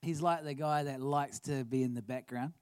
he's 0.00 0.22
like 0.22 0.44
the 0.44 0.54
guy 0.54 0.84
that 0.84 1.00
likes 1.00 1.38
to 1.40 1.64
be 1.64 1.82
in 1.82 1.94
the 1.94 2.02
background. 2.02 2.54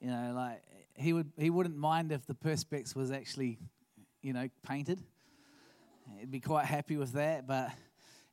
You 0.00 0.08
know, 0.10 0.32
like 0.34 0.62
he 0.94 1.12
would 1.12 1.32
he 1.38 1.48
wouldn't 1.48 1.76
mind 1.76 2.12
if 2.12 2.26
the 2.26 2.34
perspex 2.34 2.94
was 2.94 3.10
actually, 3.10 3.58
you 4.22 4.34
know, 4.34 4.48
painted. 4.66 5.02
He'd 6.18 6.30
be 6.30 6.40
quite 6.40 6.66
happy 6.66 6.96
with 6.96 7.12
that, 7.12 7.46
but 7.46 7.70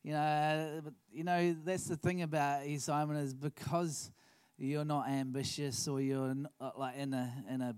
you 0.03 0.11
know, 0.11 0.81
but, 0.83 0.93
you 1.11 1.23
know 1.23 1.55
that's 1.63 1.85
the 1.85 1.95
thing 1.95 2.21
about 2.21 2.63
Simon, 2.79 3.15
is 3.15 3.33
because 3.33 4.11
you're 4.57 4.85
not 4.85 5.09
ambitious 5.09 5.87
or 5.87 6.01
you're 6.01 6.33
not, 6.33 6.51
uh, 6.61 6.71
like 6.77 6.95
in 6.97 7.13
a 7.13 7.31
in 7.49 7.61
a 7.61 7.75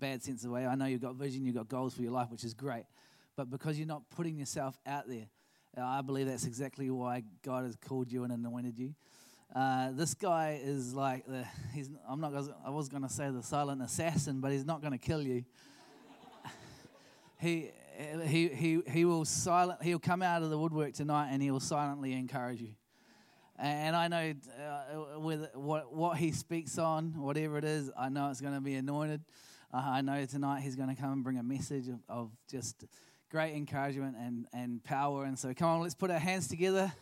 bad 0.00 0.22
sense 0.22 0.44
of 0.44 0.50
way. 0.50 0.66
I 0.66 0.74
know 0.74 0.86
you've 0.86 1.00
got 1.00 1.14
vision, 1.14 1.44
you've 1.44 1.54
got 1.54 1.68
goals 1.68 1.94
for 1.94 2.02
your 2.02 2.12
life, 2.12 2.30
which 2.30 2.44
is 2.44 2.54
great, 2.54 2.84
but 3.36 3.50
because 3.50 3.78
you're 3.78 3.88
not 3.88 4.02
putting 4.10 4.38
yourself 4.38 4.78
out 4.86 5.08
there, 5.08 5.26
uh, 5.76 5.84
I 5.84 6.02
believe 6.02 6.26
that's 6.26 6.46
exactly 6.46 6.90
why 6.90 7.22
God 7.42 7.64
has 7.64 7.76
called 7.76 8.10
you 8.10 8.24
and 8.24 8.32
anointed 8.32 8.78
you. 8.78 8.94
Uh, 9.54 9.92
this 9.92 10.12
guy 10.14 10.60
is 10.62 10.94
like 10.94 11.26
the 11.26 11.44
he's 11.72 11.90
I'm 12.08 12.20
not 12.20 12.34
I 12.64 12.70
was 12.70 12.88
going 12.88 13.02
to 13.02 13.08
say 13.08 13.30
the 13.30 13.42
silent 13.42 13.82
assassin, 13.82 14.40
but 14.40 14.52
he's 14.52 14.64
not 14.64 14.80
going 14.80 14.92
to 14.92 14.98
kill 14.98 15.22
you. 15.22 15.44
he 17.40 17.70
he 18.26 18.48
he 18.48 18.80
he 18.86 19.04
will 19.04 19.24
silent 19.24 19.82
he'll 19.82 19.98
come 19.98 20.22
out 20.22 20.42
of 20.42 20.50
the 20.50 20.58
woodwork 20.58 20.92
tonight 20.92 21.30
and 21.32 21.42
he 21.42 21.50
will 21.50 21.60
silently 21.60 22.12
encourage 22.12 22.60
you. 22.60 22.74
And 23.58 23.96
I 23.96 24.06
know 24.06 24.34
uh, 24.60 25.18
with 25.18 25.48
what 25.54 25.92
what 25.92 26.16
he 26.16 26.30
speaks 26.30 26.78
on, 26.78 27.14
whatever 27.16 27.58
it 27.58 27.64
is, 27.64 27.90
I 27.98 28.08
know 28.08 28.30
it's 28.30 28.40
going 28.40 28.54
to 28.54 28.60
be 28.60 28.76
anointed. 28.76 29.22
Uh, 29.74 29.82
I 29.84 30.00
know 30.00 30.24
tonight 30.26 30.60
he's 30.60 30.76
going 30.76 30.94
to 30.94 31.00
come 31.00 31.12
and 31.12 31.24
bring 31.24 31.38
a 31.38 31.42
message 31.42 31.88
of, 31.88 31.98
of 32.08 32.30
just 32.48 32.84
great 33.30 33.54
encouragement 33.54 34.16
and, 34.16 34.46
and 34.54 34.82
power. 34.84 35.24
And 35.24 35.38
so, 35.38 35.52
come 35.54 35.68
on, 35.68 35.82
let's 35.82 35.94
put 35.94 36.10
our 36.10 36.18
hands 36.18 36.46
together. 36.46 36.92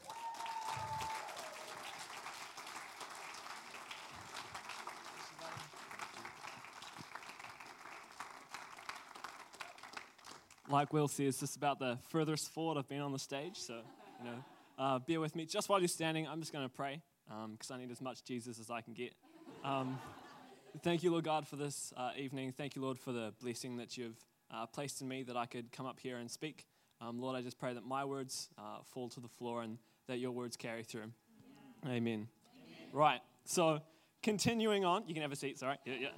like 10.69 10.93
Will 10.93 11.09
says, 11.09 11.39
this 11.39 11.51
is 11.51 11.57
about 11.57 11.79
the 11.79 11.97
furthest 12.09 12.51
forward 12.51 12.79
I've 12.79 12.89
been 12.89 13.01
on 13.01 13.13
the 13.13 13.19
stage. 13.19 13.57
So, 13.57 13.81
you 14.19 14.25
know, 14.25 14.45
uh, 14.79 14.99
bear 14.99 15.20
with 15.20 15.35
me. 15.35 15.47
Just 15.47 15.68
while 15.68 15.81
you're 15.81 15.89
standing, 15.89 16.27
I'm 16.27 16.41
just 16.41 16.53
going 16.53 16.64
to 16.64 16.74
pray 16.74 17.03
because 17.53 17.70
um, 17.70 17.77
I 17.77 17.81
need 17.81 17.91
as 17.91 18.01
much 18.01 18.24
Jesus 18.24 18.59
as 18.59 18.70
I 18.70 18.81
can 18.81 18.95
get. 18.95 19.12
Um, 19.64 19.99
thank 20.83 21.03
you, 21.03 21.11
Lord 21.11 21.24
God, 21.24 21.47
for 21.47 21.57
this 21.57 21.93
uh, 21.97 22.11
evening. 22.16 22.53
Thank 22.53 22.77
you, 22.77 22.83
Lord, 22.83 22.99
for 22.99 23.12
the 23.12 23.33
blessing 23.41 23.79
that 23.79 23.97
you've 23.97 24.18
uh, 24.53 24.66
placed 24.66 25.01
in 25.01 25.09
me 25.09 25.22
that 25.24 25.37
I 25.37 25.47
could 25.47 25.72
come 25.72 25.87
up 25.87 25.99
here 26.01 26.18
and 26.18 26.31
speak. 26.31 26.66
Um, 27.01 27.20
Lord, 27.20 27.37
I 27.37 27.43
just 27.43 27.59
pray 27.59 27.74
that 27.74 27.85
my 27.85 28.05
words 28.05 28.49
uh, 28.59 28.79
fall 28.85 29.09
to 29.11 29.20
the 29.20 29.29
floor 29.29 29.62
and 29.62 29.79
that 30.09 30.18
your 30.18 30.31
words 30.31 30.57
carry 30.57 30.83
through. 30.83 31.11
Amen. 31.85 31.97
Amen. 31.97 32.29
Right. 32.93 33.20
So, 33.45 33.81
continuing 34.22 34.85
on, 34.85 35.05
you 35.07 35.14
can 35.14 35.22
have 35.22 35.33
a 35.33 35.37
seat, 35.37 35.59
sorry. 35.59 35.77
Yeah, 35.85 35.95
yeah. 36.01 36.09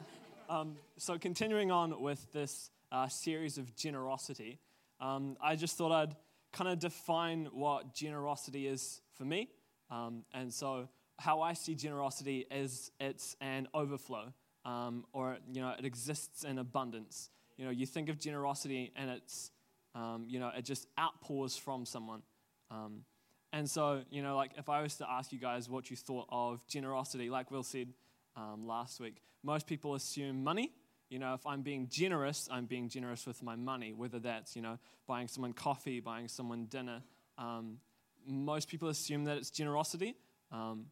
Um, 0.48 0.76
so, 0.96 1.18
continuing 1.18 1.70
on 1.70 2.00
with 2.00 2.32
this 2.32 2.70
uh, 2.92 3.08
series 3.08 3.58
of 3.58 3.74
generosity, 3.76 4.60
um, 5.00 5.36
I 5.40 5.56
just 5.56 5.76
thought 5.76 5.92
I'd 5.92 6.16
kind 6.58 6.70
of 6.70 6.80
define 6.80 7.48
what 7.52 7.94
generosity 7.94 8.66
is 8.66 9.00
for 9.14 9.24
me. 9.24 9.48
Um, 9.90 10.24
and 10.34 10.52
so, 10.52 10.88
how 11.18 11.40
I 11.40 11.52
see 11.52 11.74
generosity 11.74 12.46
is 12.50 12.90
it's 13.00 13.36
an 13.40 13.68
overflow, 13.74 14.32
um, 14.64 15.04
or 15.12 15.38
you 15.52 15.60
know, 15.62 15.74
it 15.78 15.84
exists 15.84 16.44
in 16.44 16.58
abundance. 16.58 17.30
You 17.56 17.64
know, 17.64 17.70
you 17.70 17.86
think 17.86 18.08
of 18.08 18.18
generosity, 18.18 18.92
and 18.96 19.10
it's 19.10 19.52
um, 19.94 20.26
you 20.28 20.40
know, 20.40 20.50
it 20.56 20.64
just 20.64 20.88
outpours 20.98 21.56
from 21.56 21.86
someone. 21.86 22.22
Um, 22.70 23.04
and 23.52 23.68
so, 23.68 24.02
you 24.10 24.22
know, 24.22 24.36
like 24.36 24.52
if 24.58 24.68
I 24.68 24.82
was 24.82 24.96
to 24.96 25.10
ask 25.10 25.32
you 25.32 25.38
guys 25.38 25.68
what 25.68 25.90
you 25.90 25.96
thought 25.96 26.26
of 26.30 26.66
generosity, 26.66 27.30
like 27.30 27.50
Will 27.50 27.62
said 27.62 27.88
um, 28.36 28.66
last 28.66 29.00
week, 29.00 29.22
most 29.42 29.66
people 29.66 29.94
assume 29.94 30.44
money 30.44 30.72
you 31.08 31.18
know, 31.18 31.34
if 31.34 31.46
I'm 31.46 31.62
being 31.62 31.88
generous, 31.88 32.48
I'm 32.50 32.66
being 32.66 32.88
generous 32.88 33.26
with 33.26 33.42
my 33.42 33.56
money, 33.56 33.92
whether 33.92 34.18
that's, 34.18 34.54
you 34.54 34.62
know, 34.62 34.78
buying 35.06 35.28
someone 35.28 35.52
coffee, 35.52 36.00
buying 36.00 36.28
someone 36.28 36.66
dinner. 36.66 37.02
Um, 37.38 37.78
most 38.26 38.68
people 38.68 38.88
assume 38.88 39.24
that 39.24 39.38
it's 39.38 39.50
generosity. 39.50 40.16
Um, 40.52 40.86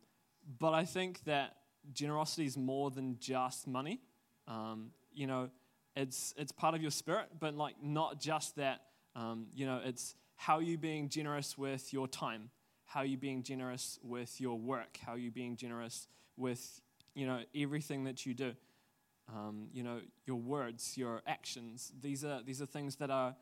but 0.58 0.72
I 0.72 0.84
think 0.84 1.24
that 1.24 1.56
generosity 1.92 2.46
is 2.46 2.56
more 2.56 2.90
than 2.90 3.18
just 3.18 3.66
money. 3.66 4.00
Um, 4.48 4.90
you 5.12 5.26
know, 5.26 5.50
it's, 5.94 6.34
it's 6.36 6.52
part 6.52 6.74
of 6.74 6.82
your 6.82 6.90
spirit, 6.90 7.28
but 7.38 7.54
like 7.54 7.76
not 7.82 8.20
just 8.20 8.56
that. 8.56 8.82
Um, 9.14 9.46
you 9.54 9.66
know, 9.66 9.80
it's 9.84 10.14
how 10.36 10.60
you 10.60 10.78
being 10.78 11.08
generous 11.08 11.58
with 11.58 11.92
your 11.92 12.06
time, 12.06 12.50
how 12.84 13.02
you 13.02 13.16
being 13.16 13.42
generous 13.42 13.98
with 14.02 14.40
your 14.40 14.58
work, 14.58 14.98
how 15.04 15.14
you 15.14 15.30
being 15.30 15.56
generous 15.56 16.06
with, 16.36 16.80
you 17.14 17.26
know, 17.26 17.40
everything 17.54 18.04
that 18.04 18.24
you 18.24 18.34
do 18.34 18.52
um, 19.34 19.68
you 19.72 19.82
know, 19.82 20.00
your 20.24 20.36
words, 20.36 20.96
your 20.96 21.22
actions. 21.26 21.92
These 22.00 22.24
are, 22.24 22.42
these 22.44 22.62
are 22.62 22.66
things 22.66 22.96
that 22.96 23.10
are, 23.10 23.34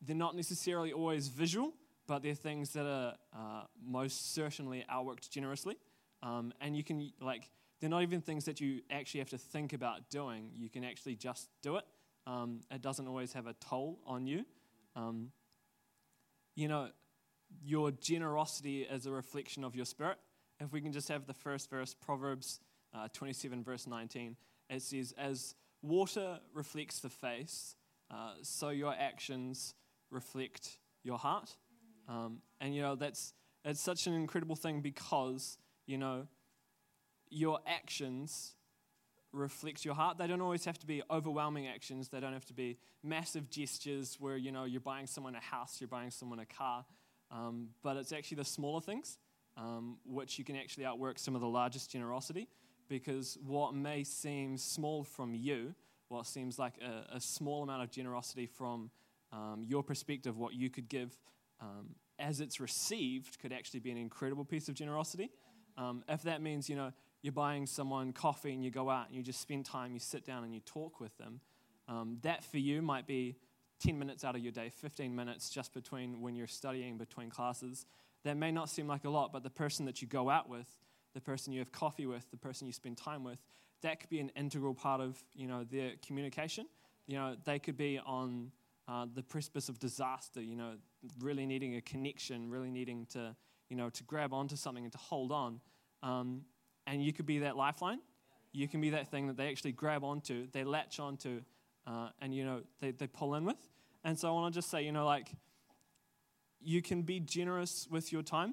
they're 0.00 0.16
not 0.16 0.36
necessarily 0.36 0.92
always 0.92 1.28
visual, 1.28 1.72
but 2.06 2.22
they're 2.22 2.34
things 2.34 2.70
that 2.70 2.86
are 2.86 3.14
uh, 3.34 3.62
most 3.84 4.34
certainly 4.34 4.84
outworked 4.90 5.30
generously. 5.30 5.76
Um, 6.22 6.52
and 6.60 6.76
you 6.76 6.84
can, 6.84 7.12
like, 7.20 7.50
they're 7.80 7.90
not 7.90 8.02
even 8.02 8.20
things 8.20 8.44
that 8.44 8.60
you 8.60 8.80
actually 8.90 9.20
have 9.20 9.30
to 9.30 9.38
think 9.38 9.72
about 9.72 10.08
doing. 10.10 10.50
You 10.54 10.70
can 10.70 10.84
actually 10.84 11.16
just 11.16 11.48
do 11.62 11.76
it. 11.76 11.84
Um, 12.26 12.60
it 12.70 12.80
doesn't 12.80 13.06
always 13.06 13.32
have 13.32 13.46
a 13.46 13.54
toll 13.54 13.98
on 14.06 14.26
you. 14.26 14.44
Um, 14.94 15.30
you 16.54 16.68
know, 16.68 16.88
your 17.64 17.90
generosity 17.90 18.82
is 18.82 19.06
a 19.06 19.10
reflection 19.10 19.62
of 19.62 19.76
your 19.76 19.84
spirit. 19.84 20.18
If 20.58 20.72
we 20.72 20.80
can 20.80 20.92
just 20.92 21.08
have 21.08 21.26
the 21.26 21.34
first 21.34 21.68
verse, 21.68 21.94
Proverbs 21.94 22.60
uh, 22.94 23.08
27, 23.12 23.62
verse 23.62 23.86
19 23.86 24.36
it 24.68 24.82
says, 24.82 25.14
As 25.16 25.54
water 25.82 26.40
reflects 26.54 27.00
the 27.00 27.10
face, 27.10 27.76
uh, 28.10 28.34
so 28.42 28.70
your 28.70 28.94
actions 28.98 29.74
reflect 30.10 30.78
your 31.02 31.18
heart. 31.18 31.56
Um, 32.08 32.38
and, 32.60 32.74
you 32.74 32.82
know, 32.82 32.94
that's, 32.94 33.32
that's 33.64 33.80
such 33.80 34.06
an 34.06 34.14
incredible 34.14 34.56
thing 34.56 34.80
because, 34.80 35.58
you 35.86 35.98
know, 35.98 36.26
your 37.28 37.58
actions 37.66 38.54
reflect 39.32 39.84
your 39.84 39.94
heart. 39.94 40.18
They 40.18 40.26
don't 40.26 40.40
always 40.40 40.64
have 40.64 40.78
to 40.78 40.86
be 40.86 41.02
overwhelming 41.10 41.66
actions. 41.66 42.08
They 42.08 42.20
don't 42.20 42.32
have 42.32 42.46
to 42.46 42.54
be 42.54 42.78
massive 43.02 43.50
gestures 43.50 44.16
where, 44.20 44.36
you 44.36 44.52
know, 44.52 44.64
you're 44.64 44.80
buying 44.80 45.06
someone 45.06 45.34
a 45.34 45.40
house, 45.40 45.80
you're 45.80 45.88
buying 45.88 46.10
someone 46.10 46.38
a 46.38 46.46
car. 46.46 46.84
Um, 47.30 47.70
but 47.82 47.96
it's 47.96 48.12
actually 48.12 48.36
the 48.36 48.44
smaller 48.44 48.80
things 48.80 49.18
um, 49.56 49.98
which 50.04 50.38
you 50.38 50.44
can 50.44 50.56
actually 50.56 50.84
outwork 50.84 51.18
some 51.18 51.34
of 51.34 51.40
the 51.40 51.48
largest 51.48 51.90
generosity 51.90 52.48
because 52.88 53.38
what 53.44 53.74
may 53.74 54.04
seem 54.04 54.56
small 54.56 55.04
from 55.04 55.34
you, 55.34 55.74
what 56.08 56.26
seems 56.26 56.58
like 56.58 56.74
a, 56.80 57.16
a 57.16 57.20
small 57.20 57.62
amount 57.62 57.82
of 57.82 57.90
generosity 57.90 58.46
from 58.46 58.90
um, 59.32 59.64
your 59.66 59.82
perspective, 59.82 60.36
what 60.36 60.54
you 60.54 60.70
could 60.70 60.88
give, 60.88 61.16
um, 61.60 61.94
as 62.18 62.40
it's 62.40 62.60
received, 62.60 63.38
could 63.40 63.52
actually 63.52 63.80
be 63.80 63.90
an 63.90 63.96
incredible 63.98 64.44
piece 64.44 64.68
of 64.68 64.74
generosity. 64.74 65.30
Um, 65.76 66.04
if 66.08 66.22
that 66.22 66.40
means, 66.40 66.68
you 66.68 66.76
know, 66.76 66.92
you're 67.22 67.32
buying 67.32 67.66
someone 67.66 68.12
coffee 68.12 68.52
and 68.52 68.64
you 68.64 68.70
go 68.70 68.88
out 68.88 69.08
and 69.08 69.16
you 69.16 69.22
just 69.22 69.40
spend 69.40 69.64
time, 69.64 69.92
you 69.92 69.98
sit 69.98 70.24
down 70.24 70.44
and 70.44 70.54
you 70.54 70.60
talk 70.60 71.00
with 71.00 71.16
them, 71.18 71.40
um, 71.88 72.18
that 72.22 72.44
for 72.44 72.58
you 72.58 72.82
might 72.82 73.06
be 73.06 73.36
10 73.80 73.98
minutes 73.98 74.24
out 74.24 74.34
of 74.34 74.42
your 74.42 74.52
day, 74.52 74.70
15 74.70 75.14
minutes 75.14 75.50
just 75.50 75.74
between 75.74 76.20
when 76.20 76.34
you're 76.34 76.46
studying 76.46 76.96
between 76.96 77.30
classes. 77.30 77.84
That 78.24 78.36
may 78.36 78.50
not 78.50 78.70
seem 78.70 78.86
like 78.86 79.04
a 79.04 79.10
lot, 79.10 79.32
but 79.32 79.42
the 79.42 79.50
person 79.50 79.86
that 79.86 80.00
you 80.00 80.08
go 80.08 80.30
out 80.30 80.48
with, 80.48 80.68
the 81.16 81.20
person 81.22 81.50
you 81.50 81.60
have 81.60 81.72
coffee 81.72 82.04
with, 82.04 82.30
the 82.30 82.36
person 82.36 82.66
you 82.66 82.74
spend 82.74 82.98
time 82.98 83.24
with, 83.24 83.42
that 83.80 84.00
could 84.00 84.10
be 84.10 84.20
an 84.20 84.30
integral 84.36 84.74
part 84.74 85.00
of 85.00 85.16
you 85.34 85.48
know 85.48 85.64
their 85.64 85.92
communication. 86.06 86.66
You 87.06 87.16
know, 87.16 87.36
they 87.44 87.58
could 87.58 87.78
be 87.78 87.98
on 87.98 88.52
uh, 88.86 89.06
the 89.12 89.22
precipice 89.22 89.70
of 89.70 89.78
disaster. 89.78 90.42
You 90.42 90.56
know, 90.56 90.72
really 91.18 91.46
needing 91.46 91.76
a 91.76 91.80
connection, 91.80 92.50
really 92.50 92.70
needing 92.70 93.06
to 93.06 93.34
you 93.70 93.76
know 93.76 93.88
to 93.88 94.04
grab 94.04 94.34
onto 94.34 94.56
something 94.56 94.84
and 94.84 94.92
to 94.92 94.98
hold 94.98 95.32
on. 95.32 95.60
Um, 96.02 96.42
and 96.86 97.02
you 97.02 97.14
could 97.14 97.26
be 97.26 97.38
that 97.40 97.56
lifeline. 97.56 98.00
You 98.52 98.68
can 98.68 98.82
be 98.82 98.90
that 98.90 99.10
thing 99.10 99.26
that 99.28 99.38
they 99.38 99.48
actually 99.48 99.72
grab 99.72 100.04
onto, 100.04 100.46
they 100.52 100.64
latch 100.64 101.00
onto, 101.00 101.40
uh, 101.86 102.10
and 102.20 102.34
you 102.34 102.44
know 102.44 102.60
they, 102.80 102.90
they 102.90 103.06
pull 103.06 103.34
in 103.36 103.46
with. 103.46 103.68
And 104.04 104.18
so 104.18 104.28
I 104.28 104.32
want 104.32 104.52
to 104.52 104.58
just 104.58 104.70
say, 104.70 104.82
you 104.82 104.92
know, 104.92 105.06
like 105.06 105.28
you 106.60 106.82
can 106.82 107.02
be 107.02 107.20
generous 107.20 107.88
with 107.90 108.12
your 108.12 108.22
time. 108.22 108.52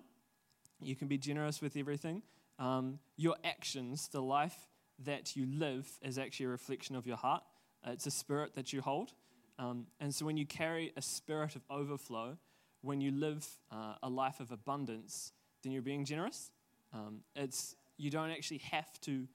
You 0.79 0.95
can 0.95 1.09
be 1.09 1.17
generous 1.17 1.61
with 1.61 1.75
everything. 1.75 2.23
Um, 2.59 2.99
your 3.17 3.35
actions, 3.43 4.07
the 4.09 4.21
life 4.21 4.55
that 4.99 5.35
you 5.35 5.45
live, 5.45 5.87
is 6.01 6.17
actually 6.17 6.47
a 6.47 6.49
reflection 6.49 6.95
of 6.95 7.07
your 7.07 7.17
heart. 7.17 7.43
Uh, 7.85 7.91
it's 7.91 8.05
a 8.05 8.11
spirit 8.11 8.55
that 8.55 8.71
you 8.71 8.81
hold. 8.81 9.13
Um, 9.59 9.87
and 9.99 10.13
so 10.13 10.25
when 10.25 10.37
you 10.37 10.45
carry 10.45 10.91
a 10.95 11.01
spirit 11.01 11.55
of 11.55 11.63
overflow, 11.69 12.37
when 12.81 13.01
you 13.01 13.11
live 13.11 13.47
uh, 13.71 13.95
a 14.01 14.09
life 14.09 14.39
of 14.39 14.51
abundance, 14.51 15.31
then 15.63 15.71
you're 15.71 15.81
being 15.81 16.05
generous. 16.05 16.51
Um, 16.93 17.21
it's 17.35 17.75
you 17.97 18.09
don't 18.09 18.31
actually 18.31 18.59
have 18.71 18.99
to 19.01 19.27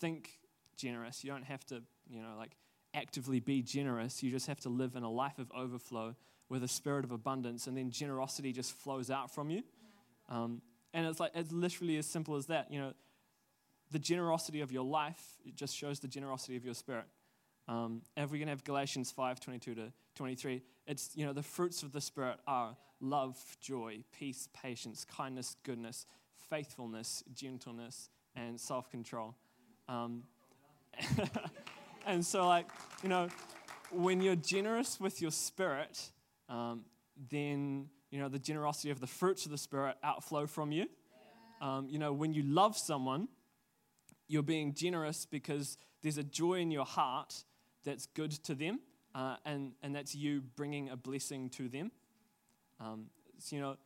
think 0.00 0.38
generous. 0.76 1.24
You 1.24 1.30
don't 1.30 1.44
have 1.44 1.64
to, 1.66 1.82
you 2.08 2.20
know, 2.20 2.34
like 2.36 2.52
actively 2.94 3.40
be 3.40 3.62
generous. 3.62 4.22
You 4.22 4.30
just 4.30 4.46
have 4.46 4.60
to 4.60 4.68
live 4.68 4.94
in 4.96 5.02
a 5.02 5.10
life 5.10 5.38
of 5.38 5.50
overflow 5.56 6.14
with 6.48 6.62
a 6.62 6.68
spirit 6.68 7.04
of 7.04 7.10
abundance, 7.10 7.66
and 7.66 7.76
then 7.76 7.90
generosity 7.90 8.52
just 8.52 8.72
flows 8.72 9.10
out 9.10 9.34
from 9.34 9.50
you. 9.50 9.62
Um, 10.28 10.62
and 10.94 11.06
it's 11.06 11.20
like 11.20 11.32
it's 11.34 11.52
literally 11.52 11.96
as 11.96 12.06
simple 12.06 12.36
as 12.36 12.46
that. 12.46 12.70
You 12.70 12.80
know, 12.80 12.92
the 13.90 13.98
generosity 13.98 14.60
of 14.60 14.72
your 14.72 14.84
life 14.84 15.22
it 15.44 15.54
just 15.54 15.76
shows 15.76 16.00
the 16.00 16.08
generosity 16.08 16.56
of 16.56 16.64
your 16.64 16.74
spirit. 16.74 17.04
Um, 17.68 18.02
if 18.16 18.30
we 18.30 18.38
can 18.38 18.48
have 18.48 18.62
Galatians 18.64 19.10
5 19.10 19.40
22 19.40 19.74
to 19.74 19.92
23, 20.14 20.62
it's, 20.86 21.10
you 21.14 21.26
know, 21.26 21.32
the 21.32 21.42
fruits 21.42 21.82
of 21.82 21.92
the 21.92 22.00
Spirit 22.00 22.38
are 22.46 22.76
love, 23.00 23.38
joy, 23.60 24.04
peace, 24.16 24.48
patience, 24.54 25.04
kindness, 25.04 25.56
goodness, 25.64 26.06
faithfulness, 26.48 27.24
gentleness, 27.34 28.08
and 28.36 28.60
self 28.60 28.90
control. 28.90 29.34
Um, 29.88 30.22
and 32.06 32.24
so, 32.24 32.46
like, 32.46 32.66
you 33.02 33.08
know, 33.08 33.28
when 33.90 34.20
you're 34.20 34.36
generous 34.36 35.00
with 35.00 35.20
your 35.20 35.30
spirit, 35.30 36.10
um, 36.48 36.84
then, 37.30 37.88
you 38.10 38.18
know, 38.18 38.28
the 38.28 38.38
generosity 38.38 38.90
of 38.90 39.00
the 39.00 39.06
fruits 39.06 39.44
of 39.44 39.50
the 39.50 39.58
Spirit 39.58 39.96
outflow 40.02 40.46
from 40.46 40.72
you. 40.72 40.86
Um, 41.60 41.88
you 41.88 41.98
know, 41.98 42.12
when 42.12 42.34
you 42.34 42.42
love 42.42 42.76
someone, 42.76 43.28
you're 44.28 44.42
being 44.42 44.74
generous 44.74 45.26
because 45.26 45.78
there's 46.02 46.18
a 46.18 46.22
joy 46.22 46.54
in 46.54 46.70
your 46.70 46.84
heart 46.84 47.44
that's 47.84 48.06
good 48.06 48.32
to 48.44 48.54
them, 48.54 48.80
uh, 49.14 49.36
and, 49.44 49.72
and 49.82 49.94
that's 49.94 50.14
you 50.14 50.42
bringing 50.56 50.90
a 50.90 50.96
blessing 50.96 51.48
to 51.50 51.68
them. 51.68 51.90
Um, 52.80 53.06
so, 53.38 53.56
you 53.56 53.62
know, 53.62 53.76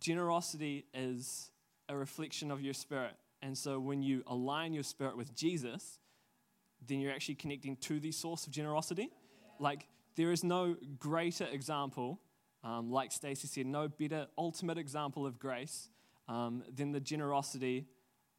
generosity 0.00 0.86
is 0.92 1.50
a 1.88 1.96
reflection 1.96 2.50
of 2.50 2.60
your 2.60 2.74
spirit. 2.74 3.14
And 3.40 3.56
so 3.56 3.78
when 3.78 4.02
you 4.02 4.22
align 4.26 4.72
your 4.72 4.82
spirit 4.82 5.16
with 5.16 5.34
Jesus, 5.34 5.98
then 6.86 7.00
you're 7.00 7.12
actually 7.12 7.36
connecting 7.36 7.76
to 7.76 8.00
the 8.00 8.12
source 8.12 8.46
of 8.46 8.52
generosity. 8.52 9.10
Like, 9.58 9.86
there 10.16 10.32
is 10.32 10.42
no 10.42 10.76
greater 10.98 11.46
example, 11.46 12.20
um, 12.64 12.90
like 12.90 13.12
Stacey 13.12 13.46
said, 13.46 13.66
no 13.66 13.88
better 13.88 14.26
ultimate 14.36 14.78
example 14.78 15.26
of 15.26 15.38
grace 15.38 15.88
um, 16.28 16.62
than 16.74 16.92
the 16.92 17.00
generosity 17.00 17.86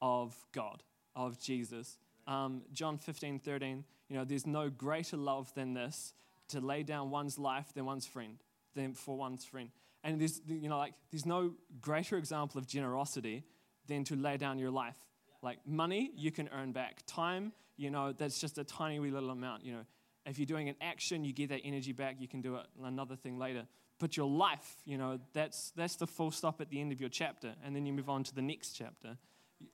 of 0.02 0.36
God, 0.52 0.84
of 1.16 1.40
Jesus. 1.40 1.98
Um, 2.28 2.64
John 2.74 2.98
15, 2.98 3.40
13, 3.40 3.84
you 4.10 4.16
know, 4.16 4.26
there's 4.26 4.46
no 4.46 4.70
greater 4.70 5.18
love 5.18 5.54
than 5.56 5.74
this 5.74 6.14
to 6.50 6.60
lay 6.60 6.84
down 6.84 7.10
one's 7.10 7.40
life 7.40 7.74
than 7.74 7.86
one's 7.86 8.06
friend, 8.06 8.38
than 8.76 8.94
for 8.94 9.18
one's 9.18 9.46
friend. 9.46 9.70
And 10.04 10.20
there's, 10.20 10.42
you 10.48 10.70
know, 10.70 10.78
like, 10.78 10.94
there's 11.12 11.26
no 11.26 11.54
greater 11.82 12.18
example 12.18 12.60
of 12.60 12.68
generosity 12.68 13.44
than 13.88 14.04
to 14.06 14.16
lay 14.16 14.38
down 14.38 14.60
your 14.60 14.72
life. 14.72 14.96
Like 15.42 15.60
money, 15.66 16.12
you 16.16 16.32
can 16.32 16.50
earn 16.54 16.72
back. 16.72 17.04
Time, 17.06 17.54
you 17.78 17.90
know, 17.90 18.14
that's 18.14 18.40
just 18.40 18.58
a 18.58 18.64
tiny 18.64 19.00
wee 19.00 19.12
little 19.12 19.30
amount. 19.30 19.66
You 19.66 19.74
know, 19.74 19.86
if 20.26 20.38
you're 20.38 20.46
doing 20.46 20.70
an 20.70 20.76
action, 20.82 21.24
you 21.24 21.34
get 21.34 21.50
that 21.50 21.62
energy 21.64 21.92
back. 21.92 22.18
You 22.20 22.28
can 22.28 22.42
do 22.42 22.56
it 22.56 22.66
another 22.84 23.16
thing 23.16 23.38
later. 23.38 23.66
But 24.00 24.16
your 24.16 24.30
life, 24.30 24.78
you 24.86 24.98
know, 24.98 25.20
that's 25.34 25.72
that's 25.76 25.98
the 25.98 26.08
full 26.08 26.32
stop 26.32 26.62
at 26.62 26.70
the 26.70 26.80
end 26.80 26.92
of 26.92 27.00
your 27.00 27.10
chapter, 27.10 27.54
and 27.64 27.76
then 27.76 27.86
you 27.86 27.94
move 27.94 28.10
on 28.10 28.24
to 28.24 28.34
the 28.34 28.42
next 28.42 28.72
chapter 28.72 29.18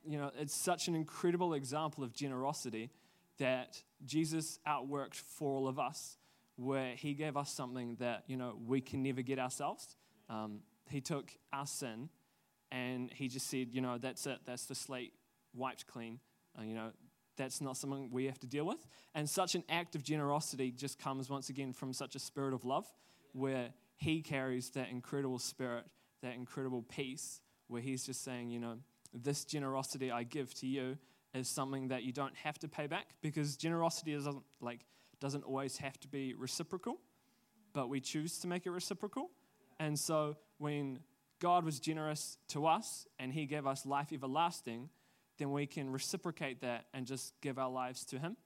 you 0.04 0.18
know, 0.18 0.30
it's 0.38 0.54
such 0.54 0.88
an 0.88 0.94
incredible 0.94 1.54
example 1.54 2.02
of 2.04 2.12
generosity 2.12 2.90
that 3.38 3.82
Jesus 4.04 4.58
outworked 4.66 5.14
for 5.14 5.56
all 5.56 5.68
of 5.68 5.78
us, 5.78 6.16
where 6.56 6.94
he 6.94 7.14
gave 7.14 7.36
us 7.36 7.52
something 7.52 7.96
that, 7.96 8.24
you 8.26 8.36
know, 8.36 8.58
we 8.66 8.80
can 8.80 9.02
never 9.02 9.22
get 9.22 9.38
ourselves. 9.38 9.96
Um, 10.28 10.60
he 10.88 11.00
took 11.00 11.30
our 11.52 11.66
sin 11.66 12.08
and 12.72 13.12
he 13.12 13.28
just 13.28 13.48
said, 13.48 13.68
you 13.72 13.80
know, 13.80 13.98
that's 13.98 14.26
it, 14.26 14.38
that's 14.44 14.66
the 14.66 14.74
slate 14.74 15.12
wiped 15.54 15.86
clean. 15.86 16.18
Uh, 16.58 16.62
you 16.62 16.74
know, 16.74 16.90
that's 17.36 17.60
not 17.60 17.76
something 17.76 18.08
we 18.10 18.24
have 18.24 18.38
to 18.40 18.46
deal 18.46 18.64
with. 18.64 18.86
And 19.14 19.28
such 19.28 19.54
an 19.54 19.64
act 19.68 19.94
of 19.94 20.02
generosity 20.02 20.70
just 20.70 20.98
comes 20.98 21.28
once 21.28 21.50
again 21.50 21.72
from 21.72 21.92
such 21.92 22.14
a 22.14 22.18
spirit 22.18 22.54
of 22.54 22.64
love, 22.64 22.86
where 23.32 23.68
he 23.96 24.20
carries 24.20 24.70
that 24.70 24.90
incredible 24.90 25.38
spirit, 25.38 25.84
that 26.22 26.34
incredible 26.34 26.82
peace, 26.82 27.40
where 27.68 27.82
he's 27.82 28.04
just 28.04 28.22
saying, 28.22 28.50
you 28.50 28.60
know, 28.60 28.76
this 29.12 29.44
generosity 29.44 30.10
I 30.10 30.22
give 30.22 30.52
to 30.54 30.66
you 30.66 30.98
is 31.34 31.48
something 31.48 31.88
that 31.88 32.02
you 32.02 32.12
don't 32.12 32.34
have 32.36 32.58
to 32.60 32.68
pay 32.68 32.86
back 32.86 33.06
because 33.22 33.56
generosity 33.56 34.14
doesn't 34.14 34.42
like 34.60 34.80
doesn't 35.18 35.44
always 35.44 35.78
have 35.78 35.98
to 36.00 36.08
be 36.08 36.34
reciprocal, 36.34 36.98
but 37.72 37.88
we 37.88 38.00
choose 38.00 38.38
to 38.40 38.46
make 38.46 38.66
it 38.66 38.70
reciprocal. 38.70 39.30
And 39.80 39.98
so 39.98 40.36
when 40.58 41.00
God 41.40 41.64
was 41.64 41.80
generous 41.80 42.36
to 42.48 42.66
us 42.66 43.06
and 43.18 43.32
he 43.32 43.46
gave 43.46 43.66
us 43.66 43.86
life 43.86 44.12
everlasting, 44.12 44.90
then 45.38 45.52
we 45.52 45.66
can 45.66 45.90
reciprocate 45.90 46.60
that 46.60 46.86
and 46.92 47.06
just 47.06 47.32
give 47.40 47.58
our 47.58 47.70
lives 47.70 48.04
to 48.06 48.18
him. 48.18 48.36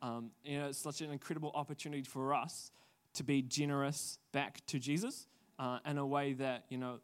Um, 0.00 0.30
you 0.44 0.58
know, 0.58 0.68
it's 0.68 0.78
such 0.78 1.00
an 1.00 1.10
incredible 1.10 1.52
opportunity 1.54 2.02
for 2.02 2.34
us 2.34 2.70
to 3.16 3.24
be 3.24 3.42
generous 3.42 4.18
back 4.32 4.64
to 4.66 4.78
Jesus 4.78 5.26
uh, 5.58 5.78
in 5.84 5.98
a 5.98 6.06
way 6.06 6.32
that, 6.34 6.64
you 6.68 6.78
know, 6.78 7.00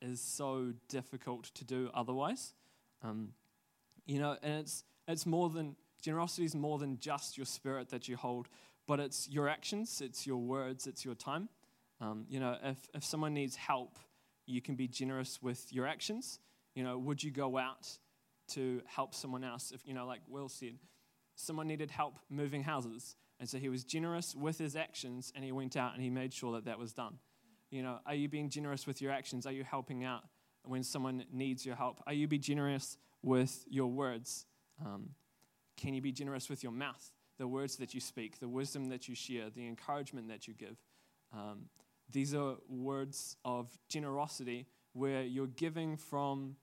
is 0.00 0.20
so 0.20 0.72
difficult 0.88 1.44
to 1.54 1.64
do 1.64 1.90
otherwise. 1.92 2.54
Um, 3.02 3.30
you 4.06 4.18
know, 4.18 4.36
and 4.42 4.60
it's, 4.60 4.84
it's 5.06 5.26
more 5.26 5.50
than, 5.50 5.76
generosity 6.02 6.44
is 6.44 6.54
more 6.54 6.78
than 6.78 6.98
just 7.00 7.36
your 7.36 7.46
spirit 7.46 7.90
that 7.90 8.08
you 8.08 8.16
hold, 8.16 8.48
but 8.86 9.00
it's 9.00 9.28
your 9.28 9.48
actions, 9.48 10.00
it's 10.00 10.26
your 10.26 10.38
words, 10.38 10.86
it's 10.86 11.04
your 11.04 11.14
time. 11.14 11.48
Um, 12.00 12.24
you 12.28 12.40
know, 12.40 12.56
if, 12.62 12.78
if 12.94 13.04
someone 13.04 13.34
needs 13.34 13.56
help, 13.56 13.98
you 14.46 14.62
can 14.62 14.76
be 14.76 14.88
generous 14.88 15.42
with 15.42 15.72
your 15.72 15.86
actions. 15.86 16.38
You 16.74 16.84
know, 16.84 16.96
would 16.98 17.22
you 17.22 17.30
go 17.30 17.58
out 17.58 17.88
to 18.50 18.80
help 18.86 19.14
someone 19.14 19.44
else? 19.44 19.72
If, 19.72 19.86
you 19.86 19.94
know, 19.94 20.06
like 20.06 20.20
Will 20.28 20.48
said, 20.48 20.78
someone 21.34 21.66
needed 21.66 21.90
help 21.90 22.18
moving 22.30 22.62
houses. 22.62 23.16
And 23.40 23.48
so 23.48 23.58
he 23.58 23.68
was 23.68 23.84
generous 23.84 24.34
with 24.34 24.58
his 24.58 24.74
actions 24.74 25.32
and 25.34 25.44
he 25.44 25.52
went 25.52 25.76
out 25.76 25.94
and 25.94 26.02
he 26.02 26.10
made 26.10 26.32
sure 26.32 26.52
that 26.54 26.64
that 26.64 26.78
was 26.78 26.92
done. 26.92 27.18
You 27.70 27.82
know, 27.82 27.98
are 28.06 28.14
you 28.14 28.28
being 28.28 28.48
generous 28.48 28.86
with 28.86 29.00
your 29.00 29.12
actions? 29.12 29.46
Are 29.46 29.52
you 29.52 29.62
helping 29.62 30.04
out 30.04 30.22
when 30.64 30.82
someone 30.82 31.24
needs 31.32 31.64
your 31.64 31.76
help? 31.76 32.02
Are 32.06 32.12
you 32.12 32.26
being 32.26 32.42
generous 32.42 32.96
with 33.22 33.64
your 33.68 33.88
words? 33.88 34.46
Um, 34.84 35.10
can 35.76 35.94
you 35.94 36.00
be 36.00 36.12
generous 36.12 36.48
with 36.48 36.62
your 36.62 36.72
mouth? 36.72 37.12
The 37.38 37.46
words 37.46 37.76
that 37.76 37.94
you 37.94 38.00
speak, 38.00 38.40
the 38.40 38.48
wisdom 38.48 38.86
that 38.86 39.08
you 39.08 39.14
share, 39.14 39.50
the 39.50 39.66
encouragement 39.66 40.28
that 40.28 40.48
you 40.48 40.54
give. 40.54 40.76
Um, 41.32 41.66
these 42.10 42.34
are 42.34 42.56
words 42.68 43.36
of 43.44 43.70
generosity 43.88 44.66
where 44.94 45.22
you're 45.22 45.46
giving 45.46 45.96
from 45.96 46.56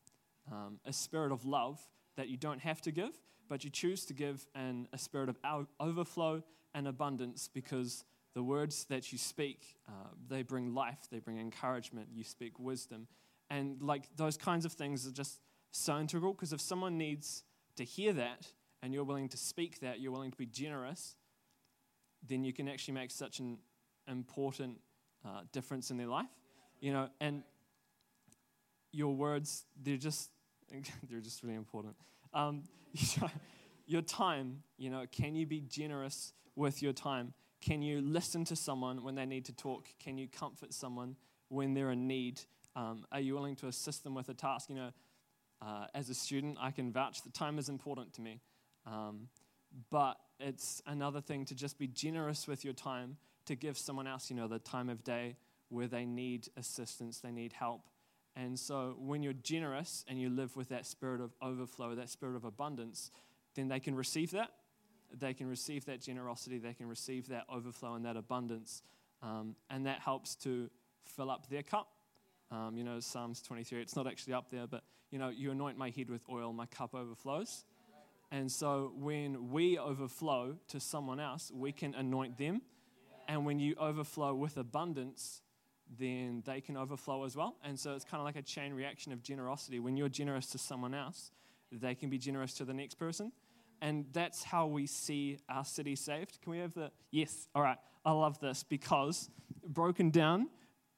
um, 0.51 0.79
a 0.85 0.91
spirit 0.91 1.31
of 1.31 1.45
love 1.45 1.79
that 2.17 2.27
you 2.27 2.37
don't 2.37 2.59
have 2.59 2.81
to 2.81 2.91
give, 2.91 3.13
but 3.47 3.63
you 3.63 3.69
choose 3.69 4.05
to 4.05 4.13
give 4.13 4.45
in 4.55 4.87
a 4.91 4.97
spirit 4.97 5.29
of 5.29 5.37
overflow 5.79 6.43
and 6.75 6.87
abundance 6.87 7.49
because 7.51 8.03
the 8.35 8.43
words 8.43 8.85
that 8.89 9.11
you 9.11 9.17
speak, 9.17 9.77
uh, 9.87 10.09
they 10.27 10.43
bring 10.43 10.75
life, 10.75 11.07
they 11.09 11.19
bring 11.19 11.39
encouragement, 11.39 12.09
you 12.13 12.23
speak 12.23 12.59
wisdom. 12.59 13.07
And 13.49 13.81
like 13.81 14.09
those 14.17 14.35
kinds 14.37 14.65
of 14.65 14.73
things 14.73 15.07
are 15.07 15.11
just 15.11 15.39
so 15.71 15.97
integral 15.97 16.33
because 16.33 16.51
if 16.51 16.59
someone 16.59 16.97
needs 16.97 17.43
to 17.77 17.85
hear 17.85 18.11
that 18.13 18.47
and 18.83 18.93
you're 18.93 19.05
willing 19.05 19.29
to 19.29 19.37
speak 19.37 19.79
that, 19.79 20.01
you're 20.01 20.11
willing 20.11 20.31
to 20.31 20.37
be 20.37 20.45
generous, 20.45 21.15
then 22.27 22.43
you 22.43 22.51
can 22.51 22.67
actually 22.67 22.93
make 22.93 23.09
such 23.09 23.39
an 23.39 23.57
important 24.07 24.79
uh, 25.25 25.41
difference 25.53 25.89
in 25.89 25.97
their 25.97 26.07
life. 26.07 26.29
You 26.81 26.91
know, 26.91 27.09
and 27.21 27.43
your 28.91 29.15
words, 29.15 29.65
they're 29.81 29.97
just, 29.97 30.29
they're 31.09 31.21
just 31.21 31.41
really 31.41 31.55
important. 31.55 31.95
Um, 32.33 32.63
your 33.87 34.01
time, 34.01 34.63
you 34.77 34.89
know, 34.89 35.05
can 35.09 35.35
you 35.35 35.45
be 35.45 35.61
generous 35.61 36.33
with 36.55 36.81
your 36.81 36.93
time? 36.93 37.33
Can 37.61 37.81
you 37.81 38.01
listen 38.01 38.45
to 38.45 38.55
someone 38.55 39.03
when 39.03 39.15
they 39.15 39.25
need 39.25 39.45
to 39.45 39.53
talk? 39.53 39.87
Can 39.99 40.17
you 40.17 40.27
comfort 40.27 40.73
someone 40.73 41.15
when 41.49 41.73
they're 41.73 41.91
in 41.91 42.07
need? 42.07 42.41
Um, 42.75 43.05
are 43.11 43.19
you 43.19 43.33
willing 43.33 43.55
to 43.57 43.67
assist 43.67 44.03
them 44.03 44.13
with 44.13 44.29
a 44.29 44.33
task? 44.33 44.69
You 44.69 44.75
know, 44.75 44.89
uh, 45.61 45.87
as 45.93 46.09
a 46.09 46.13
student, 46.13 46.57
I 46.59 46.71
can 46.71 46.91
vouch 46.91 47.23
that 47.23 47.33
time 47.33 47.57
is 47.57 47.69
important 47.69 48.13
to 48.13 48.21
me. 48.21 48.41
Um, 48.85 49.29
but 49.89 50.17
it's 50.39 50.81
another 50.85 51.21
thing 51.21 51.45
to 51.45 51.55
just 51.55 51.77
be 51.77 51.87
generous 51.87 52.47
with 52.47 52.63
your 52.63 52.73
time 52.73 53.17
to 53.45 53.55
give 53.55 53.77
someone 53.77 54.07
else, 54.07 54.29
you 54.29 54.35
know, 54.35 54.47
the 54.47 54.59
time 54.59 54.89
of 54.89 55.03
day 55.03 55.35
where 55.69 55.87
they 55.87 56.05
need 56.05 56.47
assistance, 56.57 57.19
they 57.19 57.31
need 57.31 57.53
help. 57.53 57.81
And 58.35 58.59
so 58.59 58.95
when 58.99 59.23
you're 59.23 59.33
generous 59.33 60.03
and 60.07 60.19
you 60.19 60.29
live 60.29 60.55
with 60.55 60.69
that 60.69 60.85
spirit 60.85 61.21
of 61.21 61.33
overflow, 61.41 61.95
that 61.95 62.09
spirit 62.09 62.35
of 62.35 62.43
abundance, 62.43 63.11
then 63.55 63.69
they 63.69 63.79
can 63.79 63.95
receive 63.95 64.31
that 64.31 64.51
they 65.19 65.33
can 65.33 65.47
receive 65.47 65.85
that 65.85 66.01
generosity, 66.01 66.57
they 66.57 66.73
can 66.73 66.87
receive 66.87 67.27
that 67.29 67.45
overflow 67.49 67.95
and 67.95 68.05
that 68.05 68.17
abundance. 68.17 68.83
Um, 69.21 69.55
and 69.69 69.85
that 69.85 69.99
helps 69.99 70.35
to 70.37 70.69
fill 71.03 71.31
up 71.31 71.49
their 71.49 71.63
cup. 71.63 71.87
Um, 72.51 72.77
you 72.77 72.83
know, 72.83 72.99
Psalms 72.99 73.41
23, 73.41 73.81
it's 73.81 73.95
not 73.95 74.07
actually 74.07 74.33
up 74.33 74.49
there, 74.51 74.67
but, 74.67 74.83
you 75.09 75.17
know, 75.17 75.29
you 75.29 75.51
anoint 75.51 75.77
my 75.77 75.89
head 75.89 76.09
with 76.09 76.21
oil, 76.29 76.53
my 76.53 76.65
cup 76.67 76.93
overflows. 76.93 77.65
And 78.31 78.51
so 78.51 78.91
when 78.97 79.51
we 79.51 79.77
overflow 79.77 80.57
to 80.67 80.79
someone 80.79 81.19
else, 81.19 81.51
we 81.53 81.71
can 81.71 81.93
anoint 81.95 82.37
them 82.37 82.61
And 83.27 83.45
when 83.45 83.59
you 83.59 83.75
overflow 83.79 84.35
with 84.35 84.57
abundance, 84.57 85.41
then 85.99 86.43
they 86.45 86.61
can 86.61 86.77
overflow 86.77 87.23
as 87.23 87.35
well. 87.35 87.55
And 87.63 87.79
so 87.79 87.93
it's 87.95 88.05
kind 88.05 88.19
of 88.19 88.25
like 88.25 88.35
a 88.35 88.41
chain 88.41 88.73
reaction 88.73 89.11
of 89.11 89.23
generosity. 89.23 89.79
When 89.79 89.97
you're 89.97 90.09
generous 90.09 90.47
to 90.47 90.57
someone 90.57 90.93
else, 90.93 91.31
they 91.71 91.95
can 91.95 92.09
be 92.09 92.17
generous 92.17 92.53
to 92.55 92.65
the 92.65 92.73
next 92.73 92.95
person. 92.95 93.31
And 93.81 94.05
that's 94.13 94.43
how 94.43 94.67
we 94.67 94.87
see 94.87 95.37
our 95.49 95.65
city 95.65 95.95
saved. 95.95 96.39
Can 96.41 96.51
we 96.51 96.59
have 96.59 96.73
the. 96.73 96.91
Yes, 97.11 97.47
all 97.53 97.61
right. 97.61 97.77
I 98.03 98.11
love 98.11 98.39
this 98.39 98.63
because 98.63 99.29
broken 99.67 100.11
down, 100.11 100.49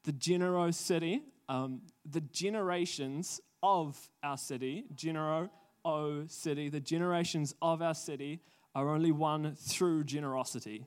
the 0.04 0.12
generosity, 0.12 1.24
um, 1.50 1.82
the 2.10 2.22
generations 2.22 3.40
of 3.64 4.10
our 4.24 4.38
city, 4.38 4.86
Genero 4.96 5.50
O 5.86 6.26
city, 6.28 6.70
the 6.70 6.80
generations 6.82 7.56
of 7.62 7.82
our 7.82 7.94
city 7.94 8.42
are 8.76 8.90
only 8.90 9.12
won 9.12 9.56
through 9.56 10.04
generosity. 10.04 10.86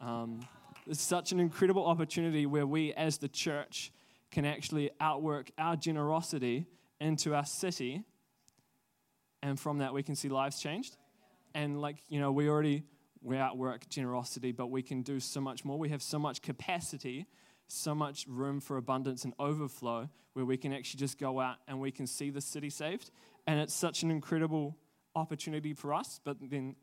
Um, 0.00 0.40
it's 0.86 1.02
such 1.02 1.32
an 1.32 1.38
incredible 1.38 1.86
opportunity 1.86 2.46
where 2.46 2.66
we, 2.66 2.92
as 2.94 3.18
the 3.18 3.28
church, 3.28 3.92
can 4.30 4.44
actually 4.44 4.90
outwork 5.00 5.50
our 5.58 5.76
generosity 5.76 6.66
into 7.00 7.34
our 7.34 7.44
city, 7.44 8.02
and 9.42 9.60
from 9.60 9.78
that 9.78 9.92
we 9.92 10.02
can 10.02 10.16
see 10.16 10.28
lives 10.28 10.60
changed. 10.60 10.96
And 11.54 11.80
like 11.80 12.02
you 12.08 12.20
know, 12.20 12.32
we 12.32 12.48
already 12.48 12.84
we 13.22 13.36
outwork 13.36 13.88
generosity, 13.88 14.52
but 14.52 14.68
we 14.68 14.82
can 14.82 15.02
do 15.02 15.20
so 15.20 15.40
much 15.40 15.64
more. 15.64 15.78
We 15.78 15.90
have 15.90 16.02
so 16.02 16.18
much 16.18 16.42
capacity, 16.42 17.26
so 17.68 17.94
much 17.94 18.26
room 18.28 18.60
for 18.60 18.76
abundance 18.76 19.24
and 19.24 19.32
overflow, 19.38 20.08
where 20.32 20.44
we 20.44 20.56
can 20.56 20.72
actually 20.72 20.98
just 20.98 21.18
go 21.18 21.40
out 21.40 21.56
and 21.68 21.80
we 21.80 21.90
can 21.90 22.06
see 22.06 22.30
the 22.30 22.40
city 22.40 22.70
saved. 22.70 23.10
And 23.46 23.60
it's 23.60 23.74
such 23.74 24.02
an 24.02 24.10
incredible 24.10 24.76
opportunity 25.14 25.72
for 25.74 25.94
us. 25.94 26.20
But 26.24 26.38
then 26.40 26.74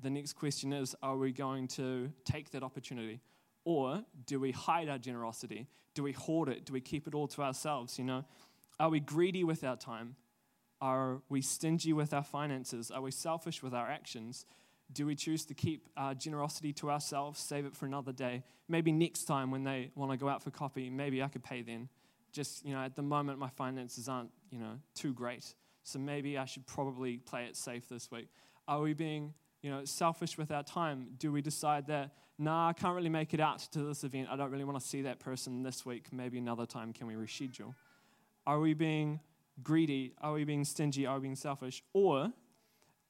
the 0.00 0.10
next 0.10 0.34
question 0.34 0.72
is 0.72 0.94
are 1.02 1.16
we 1.16 1.32
going 1.32 1.68
to 1.68 2.12
take 2.24 2.50
that 2.50 2.62
opportunity? 2.62 3.20
Or 3.64 4.02
do 4.26 4.40
we 4.40 4.50
hide 4.50 4.88
our 4.88 4.98
generosity? 4.98 5.68
Do 5.94 6.02
we 6.02 6.12
hoard 6.12 6.48
it? 6.48 6.64
Do 6.64 6.72
we 6.72 6.80
keep 6.80 7.06
it 7.06 7.14
all 7.14 7.28
to 7.28 7.42
ourselves? 7.42 7.98
You 7.98 8.04
know, 8.04 8.24
are 8.80 8.88
we 8.88 9.00
greedy 9.00 9.44
with 9.44 9.62
our 9.64 9.76
time? 9.76 10.16
Are 10.82 11.22
we 11.28 11.40
stingy 11.40 11.92
with 11.92 12.12
our 12.12 12.24
finances? 12.24 12.90
Are 12.90 13.00
we 13.00 13.12
selfish 13.12 13.62
with 13.62 13.72
our 13.72 13.88
actions? 13.88 14.44
Do 14.92 15.06
we 15.06 15.14
choose 15.14 15.44
to 15.46 15.54
keep 15.54 15.88
our 15.96 16.12
generosity 16.12 16.72
to 16.74 16.90
ourselves, 16.90 17.38
save 17.38 17.64
it 17.64 17.76
for 17.76 17.86
another 17.86 18.10
day? 18.10 18.42
Maybe 18.68 18.90
next 18.90 19.24
time 19.24 19.52
when 19.52 19.62
they 19.62 19.92
want 19.94 20.10
to 20.10 20.16
go 20.16 20.28
out 20.28 20.42
for 20.42 20.50
coffee, 20.50 20.90
maybe 20.90 21.22
I 21.22 21.28
could 21.28 21.44
pay 21.44 21.62
then. 21.62 21.88
Just, 22.32 22.66
you 22.66 22.74
know, 22.74 22.82
at 22.82 22.96
the 22.96 23.02
moment 23.02 23.38
my 23.38 23.48
finances 23.48 24.08
aren't, 24.08 24.30
you 24.50 24.58
know, 24.58 24.80
too 24.96 25.14
great. 25.14 25.54
So 25.84 26.00
maybe 26.00 26.36
I 26.36 26.46
should 26.46 26.66
probably 26.66 27.18
play 27.18 27.44
it 27.44 27.56
safe 27.56 27.88
this 27.88 28.10
week. 28.10 28.28
Are 28.66 28.80
we 28.80 28.92
being 28.92 29.34
you 29.62 29.70
know, 29.70 29.84
selfish 29.84 30.36
with 30.36 30.50
our 30.50 30.64
time? 30.64 31.10
Do 31.16 31.30
we 31.30 31.42
decide 31.42 31.86
that, 31.86 32.10
nah, 32.38 32.70
I 32.70 32.72
can't 32.72 32.96
really 32.96 33.08
make 33.08 33.34
it 33.34 33.40
out 33.40 33.60
to 33.72 33.84
this 33.84 34.02
event. 34.02 34.28
I 34.32 34.36
don't 34.36 34.50
really 34.50 34.64
want 34.64 34.80
to 34.80 34.84
see 34.84 35.02
that 35.02 35.20
person 35.20 35.62
this 35.62 35.86
week. 35.86 36.12
Maybe 36.12 36.38
another 36.38 36.66
time, 36.66 36.92
can 36.92 37.06
we 37.06 37.14
reschedule? 37.14 37.72
Are 38.44 38.58
we 38.58 38.74
being 38.74 39.20
greedy? 39.62 40.14
Are 40.20 40.32
we 40.32 40.44
being 40.44 40.64
stingy? 40.64 41.06
Are 41.06 41.16
we 41.16 41.22
being 41.22 41.36
selfish? 41.36 41.82
Or 41.92 42.32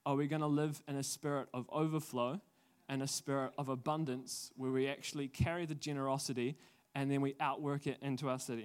are 0.05 0.17
we 0.17 0.27
going 0.27 0.41
to 0.43 0.49
live 0.49 0.83
in 0.89 0.97
a 0.97 1.03
spirit 1.03 1.49
of 1.55 1.67
overflow 1.71 2.41
and 2.89 3.03
a 3.03 3.07
spirit 3.07 3.53
of 3.59 3.69
abundance 3.69 4.51
where 4.57 4.71
we 4.71 4.89
actually 4.89 5.29
carry 5.29 5.67
the 5.67 5.75
generosity 5.75 6.57
and 6.95 7.11
then 7.11 7.21
we 7.21 7.35
outwork 7.41 7.87
it 7.87 7.99
into 8.03 8.29
our 8.29 8.39
city? 8.39 8.61